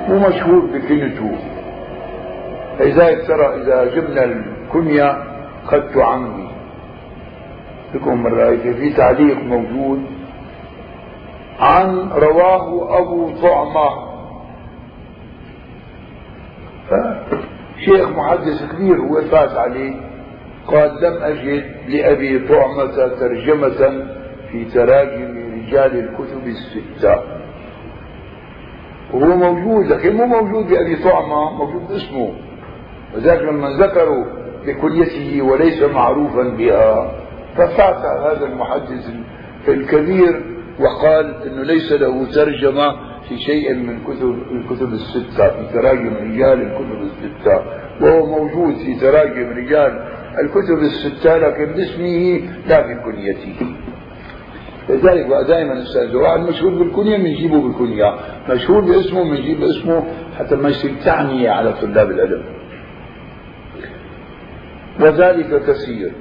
مو 0.08 0.28
مشهور 0.28 0.66
بكنته 0.66 1.38
لذلك 2.80 3.26
ترى 3.26 3.62
إذا 3.62 3.84
جبنا 3.84 4.24
الكنية 4.24 5.24
خدت 5.66 5.96
عمي 5.96 6.48
لكم 7.94 8.22
مرة 8.22 8.56
في 8.56 8.92
تعليق 8.96 9.38
موجود. 9.38 10.13
عن 11.58 12.10
رواه 12.12 12.98
أبو 12.98 13.30
طعمة 13.42 14.14
شيخ 17.84 18.08
محدث 18.08 18.72
كبير 18.72 18.96
هو 18.96 19.20
فاز 19.20 19.56
عليه. 19.56 19.94
قال 20.66 20.90
لم 21.02 21.22
أجد 21.22 21.64
لأبي 21.88 22.48
طعمة 22.48 23.06
ترجمة 23.20 24.06
في 24.50 24.64
تراجم 24.64 25.52
رجال 25.54 25.98
الكتب 25.98 26.46
الستة. 26.46 27.22
وهو 29.12 29.36
موجود 29.36 29.86
لكن 29.86 30.16
مو 30.16 30.26
موجود 30.26 30.66
بأبي 30.66 30.96
طعمة 31.04 31.50
موجود 31.52 31.92
اسمه. 31.92 32.32
وذلك 33.14 33.42
لما 33.42 33.68
ذكروا 33.68 34.24
بكليته 34.66 35.42
وليس 35.42 35.82
معروفا 35.82 36.42
بها 36.42 37.12
ففات 37.56 37.96
هذا 37.96 38.46
المحدث 38.46 39.10
الكبير. 39.68 40.53
وقال 40.80 41.34
إنه 41.46 41.62
ليس 41.62 41.92
له 41.92 42.26
ترجمة 42.30 42.92
في 43.28 43.38
شيء 43.38 43.74
من 43.74 44.00
كتب 44.04 44.42
الكتب 44.52 44.92
الستة 44.92 45.48
في 45.48 45.72
تراجم 45.72 46.14
رجال 46.16 46.62
الكتب 46.62 47.02
الستة 47.02 47.62
وهو 48.00 48.26
موجود 48.26 48.74
في 48.76 48.94
تراجم 49.00 49.48
رجال 49.50 50.08
الكتب 50.44 50.78
الستة 50.78 51.36
لكن 51.36 51.72
باسمه 51.72 52.40
لا 52.66 52.80
بكنيته 52.80 53.76
لذلك 54.88 55.26
بقى 55.26 55.44
دائما 55.44 55.82
أستاذ 55.82 56.16
واحد 56.16 56.40
مشهور 56.40 56.74
بالكنية 56.74 57.16
بنجيبه 57.16 57.62
بالكنية، 57.62 58.14
مشهور 58.50 58.80
باسمه 58.80 59.24
بنجيب 59.24 59.62
اسمه 59.62 60.04
حتى 60.38 60.56
ما 60.56 60.68
يصير 60.68 60.94
تعنية 61.04 61.50
على 61.50 61.72
طلاب 61.72 62.10
العلم. 62.10 62.42
وذلك 65.00 65.62
كثير. 65.66 66.12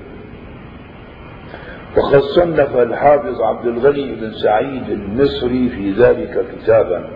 وقد 1.98 2.20
صنف 2.20 2.78
الحافظ 2.78 3.42
عبد 3.42 3.68
الغني 3.68 4.16
بن 4.16 4.32
سعيد 4.32 4.90
المصري 4.90 5.70
في 5.70 5.92
ذلك 5.92 6.46
كتابا. 6.56 7.10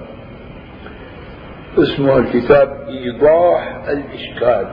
اسمه 1.78 2.18
الكتاب 2.18 2.88
إيضاح 2.90 3.84
الإشكال. 3.88 4.68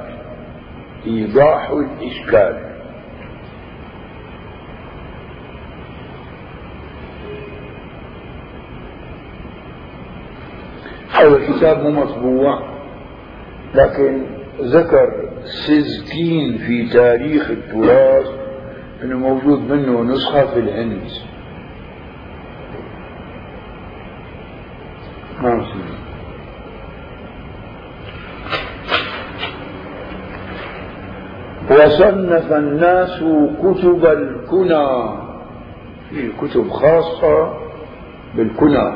إيضاح 1.06 1.70
الإشكال. 1.70 2.74
هذا 11.10 11.36
الكتاب 11.36 11.82
مو 11.82 11.90
مطبوع 11.90 12.74
لكن 13.74 14.26
ذكر 14.60 15.30
سيزكين 15.66 16.58
في 16.58 16.88
تاريخ 16.92 17.50
التراث 17.50 18.43
إنه 19.02 19.18
موجود 19.18 19.70
منه 19.72 20.02
نسخة 20.02 20.46
في 20.46 20.60
الهند. 20.60 21.02
نعم 25.42 25.62
سيدي. 25.64 25.94
وصنف 31.70 32.52
الناس 32.52 33.24
كتب 33.62 34.06
الكنى. 34.06 35.24
في 36.10 36.32
كتب 36.40 36.68
خاصة 36.68 37.54
بالكنى 38.34 38.94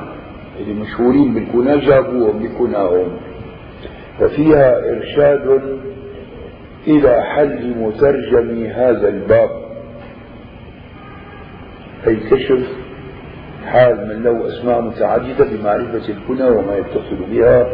اللي 0.60 0.74
مشهورين 0.74 1.34
بالكنى 1.34 1.78
جابوهم 1.78 2.38
بكناهم. 2.38 3.08
ففيها 4.20 4.74
إرشاد 4.90 5.78
إلى 6.86 7.22
حل 7.22 7.74
مترجم 7.78 8.64
هذا 8.64 9.08
الباب. 9.08 9.67
أي 12.06 12.16
كشف 12.16 12.68
حال 13.64 14.08
من 14.08 14.22
له 14.22 14.48
أسماء 14.48 14.80
متعددة 14.80 15.44
بمعرفة 15.44 16.08
الكنى 16.08 16.50
وما 16.50 16.76
يتصل 16.76 17.16
بها. 17.30 17.66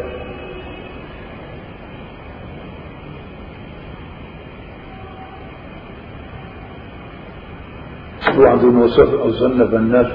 وعندهم 8.38 8.80
وصف 8.80 9.14
أو 9.14 9.30
صنف 9.30 9.74
الناس 9.74 10.06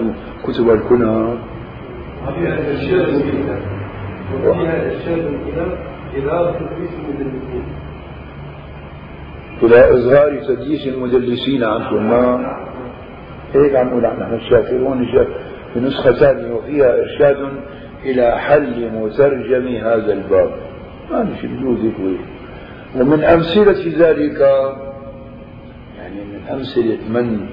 كتب 0.43 0.69
الكنى. 0.69 1.37
فيها 2.35 2.71
إرشاد 2.71 3.09
إلى 3.15 3.59
وفيها 4.45 4.85
إرشاد 4.85 5.25
إلى 5.47 5.63
إلى 6.15 6.55
تدريس 6.59 6.91
المدرسين. 6.99 7.63
إلى 9.63 9.93
إظهار 9.93 10.39
تدليس 10.47 10.87
المدلسين 10.87 11.63
عنكم 11.63 12.09
ما 12.09 12.68
هيك 13.53 13.75
عم 13.75 13.87
نقول 13.87 14.03
نحن 14.03 14.33
الشافعون 14.33 15.05
في 15.73 15.79
نسخة 15.79 16.11
ثانية 16.11 16.53
وفيها 16.53 16.95
إرشاد 16.99 17.37
إلى 18.05 18.39
حل 18.39 18.91
مترجم 18.93 19.67
هذا 19.67 20.13
الباب. 20.13 20.51
ما 21.11 21.23
مش 21.23 21.45
بجوز 21.45 21.79
ومن 22.95 23.23
أمثلة 23.23 24.09
ذلك 24.09 24.39
يعني 25.97 26.23
من 26.25 26.47
أمثلة 26.51 26.97
من 27.09 27.47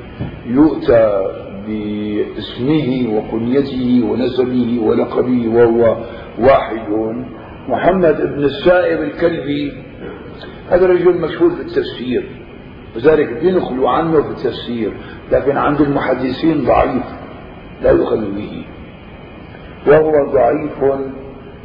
يؤتى 0.47 1.23
باسمه 1.67 3.17
وكنيته 3.17 4.11
ونسبه 4.11 4.81
ولقبه 4.83 5.49
وهو 5.49 5.97
واحد. 6.39 6.89
محمد 7.69 8.17
بن 8.17 8.45
السائب 8.45 9.03
الكلبي 9.03 9.73
هذا 10.71 10.87
رجل 10.87 11.21
مشهور 11.21 11.51
في 11.51 11.65
التفسير 12.97 13.13
وذلك 13.13 13.43
بينقلوا 13.43 13.91
عنه 13.91 14.23
في 14.23 14.29
التفسير 14.29 14.93
لكن 15.33 15.57
عند 15.57 15.81
المحدثين 15.81 16.65
ضعيف 16.65 17.05
لا 17.83 17.91
يؤخذ 17.91 18.21
به. 18.21 18.67
وهو 19.87 20.13
ضعيف 20.33 20.85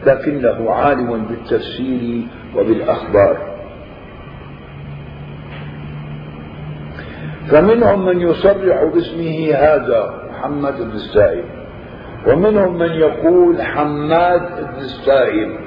لكنه 0.05 0.71
عالم 0.71 1.25
بالتفسير 1.25 2.27
وبالأخبار. 2.55 3.51
فمنهم 7.51 8.05
من 8.05 8.21
يصرح 8.21 8.83
باسمه 8.93 9.53
هذا 9.55 10.29
محمد 10.29 10.81
بن 10.81 10.91
السائب 10.91 11.45
ومنهم 12.27 12.77
من 12.77 12.91
يقول 12.91 13.61
حماد 13.61 14.41
بن 14.41 14.79
السائب 14.79 15.59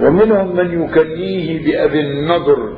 ومنهم 0.00 0.56
من 0.56 0.82
يكنيه 0.82 1.64
بأبي 1.64 2.00
النضر 2.00 2.72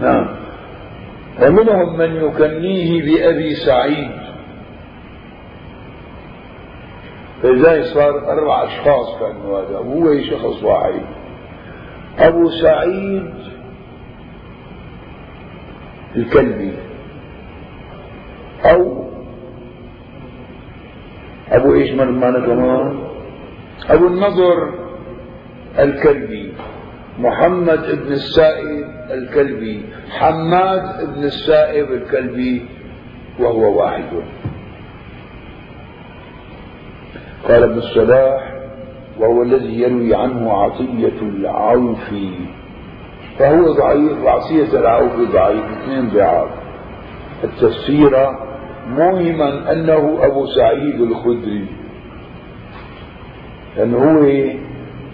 نعم 0.00 0.28
ومنهم 1.42 1.98
من 1.98 2.16
يكنيه 2.16 2.90
بأبي 3.02 3.54
سعيد. 3.54 4.10
فإذا 7.42 7.82
صار 7.94 8.32
أربع 8.32 8.64
أشخاص 8.64 9.18
كانوا 9.20 9.58
هذا 9.58 9.78
وهو 9.78 10.22
شخص 10.22 10.62
واحد. 10.64 11.02
أبو 12.18 12.50
سعيد 12.62 13.34
الكلبي 16.16 16.72
أو 18.64 19.08
أبو 21.48 21.74
إيش 21.74 21.90
من 21.90 22.20
كمان 22.20 22.98
أبو 23.90 24.06
النضر 24.06 24.58
الكلبي. 25.78 26.37
محمد 27.18 28.04
بن 28.04 28.12
السائب 28.12 28.86
الكلبي. 29.10 29.82
حماد 30.10 31.14
بن 31.14 31.24
السائب 31.24 31.92
الكلبي 31.92 32.66
وهو 33.40 33.78
واحد. 33.78 34.04
قال 37.48 37.62
ابن 37.62 37.78
الصلاح 37.78 38.54
وهو 39.18 39.42
الذي 39.42 39.80
يروي 39.80 40.14
عنه 40.14 40.52
عطية 40.52 41.18
العوفي 41.22 42.30
فهو 43.38 43.72
ضعيف 43.72 44.24
وعطية 44.24 44.78
العوفي 44.78 45.24
ضعيف 45.32 45.64
اثنين 45.64 46.08
ضعاف. 46.08 46.50
التفسير 47.44 48.10
موهما 48.88 49.72
أنه 49.72 50.18
أبو 50.20 50.46
سعيد 50.46 51.00
الخدري. 51.00 51.66
لأنه 53.76 53.98
هو 53.98 54.26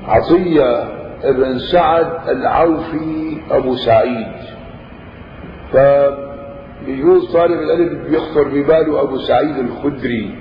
عطية 0.08 1.03
ابن 1.24 1.58
سعد 1.58 2.28
العوفي 2.28 3.36
أبو 3.50 3.74
سعيد. 3.76 4.32
فبيجوز 5.72 7.32
طالب 7.32 7.60
العلم 7.60 8.04
بيخطر 8.04 8.48
بباله 8.48 9.02
أبو 9.02 9.18
سعيد 9.18 9.56
الخدري. 9.56 10.34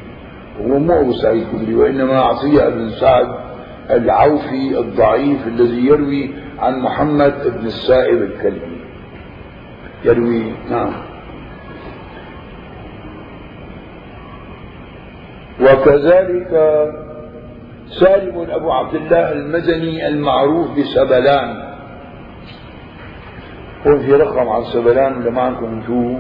وهو 0.60 0.80
مو 0.80 1.02
أبو 1.02 1.12
سعيد 1.12 1.42
الخدري 1.42 1.76
وإنما 1.76 2.20
عطية 2.20 2.70
بن 2.70 2.90
سعد 2.90 3.28
العوفي 3.90 4.80
الضعيف 4.80 5.48
الذي 5.48 5.86
يروي 5.86 6.30
عن 6.60 6.80
محمد 6.80 7.34
بن 7.46 7.66
السائب 7.66 8.22
الكلبي. 8.22 8.78
يروي 10.06 10.54
نعم. 10.70 10.94
وكذلك 15.62 16.52
سالم 18.00 18.52
أبو 18.52 18.72
عبد 18.72 18.96
الله 18.96 19.32
المدني 19.32 20.08
المعروف 20.08 20.68
بسبلان 20.80 21.74
هو 23.88 23.98
في 23.98 24.14
رقم 24.14 24.50
عن 24.50 24.64
سبلان 24.64 25.18
ولا 25.18 25.30
ما 25.32 25.42
عندكم 25.42 25.82
شو؟ 25.88 26.20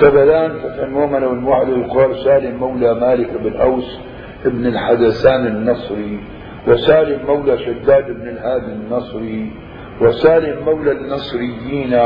سبلان 0.00 0.50
فتح 0.58 0.82
المؤمن 0.82 1.24
والمعلى 1.24 1.80
يقال 1.80 2.16
سالم 2.24 2.56
مولى 2.58 2.94
مالك 2.94 3.30
بن 3.44 3.56
أوس 3.60 3.98
ابن 4.46 4.66
الحدثان 4.66 5.46
النصري 5.46 6.20
وسالم 6.68 7.26
مولى 7.26 7.58
شداد 7.58 8.06
بن 8.10 8.28
الهادي 8.28 8.72
النصري 8.72 9.52
وسالم 10.00 10.64
مولى 10.64 10.92
النصريين 10.92 12.00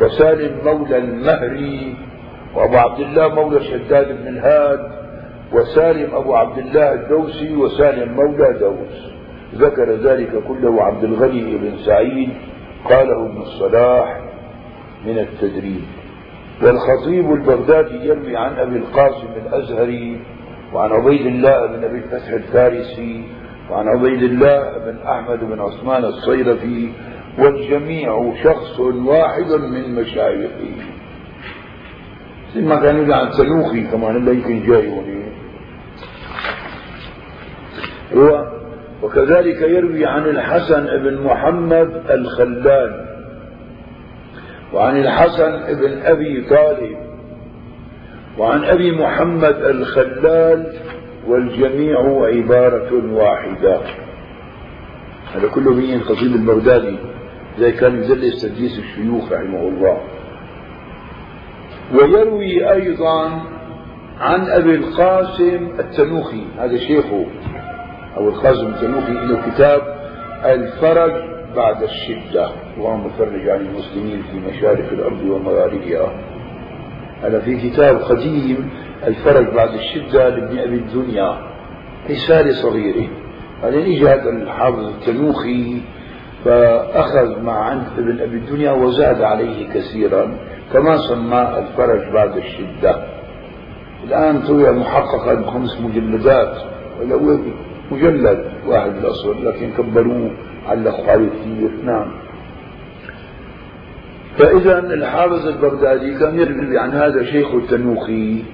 وسالم 0.00 0.56
مولى 0.64 0.98
المهري 0.98 1.96
وأبو 2.54 2.76
عبد 2.76 3.00
الله 3.00 3.28
مولى 3.34 3.64
شداد 3.64 4.06
بن 4.22 4.28
الهاد 4.28 5.07
وسالم 5.52 6.14
أبو 6.14 6.34
عبد 6.34 6.58
الله 6.58 6.92
الدوسي 6.92 7.56
وسالم 7.56 8.12
مولى 8.12 8.58
دوس 8.60 9.12
ذكر 9.54 9.92
ذلك 9.92 10.42
كله 10.48 10.82
عبد 10.82 11.04
الغني 11.04 11.56
بن 11.56 11.76
سعيد. 11.86 12.30
قاله 12.84 13.26
ابن 13.26 13.40
الصلاح 13.40 14.20
من 15.06 15.18
التدريب. 15.18 15.84
والخطيب 16.62 17.32
البغدادي 17.32 18.08
يروي 18.08 18.36
عن 18.36 18.58
أبي 18.58 18.76
القاسم 18.76 19.28
الأزهري 19.46 20.20
وعن 20.74 20.92
عبيد 20.92 21.26
الله 21.26 21.66
بن 21.66 21.84
أبي 21.84 21.98
الفتح 21.98 22.28
الفارسي 22.28 23.24
وعن 23.70 23.88
عبيد 23.88 24.22
الله 24.22 24.78
بن 24.78 24.98
أحمد 25.06 25.38
بن 25.40 25.60
عثمان 25.60 26.04
الصيرفي. 26.04 26.88
والجميع 27.38 28.34
شخص 28.44 28.80
واحد 28.80 29.50
من 29.72 29.94
مشايخه. 29.94 30.74
ما 32.56 32.76
كان 32.76 33.12
عن 33.12 33.30
سلوخي 33.32 33.82
كمان 33.90 34.16
اللي 34.16 34.34
يمكن 34.34 34.66
جاي 34.66 34.88
هو 38.18 38.58
وكذلك 39.02 39.62
يروي 39.62 40.06
عن 40.06 40.22
الحسن 40.22 40.86
بن 40.86 41.22
محمد 41.22 41.90
الخلال 42.10 43.08
وعن 44.72 44.96
الحسن 44.96 45.80
بن 45.80 46.02
أبي 46.02 46.46
طالب 46.50 46.96
وعن 48.38 48.64
أبي 48.64 48.92
محمد 48.92 49.56
الخلال 49.62 50.72
والجميع 51.26 51.98
عبارة 52.24 53.14
واحدة. 53.14 53.80
هذا 55.34 55.48
كله 55.54 55.74
مين 55.74 55.94
الخطيب 55.94 56.34
البغدادي 56.34 56.96
زي 57.58 57.72
كان 57.72 58.02
يدلس 58.02 58.42
تدليس 58.42 58.78
الشيوخ 58.78 59.32
رحمه 59.32 59.60
الله. 59.60 60.00
ويروي 61.94 62.72
أيضا 62.72 63.42
عن 64.20 64.48
أبي 64.48 64.74
القاسم 64.74 65.68
التنوخي 65.78 66.42
هذا 66.58 66.76
شيخه. 66.76 67.26
أبو 68.18 68.28
القاسم 68.28 68.66
التنوخي 68.66 69.12
له 69.12 69.50
كتاب 69.50 69.80
الفرج 70.44 71.12
بعد 71.56 71.82
الشدة. 71.82 72.48
وهو 72.78 72.96
مفرج 72.96 73.48
عن 73.48 73.60
المسلمين 73.60 74.22
في 74.22 74.38
مشارق 74.50 74.92
الأرض 74.92 75.22
ومغاربها. 75.22 76.12
هذا 77.22 77.40
في 77.40 77.70
كتاب 77.70 77.96
قديم 77.96 78.70
الفرج 79.06 79.54
بعد 79.54 79.74
الشدة 79.74 80.28
لابن 80.28 80.58
أبي 80.58 80.76
الدنيا 80.76 81.38
رسالة 82.10 82.52
صغيرة. 82.52 83.08
بعدين 83.62 83.80
اجى 83.80 84.08
هذا 84.08 84.30
الحافظ 84.30 84.86
التنوخي 84.86 85.80
فأخذ 86.44 86.96
أخذ 86.96 87.40
ما 87.42 87.52
عند 87.52 87.82
ابن 87.98 88.20
أبي 88.20 88.36
الدنيا 88.36 88.72
وزاد 88.72 89.22
عليه 89.22 89.68
كثيرا 89.74 90.38
كما 90.72 90.96
سماه 90.96 91.58
الفرج 91.58 92.12
بعد 92.12 92.36
الشدة. 92.36 93.02
الآن 94.04 94.42
طوي 94.42 94.70
محققا 94.70 95.34
بخمس 95.34 95.80
مجلدات 95.80 96.56
ولو 97.00 97.40
مجلد 97.90 98.44
واحد 98.66 98.96
الأصل 98.96 99.46
لكن 99.46 99.70
كبروه 99.78 100.30
علقوا 100.68 101.10
عليه 101.10 101.28
كثير. 101.28 101.70
نعم. 101.84 102.12
فإذا 104.38 104.78
الحافظ 104.78 105.46
البغدادي 105.46 106.18
كان 106.18 106.38
يروي 106.38 106.78
عن 106.78 106.90
هذا 106.90 107.24
شيخ 107.24 107.54
التنوخي. 107.54 108.44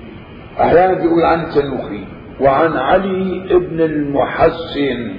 أحيانا 0.60 1.04
يقول 1.04 1.22
عن 1.22 1.40
التنوخي 1.40 2.04
وعن 2.40 2.72
علي 2.72 3.46
ابن 3.50 3.80
المحسن 3.80 5.14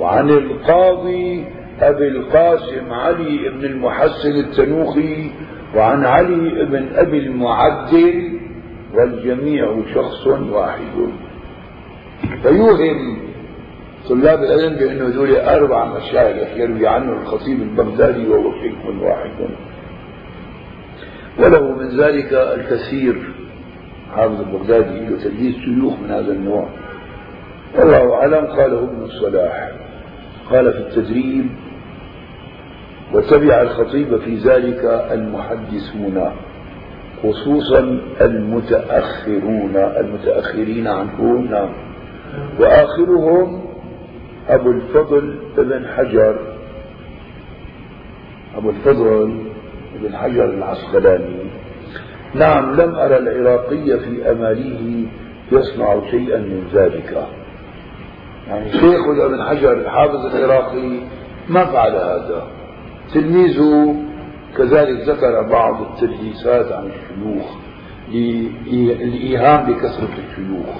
وعن 0.00 0.30
القاضي 0.30 1.44
أبي 1.80 2.08
القاسم 2.08 2.92
علي 2.92 3.48
بن 3.48 3.64
المحسن 3.64 4.30
التنوخي 4.30 5.30
وعن 5.76 6.04
علي 6.04 6.64
بن 6.64 6.88
أبي 6.94 7.18
المعدل 7.18 8.38
والجميع 8.94 9.80
شخص 9.94 10.26
واحد. 10.26 11.08
فيوهم 12.42 13.29
طلاب 14.10 14.42
العلم 14.42 14.76
بأنه 14.76 15.08
هذول 15.08 15.36
أربع 15.36 15.84
مشايخ 15.84 16.56
يروي 16.56 16.86
عنه 16.86 17.12
الخطيب 17.12 17.62
البغدادي 17.62 18.28
وهو 18.28 18.52
شيخ 18.52 19.02
واحد. 19.02 19.50
وله 21.38 21.72
من 21.72 21.88
ذلك 21.88 22.32
الكثير. 22.32 23.32
حافظ 24.14 24.40
البغدادي 24.40 25.06
له 25.06 25.24
تدليس 25.24 25.56
شيوخ 25.56 25.94
من 26.00 26.10
هذا 26.10 26.32
النوع. 26.32 26.68
والله 27.78 28.14
أعلم 28.14 28.46
قاله 28.46 28.78
ابن 28.78 29.02
الصلاح. 29.02 29.70
قال 30.50 30.72
في 30.72 30.78
التدريب 30.78 31.46
وتبع 33.12 33.62
الخطيب 33.62 34.16
في 34.16 34.36
ذلك 34.36 34.84
المحدثون 35.12 36.30
خصوصا 37.22 38.00
المتأخرون. 38.20 39.76
المتأخرين 39.76 40.86
عنهم 40.86 41.44
نعم. 41.50 41.72
وآخرهم 42.60 43.69
أبو 44.54 44.70
الفضل 44.70 45.38
بن 45.56 45.86
حجر. 45.86 46.38
أبو 48.56 48.70
الفضل 48.70 49.38
بن 50.02 50.16
حجر 50.16 50.44
العسقلاني. 50.44 51.50
نعم 52.34 52.74
لم 52.74 52.94
أرى 52.94 53.16
العراقي 53.16 53.98
في 53.98 54.30
أماليه 54.30 55.06
يصنع 55.52 56.00
شيئا 56.10 56.38
من 56.38 56.68
ذلك. 56.74 57.28
يعني 58.48 58.72
شيخ 58.72 59.00
ابن 59.24 59.42
حجر 59.42 59.72
الحافظ 59.72 60.26
العراقي 60.26 61.00
ما 61.48 61.64
فعل 61.64 61.92
هذا. 61.92 62.46
تلميذه 63.14 63.96
كذلك 64.56 65.08
ذكر 65.08 65.42
بعض 65.50 65.82
التدليسات 65.82 66.72
عن 66.72 66.90
الشيوخ 66.90 67.56
للإيهام 68.12 69.72
بكثرة 69.72 70.14
الشيوخ 70.18 70.76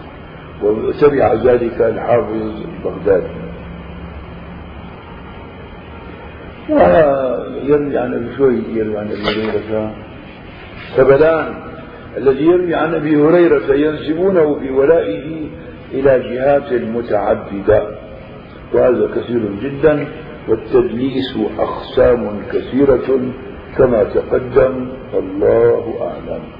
وتبع 0.62 1.34
ذلك 1.34 1.80
الحافظ 1.80 2.64
البغدادي. 2.64 3.49
يروي 6.70 7.98
عن 7.98 8.14
أبي 8.14 8.36
شوي 8.36 8.58
يروي 8.74 8.98
عن 8.98 9.06
أبي 9.06 9.22
هريرة. 9.22 9.94
ثبلان 10.96 11.54
الذي 12.16 12.44
يروي 12.44 12.74
عن 12.74 12.94
أبي 12.94 13.16
هريرة 13.16 13.74
ينسبونه 13.74 14.58
في 14.58 14.70
ولائه 14.70 15.48
إلى 15.92 16.18
جهات 16.18 16.72
متعددة. 16.72 17.82
وهذا 18.74 19.06
كثير 19.16 19.42
جدا 19.62 20.06
والتدليس 20.48 21.38
أقسام 21.58 22.42
كثيرة 22.52 23.20
كما 23.78 24.04
تقدم 24.04 24.88
الله 25.14 25.84
أعلم. 26.02 26.59